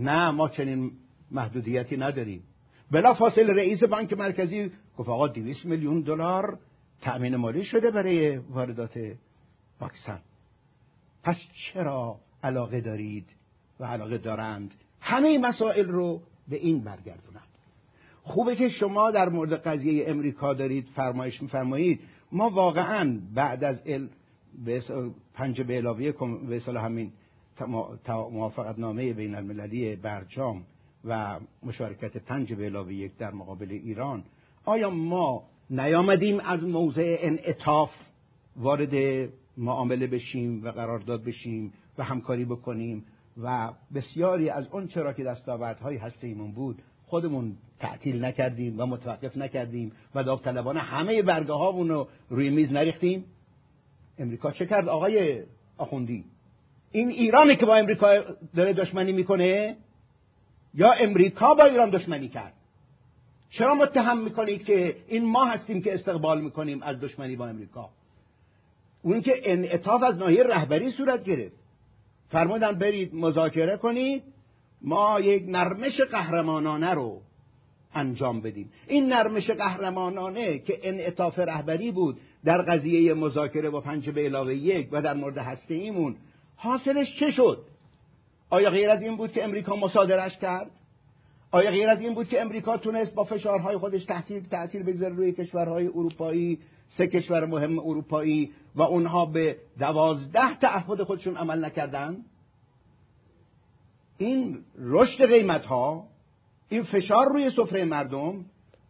[0.00, 0.92] نه ما چنین
[1.30, 2.42] محدودیتی نداریم.
[2.90, 6.58] بلا فاصل رئیس بانک مرکزی گفت آقا 200 میلیون دلار
[7.02, 8.98] تأمین مالی شده برای واردات
[9.80, 10.20] واکسن.
[11.22, 13.26] پس چرا علاقه دارید
[13.80, 17.40] و علاقه دارند؟ همه مسائل رو به این برگردونند.
[18.22, 22.00] خوبه که شما در مورد قضیه امریکا دارید فرمایش میفرمایید.
[22.32, 24.08] ما واقعا بعد از ال...
[25.34, 26.12] پنج به علاوه
[26.48, 27.12] به همین
[28.30, 30.64] موافقت نامه بین المللی برجام
[31.04, 34.24] و مشارکت پنج به علاوه یک در مقابل ایران
[34.64, 37.90] آیا ما نیامدیم از موضع انعطاف
[38.56, 38.94] وارد
[39.56, 43.04] معامله بشیم و قرارداد بشیم و همکاری بکنیم
[43.42, 49.36] و بسیاری از اون چرا که دستاوردهای هسته ایمون بود خودمون تعطیل نکردیم و متوقف
[49.36, 53.24] نکردیم و داوطلبانه همه برگه هامون رو روی میز نریختیم؟
[54.18, 55.42] امریکا چه کرد آقای
[55.78, 56.24] آخوندی؟
[56.92, 58.24] این ایرانی که با امریکا
[58.56, 59.76] داره دشمنی می‌کنه
[60.74, 62.52] یا امریکا با ایران دشمنی کرد؟
[63.50, 67.90] چرا متهم می‌کنید که این ما هستیم که استقبال می‌کنیم از دشمنی با امریکا؟
[69.02, 71.56] اون که انعطاف از ناحیه رهبری صورت گرفت.
[72.28, 74.22] فرمودن برید مذاکره کنید
[74.82, 77.20] ما یک نرمش قهرمانانه رو
[77.94, 78.70] انجام بدیم.
[78.86, 84.88] این نرمش قهرمانانه که انعطاف رهبری بود در قضیه مذاکره با پنج به علاوه یک
[84.92, 86.16] و در مورد هسته ایمون
[86.62, 87.64] حاصلش چه شد؟
[88.50, 90.70] آیا غیر از این بود که امریکا مصادرش کرد؟
[91.50, 95.32] آیا غیر از این بود که امریکا تونست با فشارهای خودش تاثیر تاثیر بگذاره روی
[95.32, 96.58] کشورهای اروپایی
[96.88, 102.16] سه کشور مهم اروپایی و اونها به دوازده تعهد خودشون عمل نکردن؟
[104.18, 106.06] این رشد قیمت ها
[106.68, 108.44] این فشار روی سفره مردم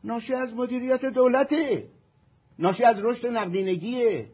[0.05, 1.85] ناشی از مدیریت دولته
[2.59, 4.27] ناشی از رشد نقدینگیه.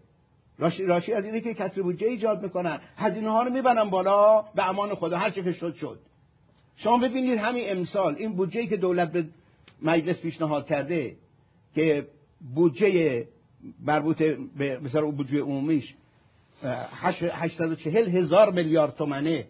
[0.59, 2.81] راشی, از اینه که کسر بودجه ایجاد می‌کنن.
[2.97, 5.19] هزینه ها رو می‌برن بالا به امان خدا.
[5.19, 5.99] هر چه که شد شد.
[6.77, 9.25] شما ببینید همین امسال این بودجه که دولت به
[9.83, 11.17] مجلس پیشنهاد کرده
[11.75, 12.07] که
[12.55, 13.25] بودجه
[13.85, 14.23] مربوط
[14.59, 15.95] به مثلا بودجه عمومیش
[16.63, 19.47] 840 هزار میلیارد تومنه.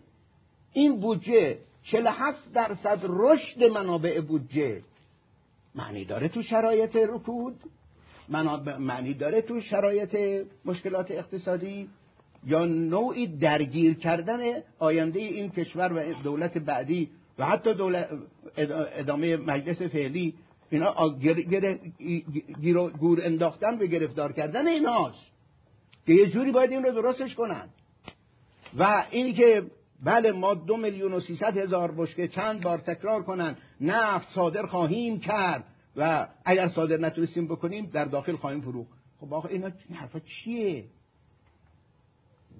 [0.72, 4.82] این بودجه 47 درصد رشد منابع بودجه.
[5.74, 7.60] معنی داره تو شرایط رکود؟
[8.78, 11.88] معنی داره تو شرایط مشکلات اقتصادی
[12.46, 14.40] یا نوعی درگیر کردن
[14.78, 18.08] آینده این کشور و دولت بعدی و حتی دولت
[18.56, 20.34] ادامه مجلس فعلی
[20.70, 21.18] اینا
[22.88, 25.26] گور انداختن به گرفتار کردن ایناست
[26.06, 27.68] که یه جوری باید این رو درستش کنن.
[28.78, 29.62] و اینی که
[30.04, 35.20] بله ما دو میلیون و سیصد هزار بشکه چند بار تکرار کنن نفت صادر خواهیم
[35.20, 35.64] کرد.
[35.96, 38.98] و اگر صادر نتونستیم بکنیم در داخل خواهیم فروخت.
[39.20, 40.84] خب آقا اینا این حرفا چیه؟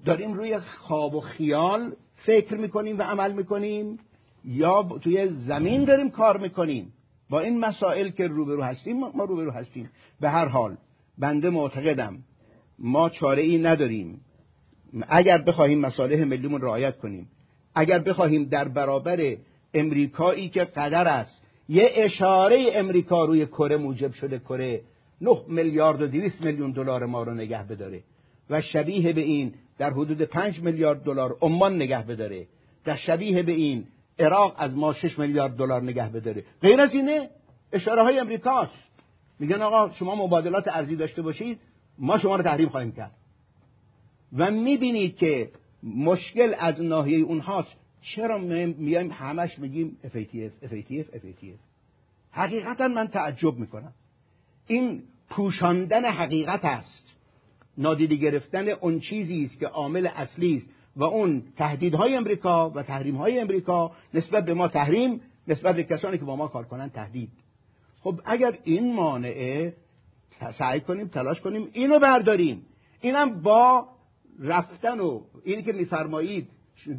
[0.04, 3.98] داریم روی خواب و خیال فکر می‌کنیم و عمل می‌کنیم
[4.44, 6.92] یا توی زمین داریم کار می‌کنیم.
[7.30, 9.90] با این مسائل که روبرو هستیم ما روبرو هستیم.
[10.20, 10.76] به هر حال
[11.18, 12.18] بنده معتقدم
[12.78, 14.20] ما چاره ای نداریم.
[15.08, 17.30] اگر بخواهیم مصالح ملیمون رعایت کنیم
[17.74, 19.36] اگر بخواهیم در برابر
[19.74, 24.80] امریکایی که قدر است یه اشاره امریکا روی کره موجب شده کره
[25.20, 28.02] 9 میلیارد و 200 میلیون دلار ما رو نگه بداره
[28.50, 32.46] و شبیه به این در حدود 5 میلیارد دلار عمان نگه بداره.
[32.84, 33.84] در شبیه به این
[34.18, 36.44] عراق از ما 6 میلیارد دلار نگه بداره.
[36.62, 37.30] غیر از اینه
[37.72, 38.88] اشاره های امریکاست.
[39.38, 41.58] میگن آقا شما مبادلات ارزی داشته باشید
[41.98, 43.12] ما شما رو تحریم خواهیم کرد.
[44.36, 45.50] و می‌بینید که
[45.82, 47.76] مشکل از ناحیه اونهاست.
[48.14, 51.58] چرا میایم همش میگیم FATF FATF FATF
[52.30, 53.92] حقیقتا من تعجب می‌کنم.
[54.66, 57.16] این پوشاندن حقیقت است.
[57.78, 60.66] نادیده گرفتن اون چیزی است که عامل اصلی است
[60.96, 66.24] و اون تهدیدهای امریکا و تحریمهای امریکا نسبت به ما تحریم نسبت به کسانی که
[66.24, 67.30] با ما کار کنن تهدید.
[68.00, 69.74] خب اگر این مانعه
[70.58, 72.66] سعی کنیم تلاش کنیم اینو برداریم.
[73.00, 73.88] اینم با
[74.40, 76.48] رفتن و اینی که میفرمایید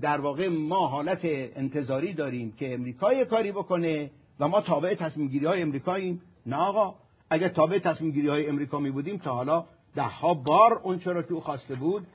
[0.01, 5.45] در واقع ما حالت انتظاری داریم که امریکا کاری بکنه و ما تابع تصمیم گیری
[5.45, 6.95] های امریکاییم نه آقا.
[7.29, 11.23] اگر تابع تصمیم گیری های امریکا می بودیم تا حالا ده ها بار اون چرا
[11.23, 12.07] که او خواسته بود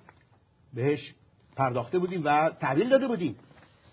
[0.75, 1.15] بهش
[1.57, 3.37] پرداخته بودیم و تحویل داده بودیم.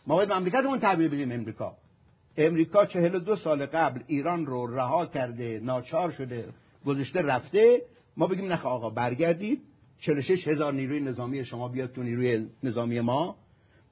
[0.08, 1.78] ما باید مملکتمون تحویل بدیم امریکا.
[2.38, 6.50] امریکا چهل دو سال قبل ایران رو رها کرده ناچار شده
[6.86, 7.82] گذشته رفته.
[8.18, 9.62] ما بگیم نخ آقا برگردید.
[10.00, 13.36] 46 هزار نیروی نظامی شما بیاد تو نیروی نظامی ما.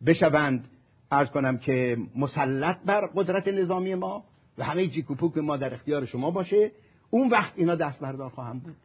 [0.06, 0.68] بشوند.
[1.12, 4.24] ارز کنم که مسلط بر قدرت نظامی ما
[4.58, 6.72] و همه جیکوپوک ما در اختیار شما باشه.
[7.10, 8.76] اون وقت اینا دست بردار خواهم بود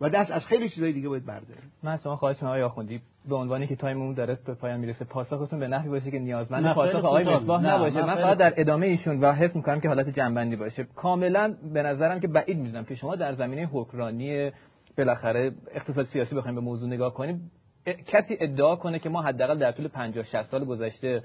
[0.00, 3.36] و دست از خیلی چیزای دیگه باید برداره من شما خواهش می‌کنم آقای آخوندی به
[3.36, 7.24] عنوانی که تایممون داره به پایان می‌رسه پاسختون به نحوی باشه که نیازمند پاسخ آقای
[7.24, 8.06] مصباح نباشه.
[8.06, 10.84] من فقط در ادامه ایشون و حس می‌کنم که حالت جنبندی باشه.
[10.96, 14.50] کاملا به نظرم که بعید می‌دونم که شما در زمینه حکمرانی
[14.98, 17.50] بالاخره اقتصاد سیاسی بخوایم به موضوع نگاه کنیم.
[17.86, 21.22] کسی ادعا کنه که ما حداقل در طول 50 60 سال گذشته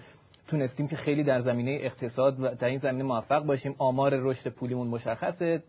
[0.48, 3.76] تونستیم که خیلی در زمینه اقتصاد و در این زمینه موفق باشیم.
[3.78, 5.64] آمار رشد پولیمون مشخصه.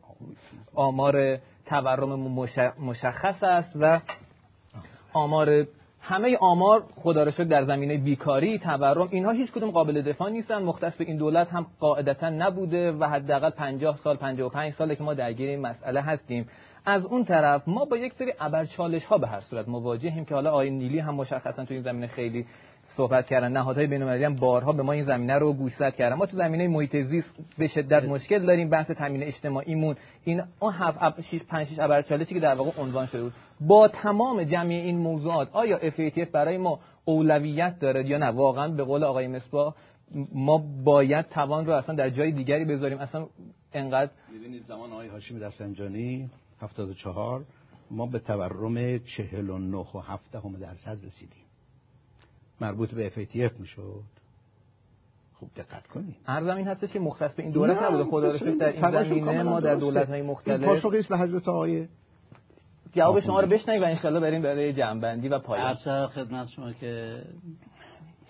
[0.75, 2.49] آمار تورممون
[2.79, 4.01] مشخص است و
[5.13, 5.67] آمار
[6.01, 10.63] همه آمار خدا رو در زمینه بیکاری تورم اینها هیچ کدوم قابل دفاع نیستن.
[10.63, 15.15] مختص به این دولت هم قاعدتا نبوده و حداقل 50 سال 55 ساله که ما
[15.15, 16.49] درگیر این مسئله هستیم.
[16.89, 20.51] از اون طرف ما با یک سری ابرچالش ها به هر صورت مواجهیم که حالا
[20.51, 22.47] آقای نیلی هم مشخصا تو این زمینه خیلی
[22.89, 23.53] صحبت کردن.
[23.53, 26.17] نهادهای بین‌المللی هم بارها به ما این زمینه رو گوشزد کردن.
[26.17, 29.97] ما تو زمینه محیط زیست به شدت مشکل داریم بحث تامین اجتماعیمون.
[30.25, 33.33] این اون 7 6 5 6 ابرچالشی که در واقع عنوان شده بود.
[33.61, 38.85] با تمام جمعی این موضوعات آیا FATF برای ما اولویت داره یا نه؟ واقعا به
[38.85, 39.75] قول آقای مصباح
[40.35, 42.99] ما باید توان رو اصلا در جای دیگری بذاریم.
[42.99, 43.27] اصلا
[43.73, 47.45] انقدر می‌بینید زمان آقای هاشمی رفسنجانی 74
[47.91, 51.45] ما به تورم 49 و 7 درصد رسیدیم.
[52.61, 54.03] مربوط به FATF می‌شد.
[55.35, 56.17] خوب دقت کنید.
[56.27, 58.05] ارزم این هستش که مختص به این دولت نبوده.
[58.05, 61.89] خدا رو در این زمینه ما در دولت های مختلف این پاسخی به حضرت آقای
[62.93, 65.67] جواب شما رو بشنوید و انشالله بریم برای جنبندی و پایان.
[65.67, 67.23] عرض خدمت شما که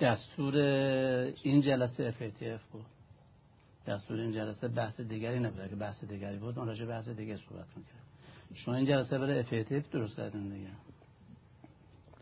[0.00, 0.56] دستور
[1.42, 2.86] این جلسه FATF بود.
[3.86, 5.68] دستور این جلسه بحث دیگری نبود.
[5.68, 7.97] که بحث دیگری بود اون راجع بحث دیگه صحبت می‌کرد
[8.54, 10.68] شما این جلسه برای FATF درست کردین دیگه.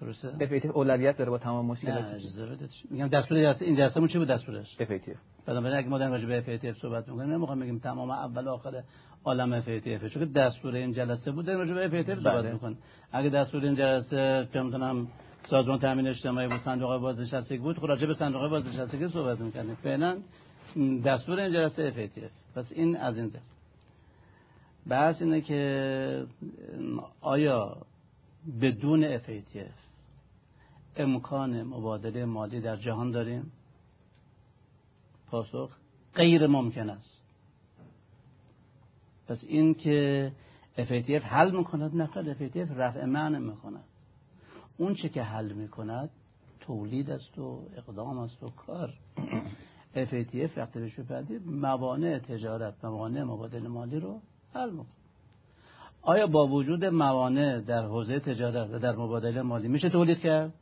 [0.00, 2.70] درسته؟ FATF اولویت داره با تمام مشکلات نه اجازه بدید.
[2.90, 5.16] میگم دستور جلسه این جلسه چی بود دستورش؟ FATF
[5.46, 8.82] بنابراین اگه ما در راجع به FATF صحبت می‌کنیم نمی‌خوام بگیم تمام اول و آخر
[9.24, 12.52] عالم FATF چون که دستور این جلسه بود در راجع به FATF صحبت بله.
[12.52, 12.78] می‌کنیم.
[13.12, 15.08] اگه دستور این جلسه که می‌تونم
[15.50, 20.18] سازمان تامین اجتماعی بود صندوق بازنشستگی بود خب راجع به صندوق بازنشستگی صحبت می‌کنیم فعلا
[21.04, 23.40] دستور این جلسه افیتیف پس این از این ده.
[24.88, 26.26] بحث اینه که
[27.20, 27.86] آیا
[28.60, 29.86] بدون FATF
[30.96, 33.52] امکان مبادله مالی در جهان داریم؟
[35.30, 35.76] پاسخ
[36.14, 37.22] غیر ممکن است.
[39.28, 40.32] پس این که
[40.76, 43.84] FATF حل می‌کند نقل FATF رفع معنی می‌کند.
[44.76, 46.10] اون چه که حل می‌کند
[46.60, 48.94] تولید است و اقدام است و کار.
[49.94, 51.00] FATF وقتی بهش
[51.46, 54.20] موانع تجارت موانع مبادله مالی رو
[54.64, 54.86] می‌کنه
[56.02, 60.54] آیا با وجود موانع در حوزه تجارت و در مبادله مالی میشه تولید کرد؟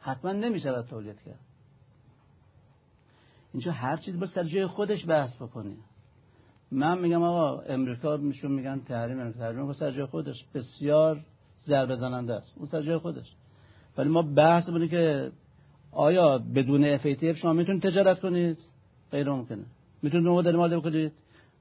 [0.00, 1.40] حتما نمیشه تولید کرد.
[3.52, 5.76] اینجا هر چیز با سر جای خودش بحث بکنی
[6.70, 10.44] من میگم آقا امریکا میشون میگن تحریم تحریم سر جای خودش.
[10.54, 11.20] بسیار
[11.66, 12.52] ضربه زننده است.
[12.56, 13.36] اون سر جای خودش.
[13.98, 15.32] ولی ما بحث بودیم که
[15.92, 18.58] آیا بدون FATF شما می‌تونید تجارت کنید؟
[19.10, 19.64] غیر ممکنه.
[20.02, 21.12] می‌تونید مبادله مالی بکنید؟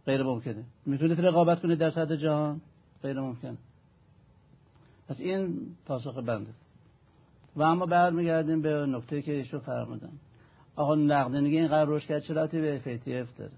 [0.06, 0.64] غیر ممکنه.
[0.86, 2.62] می‌تونید رقابت کنید در سطح جهان؟
[3.04, 3.58] غیر ممکنه
[5.08, 6.52] پس این پاسخ بنده.
[7.56, 10.12] و اما برمیگردیم به نکته که ایشون فرمودن.
[10.76, 13.52] آقا نقدینگی این قرار روش کرد چرا به FATF داره؟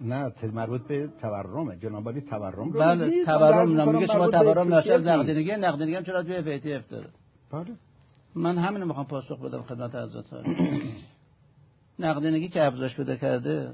[0.00, 2.72] نه مربوط به تورمه جناب علی تورم.
[2.72, 7.08] رو بله تورم میگه شما تورم ناشی از نقدینگی نقدینگی هم چرا به FATF داره؟
[7.52, 7.74] بله.
[8.34, 10.24] من همین رو می‌خوام پاسخ بدم خدمت حضرت
[11.98, 13.72] نقدینگی که افزایش بده کرده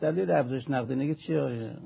[0.00, 1.76] دلیل افزایش نقدینگی چیه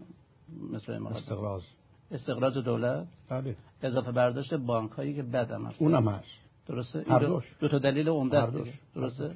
[0.73, 1.63] مثل ما استقراض.
[2.11, 3.57] استقراض دولت؟ بله.
[3.83, 6.25] اضافه برداشت بانک هایی که بدم هست اونم هست.
[6.67, 7.43] درسته؟ هر.
[7.61, 8.57] دو تا دلیل عمده است
[8.95, 9.35] درسته؟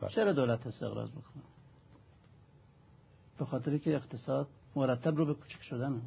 [0.00, 0.10] بله.
[0.10, 1.42] چرا دولت استقراض می‌کنه؟
[3.38, 6.02] به خاطر که اقتصاد مرتب رو به کوچک شدن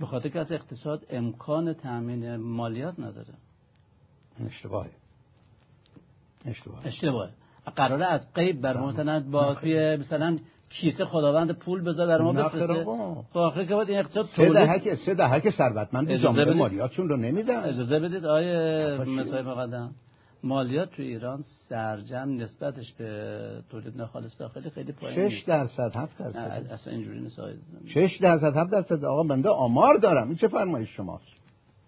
[0.00, 3.34] به خاطر که از اقتصاد امکان تامین مالیات نداره.
[4.46, 4.90] اشتباهه.
[6.44, 6.86] اشتباهه.
[6.86, 7.30] اشتباهه.
[7.76, 10.38] قراره از قیب بر مثلا با توی مثلا
[10.70, 12.84] کیسه خداوند پول بذار برای ما بفرسته.
[12.84, 17.64] خب آخه که این اقتصاد تولید سه دهک سه دهک ثروتمند جامعه مالیاتشون رو نمیدن.
[17.64, 19.94] اجازه بدید آیه مثلا مقدم.
[20.44, 26.66] مالیات تو ایران سرجم نسبتش به تولید ناخالص داخلی خیلی پایین 6 درصد 7 درصد.
[26.70, 27.40] اصلا اینجوری نیست
[27.86, 29.04] 6 درصد 7 درصد.
[29.04, 30.28] آقا بنده آمار دارم.
[30.28, 31.24] این چه فرمایش شماست؟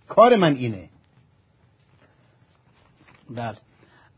[0.09, 0.89] کار من اینه.
[3.31, 3.57] بله.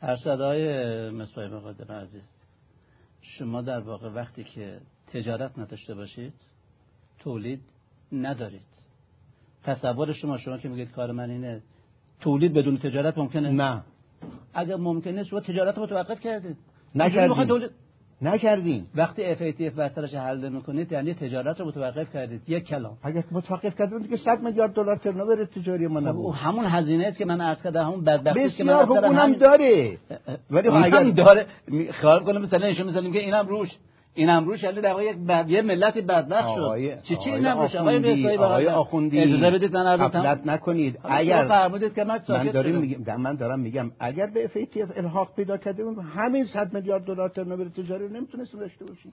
[0.02, 2.33] ارشدهای مصباح مقدم عزیز.
[3.24, 6.34] شما در واقع وقتی که تجارت نداشته باشید
[7.18, 7.60] تولید
[8.12, 8.66] ندارید.
[9.62, 11.62] تصور شما شما که میگید کار من اینه
[12.20, 13.84] تولید بدون تجارت ممکنه؟ نه.
[14.54, 16.56] اگر ممکنه شما تجارت متوقف کردید.
[16.94, 17.44] نکردیم.
[17.44, 17.70] تولید
[18.22, 22.42] نکردیم وقتی FATF برترش حل می‌کنید یعنی تجارت رو متوقف کردید.
[22.48, 22.98] یک کلام.
[23.02, 27.18] اگر متوقف کردیم دیگه 100 میلیارد دلار ترنوور تجاری ما خب، نبود همون هزینه است
[27.18, 29.98] که من عرض کردم همون بدبختی که من اونم داره.
[30.50, 31.46] ولی خب اگر داره.
[31.90, 33.68] خیال کنم مثلا نشون می‌ذاریم که اینم روش.
[34.14, 35.50] اینم روش یعنی در واقع یک بد...
[35.50, 37.02] یه ملتی بدبخت شد.
[37.02, 39.20] چی چی اینم روش آقای آقای آخوندی.
[39.20, 40.98] اجازه بدید من عرض نکنید.
[41.04, 45.56] اگر فرمودید که من من دارم میگم من دارم میگم اگر به FATF الحاق پیدا
[45.56, 49.12] کرده بود همین 100 میلیارد دلار ترنوور تجاری رو نمی‌تونست داشته باشیم.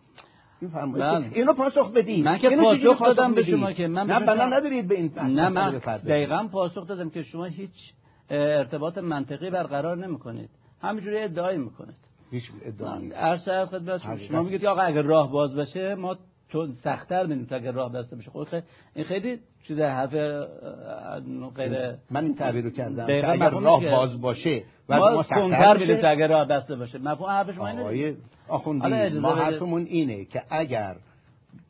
[0.93, 1.29] بله.
[1.33, 2.25] اینو پاسخ بدید.
[2.25, 5.81] من که پاسخ دادم به شما که من نه بنا ندارید به این نه من
[6.07, 7.93] دقیقاً پاسخ دادم که شما هیچ
[8.29, 10.49] ارتباط منطقی برقرار نمی‌کنید.
[10.81, 12.10] همینجوری ادعای می‌کنید.
[12.31, 16.17] هیچ ادعایی عرض خدمت شما میگید آقا اگر راه باز بشه ما
[16.49, 18.31] تو سختتر میدیم تا اگر راه بسته بشه.
[18.31, 18.47] خب
[18.95, 20.13] این خیلی چیز حرف
[21.55, 26.09] غیر من این تعبیر رو کردم اگر راه باز باشه و ما سختتر میدیم تا
[26.09, 26.99] اگر راه بسته باشه.
[26.99, 28.15] مفهوم حرف شما اینه
[28.47, 30.95] آخوندی ما حرفمون اینه که اگر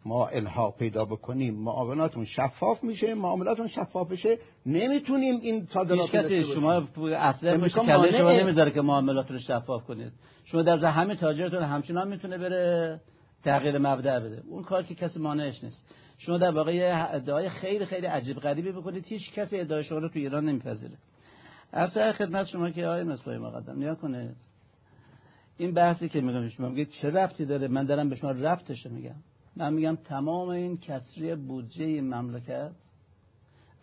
[0.05, 4.37] ما الحاق پیدا بکنیم معاملاتون شفاف میشه معاملاتون شفاف بشه.
[4.65, 6.87] نمی‌تونیم این صادرات کسی شما
[7.17, 10.11] اصلا پشت کله شما نمی‌ذاره که معاملات رو شفاف کنید.
[10.45, 12.99] شما در همین تاجرتون همچنان می‌تونه بره
[13.43, 14.43] تغییر مبدع بده.
[14.49, 15.95] اون کار که کسی مانعش نیست.
[16.17, 19.05] شما در واقع ادعای خیلی خیلی عجیب غریبی بکنید.
[19.07, 20.97] هیچ کسی ادعای شما رو تو ایران نمیپذیره.
[21.73, 24.35] اصلا خدمت شما که آقای مصباحی مقدم نیا کنید.
[25.57, 29.15] این بحثی که میگم شما میگه چه رفتی داره؟ من دارم به شما رفتش میگم.
[29.55, 32.71] من میگم تمام این کسری بودجه مملکت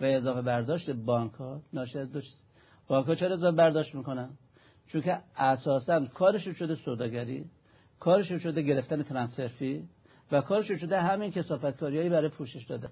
[0.00, 2.36] و اضافه برداشت بانک ها ناشی از دو چیز.
[2.88, 4.30] بانک ها چرا اضافه برداشت می‌کنن؟
[4.86, 7.44] چون که اساسا کارشون شده سوداگری
[8.00, 9.80] کارشون شده گرفتن ترانسفر
[10.32, 12.88] و کارشون شده همین کسافتکاریایی برای پوشش داده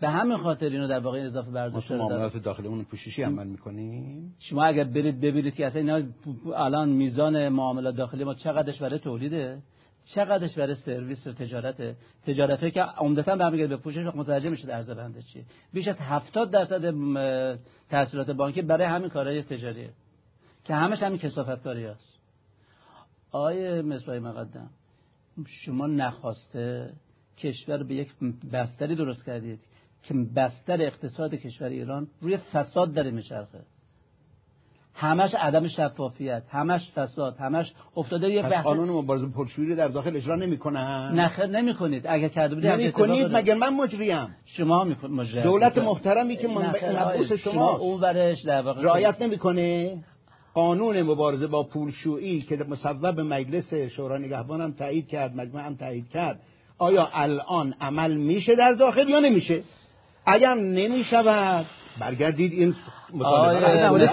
[0.00, 4.34] به همین خاطر اینو در واقع اضافه برداشت داره معاملات داخلیمون پوششی عمل می‌کنیم.
[4.38, 6.08] شما اگر برید ببینید که اصلا
[6.56, 9.62] الان میزان معاملات داخلی ما چقدرش برای تولیده
[10.14, 15.22] چقدرش برای سرویس و تجارته تجارته که عمدتا برمیگرده به پوشش متوجه میشه در بنده
[15.22, 16.94] چی بیش از 70 درصد
[17.90, 19.90] تحصیلات بانکی برای همین کارهای تجاریه
[20.64, 22.18] که همش همین کسافت کاری هست.
[23.30, 24.70] آیه مصباحی مقدم
[25.46, 26.92] شما نخواسته
[27.38, 28.08] کشور به یک
[28.52, 29.60] بستری درست کردید
[30.02, 33.60] که بستر اقتصاد کشور ایران روی فساد داره میچرخه.
[35.00, 40.36] همش عدم شفافیت همش فساد همش افتاده یه بحث قانون مبارزه پرشویی در داخل اجرا
[40.36, 46.48] نمی‌کنن؟ نخیر نمی‌کنید اگر کرده بودید نمی‌کنید مگر من مجریم؟ شما مجری دولت محترمی که
[46.48, 49.98] منبع شما شما اون برش در واقع رعایت نمی‌کنه؟
[50.54, 56.08] قانون مبارزه با پولشویی که مصوب مجلس شورای نگهبان هم تایید کرد مجمع هم تایید
[56.08, 56.40] کرد
[56.78, 59.62] آیا الان عمل میشه در داخل یا نمیشه؟
[60.26, 61.66] اگر نمی‌شود
[62.00, 62.74] برگردید این
[63.14, 64.04] مطالبه.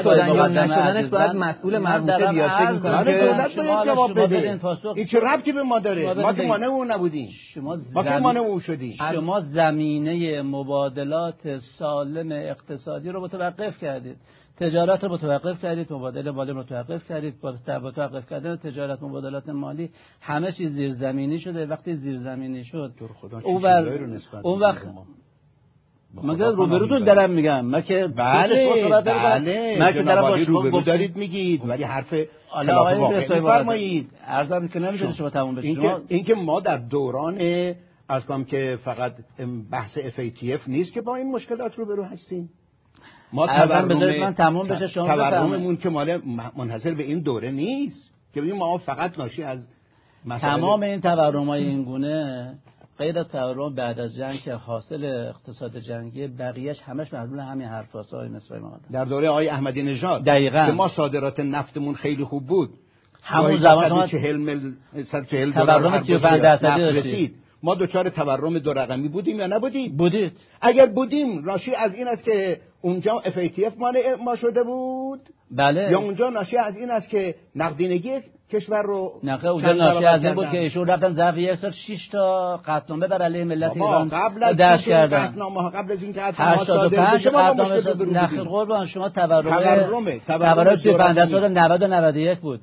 [0.63, 2.49] نشدنش باید مسئول مربوطه بیاد.
[2.49, 4.59] فکر می‌کنم که دولت باید جواب بده.
[4.95, 7.29] این چه ربطی به ما داره ما که مانع اون نبودیم.
[7.53, 8.95] شما ما که مانع اون شدیم.
[9.11, 14.17] شما زمینه مبادلات سالم اقتصادی رو متوقف کردید.
[14.59, 19.89] تجارت رو متوقف کردید مبادله مالی رو متوقف کردید با متوقف کردن تجارت مبادلات مالی
[20.21, 21.65] همه چیز زیرزمینی شده.
[21.65, 22.91] وقتی زیرزمینی شد
[24.43, 24.87] اون وقت
[26.23, 27.65] مگر روبروتون دارم میگم.
[27.65, 29.77] من که بله بله.
[29.79, 32.13] من که دارم با روبرو دارید میگید ولی حرف
[33.29, 37.37] میفرمایید ارزم که نمی‌ذارید شما تموم بشه اینکه اینکه ما در دوران
[38.09, 39.13] از کنم که فقط
[39.71, 42.49] بحث FATF نیست که با این مشکلات روبرو هستیم.
[43.33, 43.87] ما تورم
[44.19, 46.21] من تموم بشه شما تورممون که مال
[46.57, 48.11] منحصر به این دوره نیست.
[48.33, 49.67] که ما فقط ناشی از
[50.41, 52.53] تمام این تورمای این گونه
[52.99, 57.91] غیر از تورم بعد از جنگ که حاصل اقتصاد جنگی بقیهش همش مدلول همین حرف
[57.91, 58.13] هاست
[58.51, 60.65] ما در دوره آقای احمدی نژاد دقیقاً.
[60.65, 62.69] که ما صادرات نفتمون خیلی خوب بود.
[63.23, 64.71] همون زمان شما 140 مل
[65.11, 67.35] 140 تورم 35 درصدی داشتید
[67.65, 70.31] ما دوچار تورم دو رقمی بودیم یا نبودیم؟ بودید.
[70.61, 75.19] اگر بودیم راشی از این است که اونجا FATF مانع ما شده بود؟
[75.51, 75.91] بله.
[75.91, 78.11] یا اونجا ناشی از این است که نقدینگی
[78.51, 82.07] کشور رو نه اونجا ناشی از این بود که ایشون رفتن ظرف یک سال 6
[82.07, 85.27] تا قطعنامه بر علیه ملت ایران قبل از دست کردن.
[85.27, 87.51] قطعنامه قبل از اینکه قطعنامه صادر بشه ما
[88.05, 92.59] نخیر قربان شما تورم تورم تورم 35 سال 90 و 91 بود.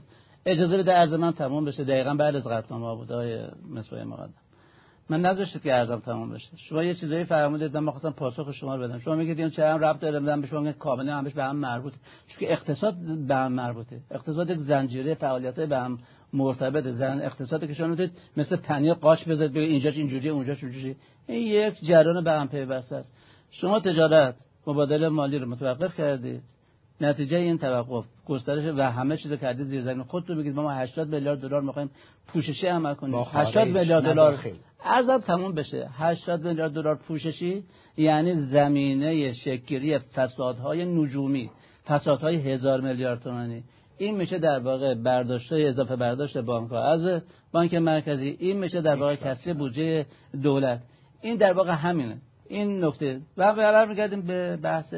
[0.46, 1.84] اجازه بده از من تمام بشه.
[1.84, 3.12] دقیقاً بعد از قطعنامه بود.
[3.12, 3.38] آقای
[3.74, 4.41] مصباح مقدم.
[5.10, 6.56] من نذاشتید که ارزم تمام بشه.
[6.56, 8.98] شما یه چیزایی فرمودید من خواستم پاسخ شما رو بدم.
[8.98, 11.56] شما میگید این چه هم ربط داره؟ بدم به شما میگید کاملا همش به هم
[11.56, 11.96] مربوطه.
[12.26, 12.94] چون که اقتصاد
[13.28, 14.00] به هم مربوطه.
[14.10, 15.98] اقتصاد یک زنجیره فعالیت به هم
[16.32, 20.96] مرتبط زن اقتصادی که شما میگید مثل پنیر قاش بذارید بگید اینجاش اینجوریه اونجاش اونجوریه.
[21.26, 23.12] این یک جریان به هم پیوسته است.
[23.50, 24.34] شما تجارت
[24.66, 26.42] مبادله مالی رو متوقف کردید.
[27.02, 30.02] نتیجه این توقف گسترش و همه چیز کردید زیر زمین.
[30.02, 31.90] خودتون بگید ما 80 میلیارد دلار می‌خوایم
[32.28, 33.14] پوششی عمل کنیم.
[33.14, 34.38] 80 میلیارد دلار
[34.84, 35.88] ارزم تموم بشه.
[35.92, 37.64] 80 میلیارد دلار پوششی
[37.96, 41.50] یعنی زمینه شکری فسادهای نجومی
[41.86, 43.62] فسادهای هزار میلیارد تومانی.
[43.98, 46.92] این میشه در واقع برداشت اضافه برداشت بانک ها.
[46.92, 47.22] از
[47.52, 50.06] بانک مرکزی این میشه در واقع کسری بودجه
[50.42, 50.80] دولت.
[51.20, 52.16] این در واقع همینه.
[52.48, 53.20] این نکته.
[53.36, 54.94] و قرار میگردیم به بحث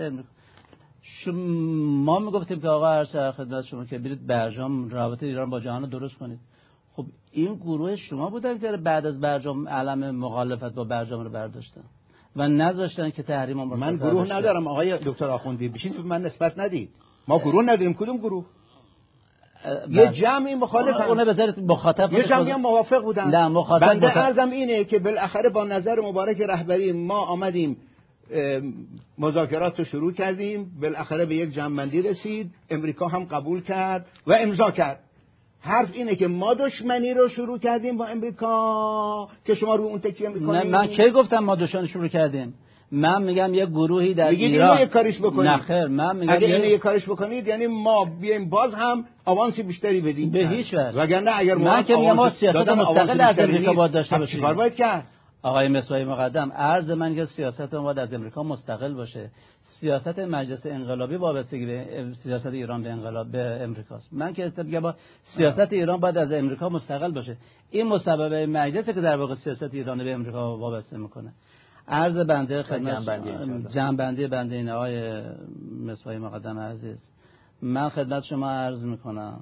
[1.27, 6.19] ما می‌گفتیم که آقا هر خدمت شما که برید برجام رابطه ایران با جهان درست
[6.19, 6.39] کنید.
[6.97, 11.81] خب این گروه شما بودن که بعد از برجام علم مخالفت با برجام رو برداشتن
[12.37, 14.67] و نذاشتن که تحریم من گروه ندارم.
[14.67, 16.91] آقای دکتر آخوندی بشین من نسبت ندید.
[17.29, 17.95] ما گروه نداریم.
[17.95, 18.45] کدوم گروه؟
[19.91, 23.29] یه جمعی مخالف اون به مخاطب یه جمعی هم موافق بودن.
[23.29, 27.77] نه مخاطب بنده ارزم اینه که بالاخره با نظر مبارک رهبری ما آمدیم.
[29.19, 30.71] مذاکرات رو شروع کردیم.
[30.83, 32.51] بالاخره به یک جمعبندی رسید.
[32.71, 34.99] امریکا هم قبول کرد و امضا کرد.
[35.61, 40.29] حرف اینه که ما دشمنی رو شروع کردیم با امریکا که شما رو اون تکیه
[40.29, 42.55] می‌کنید من کی گفتم ما دشمنی شروع کردیم؟
[42.93, 44.79] من میگم یه گروهی در ایران.
[44.79, 45.51] یه کاریش بکنید.
[45.51, 50.01] نخیر من میگم اگه اینو یه کارش بکنید یعنی ما بیایم باز هم آوانسی بیشتری
[50.01, 50.31] بدیم.
[50.31, 50.99] به هیچ وجه.
[50.99, 54.75] وگرنه اگر من که میگم ما سیاست مستقل از امریکا باید داشته باشیم چیکار باید
[54.75, 55.07] کرد؟
[55.45, 59.31] آقای مصباحی مقدم عرض من که سیاست ما باید از امریکا مستقل باشه.
[59.81, 64.13] سیاست مجلس انقلابی وابستگی به سیاست ایران به انقلاب به امریکاست.
[64.13, 64.95] من که میگم با
[65.37, 67.37] سیاست ایران باید از امریکا مستقل باشه.
[67.71, 71.33] این مسبب مجلس که در واقع سیاست ایران به امریکا وابسته می‌کنه.
[71.89, 75.23] عرض بنده خدمت جنبندی بنده این آقای
[75.87, 77.11] مصباحی مقدم عزیز.
[77.63, 79.41] من خدمت شما عرض می‌کنم.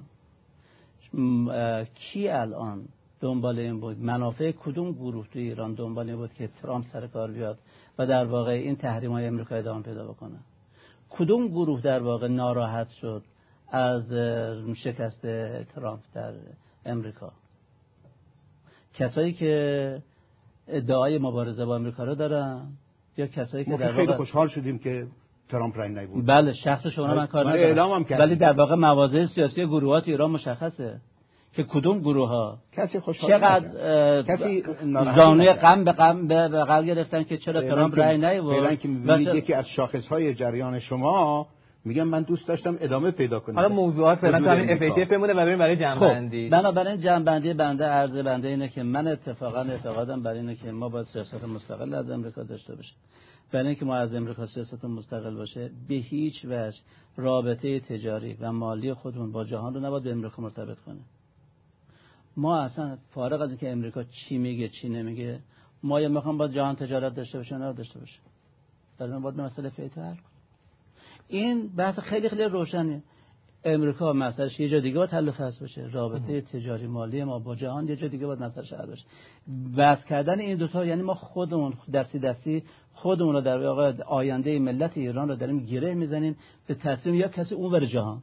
[1.95, 2.85] کی الان
[3.23, 3.97] دنبال این بود.
[3.99, 7.57] منافع کدوم گروه تو ایران دنبال این بود که ترامپ سر کار بیاد
[7.97, 10.39] و در واقع این تحریم های امریکا ادامه پیدا بکنه؟
[11.09, 13.23] کدوم گروه در واقع ناراحت شد
[13.71, 14.13] از
[14.75, 15.21] شکست
[15.75, 16.33] ترامپ در
[16.85, 17.31] امریکا
[18.93, 20.01] کسایی که
[20.67, 22.67] ادعای مبارزه با امریکا رو دارن
[23.17, 25.07] یا کسایی که در واقع خیلی خوشحال شدیم که
[25.49, 26.25] ترامپ رای نبود.
[26.25, 28.05] بله شخص شما من کار ندارم.
[28.19, 31.01] ولی در واقع مواضع سیاسی گروهات ایران مشخصه.
[31.55, 34.63] که کدوم گروه ها کسی خوشحال چقدر کسی
[35.15, 38.59] زانوی غم به غم به قلب گرفتن که چرا ترامپ رای نیورد.
[38.59, 41.47] فعلا که می‌بینید یکی از شاخص های جریان شما
[41.85, 43.55] میگم من دوست داشتم ادامه پیدا کنم.
[43.55, 47.85] حالا موضوعات فعلا تو همین FATF بمونه و بریم برای جنبندی خب بنابراین جنبندی بنده
[47.85, 52.09] عرض بنده اینه که من اتفاقا اعتقادم بر اینه که ما باید سیاست مستقل از
[52.09, 52.95] امریکا داشته باشیم.
[53.51, 56.77] برای اینکه ما از امریکا سیاست مستقل باشه به هیچ وجه
[57.17, 61.05] رابطه تجاری و مالی خودمون با جهان رو نباید به امریکا مرتبط کنیم.
[62.37, 65.39] ما اصلا فارغ از اینکه امریکا چی میگه چی نمیگه
[65.83, 68.19] ما یا می‌خوام با جهان تجارت داشته باشه نه داشته باشه.
[68.99, 70.15] در باید مسئله فیت حل
[71.27, 73.03] این بحث خیلی خیلی روشنه.
[73.65, 75.89] امریکا مسئلهش یه جا دیگه باید حل فصل باشه.
[75.91, 79.05] رابطه تجاری مالی ما با جهان یه جا دیگه باید مسئله حل باشه.
[79.75, 84.97] واسه کردن این دوتا یعنی ما خودمون دستی دستی خودمون رو در واقع آینده ملت
[84.97, 86.35] ایران رو داریم گره می‌زنیم.
[86.67, 88.21] به تصمیم یا کسی اون ور جهان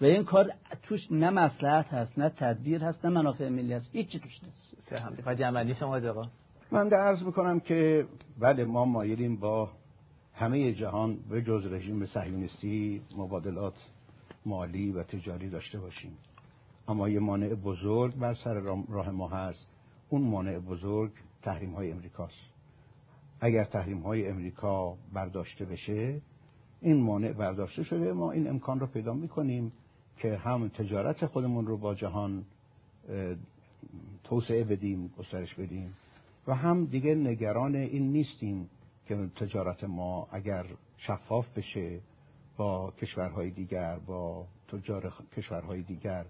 [0.00, 0.50] و این کار
[0.82, 3.90] توش نه مصلحت هست نه تدبیر هست نه منافع ملی هست.
[3.92, 5.38] هیچی توش نیست.
[5.38, 6.28] جمعی شما آقا.
[6.70, 8.06] من در عرض می‌کنم که
[8.38, 9.70] بله ما مایلیم با
[10.34, 13.74] همه جهان به جز رژیم صهیونیستی مبادلات
[14.46, 16.12] مالی و تجاری داشته باشیم.
[16.88, 18.54] اما یه مانع بزرگ بر سر
[18.88, 19.66] راه ما هست.
[20.08, 21.10] اون مانع بزرگ
[21.42, 22.50] تحریم های امریکاست.
[23.40, 26.20] اگر تحریم های امریکا برداشته بشه
[26.80, 29.72] این مانع برداشته شده ما این امکان رو پیدا می‌کنیم.
[30.16, 32.44] که هم تجارت خودمون رو با جهان
[34.24, 35.94] توسعه بدیم گسترش بدیم
[36.46, 38.70] و هم دیگه نگران این نیستیم
[39.06, 40.66] که تجارت ما اگر
[40.96, 42.00] شفاف بشه
[42.56, 46.24] با کشورهای دیگر با تجار کشورهای دیگر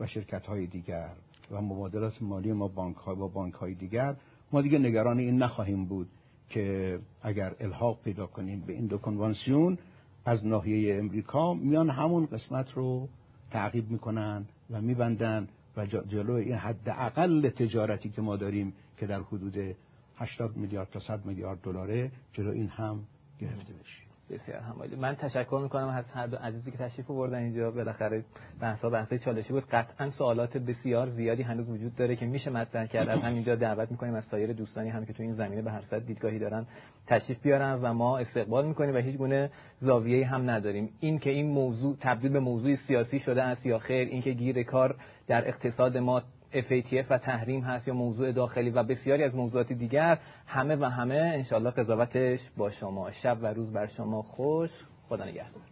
[0.00, 1.10] و شرکتهای دیگر
[1.50, 4.16] و مبادلات مالی ما بانک با بانک های دیگر
[4.52, 6.08] ما دیگه نگران این نخواهیم بود
[6.48, 9.78] که اگر الحاق پیدا کنیم به این دو کنوانسیون
[10.24, 13.08] از ناحیه امریکا میان همون قسمت رو
[13.50, 19.20] تعقیب می‌کنن و میبندن و جلو این حد اقل تجارتی که ما داریم که در
[19.20, 19.76] حدود
[20.16, 23.04] 80 میلیارد تا 100 میلیارد دلاره جلو این هم
[23.40, 27.70] گرفته بشه بسیار همالی من تشکر می‌کنم از هر دو عزیزی که تشریف آوردن اینجا.
[27.70, 28.24] بالاخره
[28.60, 29.64] بحثا بحث چالشی بود.
[29.70, 33.08] قطعا سوالات بسیار زیادی هنوز وجود داره که میشه مطرح کرد.
[33.08, 36.06] از همینجا دعوت می‌کنیم از سایر دوستانی هم که تو این زمینه به هر صد
[36.06, 36.66] دیدگاهی دارن
[37.06, 40.90] تشریف بیارن و ما استقبال می‌کنیم و هیچ گونه زاویه‌ای هم نداریم.
[41.00, 44.62] این که این موضوع تبدیل به موضوع سیاسی شده است یا خیر این که گیر
[44.62, 44.96] کار
[45.26, 50.18] در اقتصاد ما FATF و تحریم هست یا موضوع داخلی و بسیاری از موضوعات دیگر
[50.46, 53.12] همه و همه انشالله قضاوتش با شما.
[53.12, 54.70] شب و روز بر شما خوش.
[55.08, 55.69] خدا نگهدار.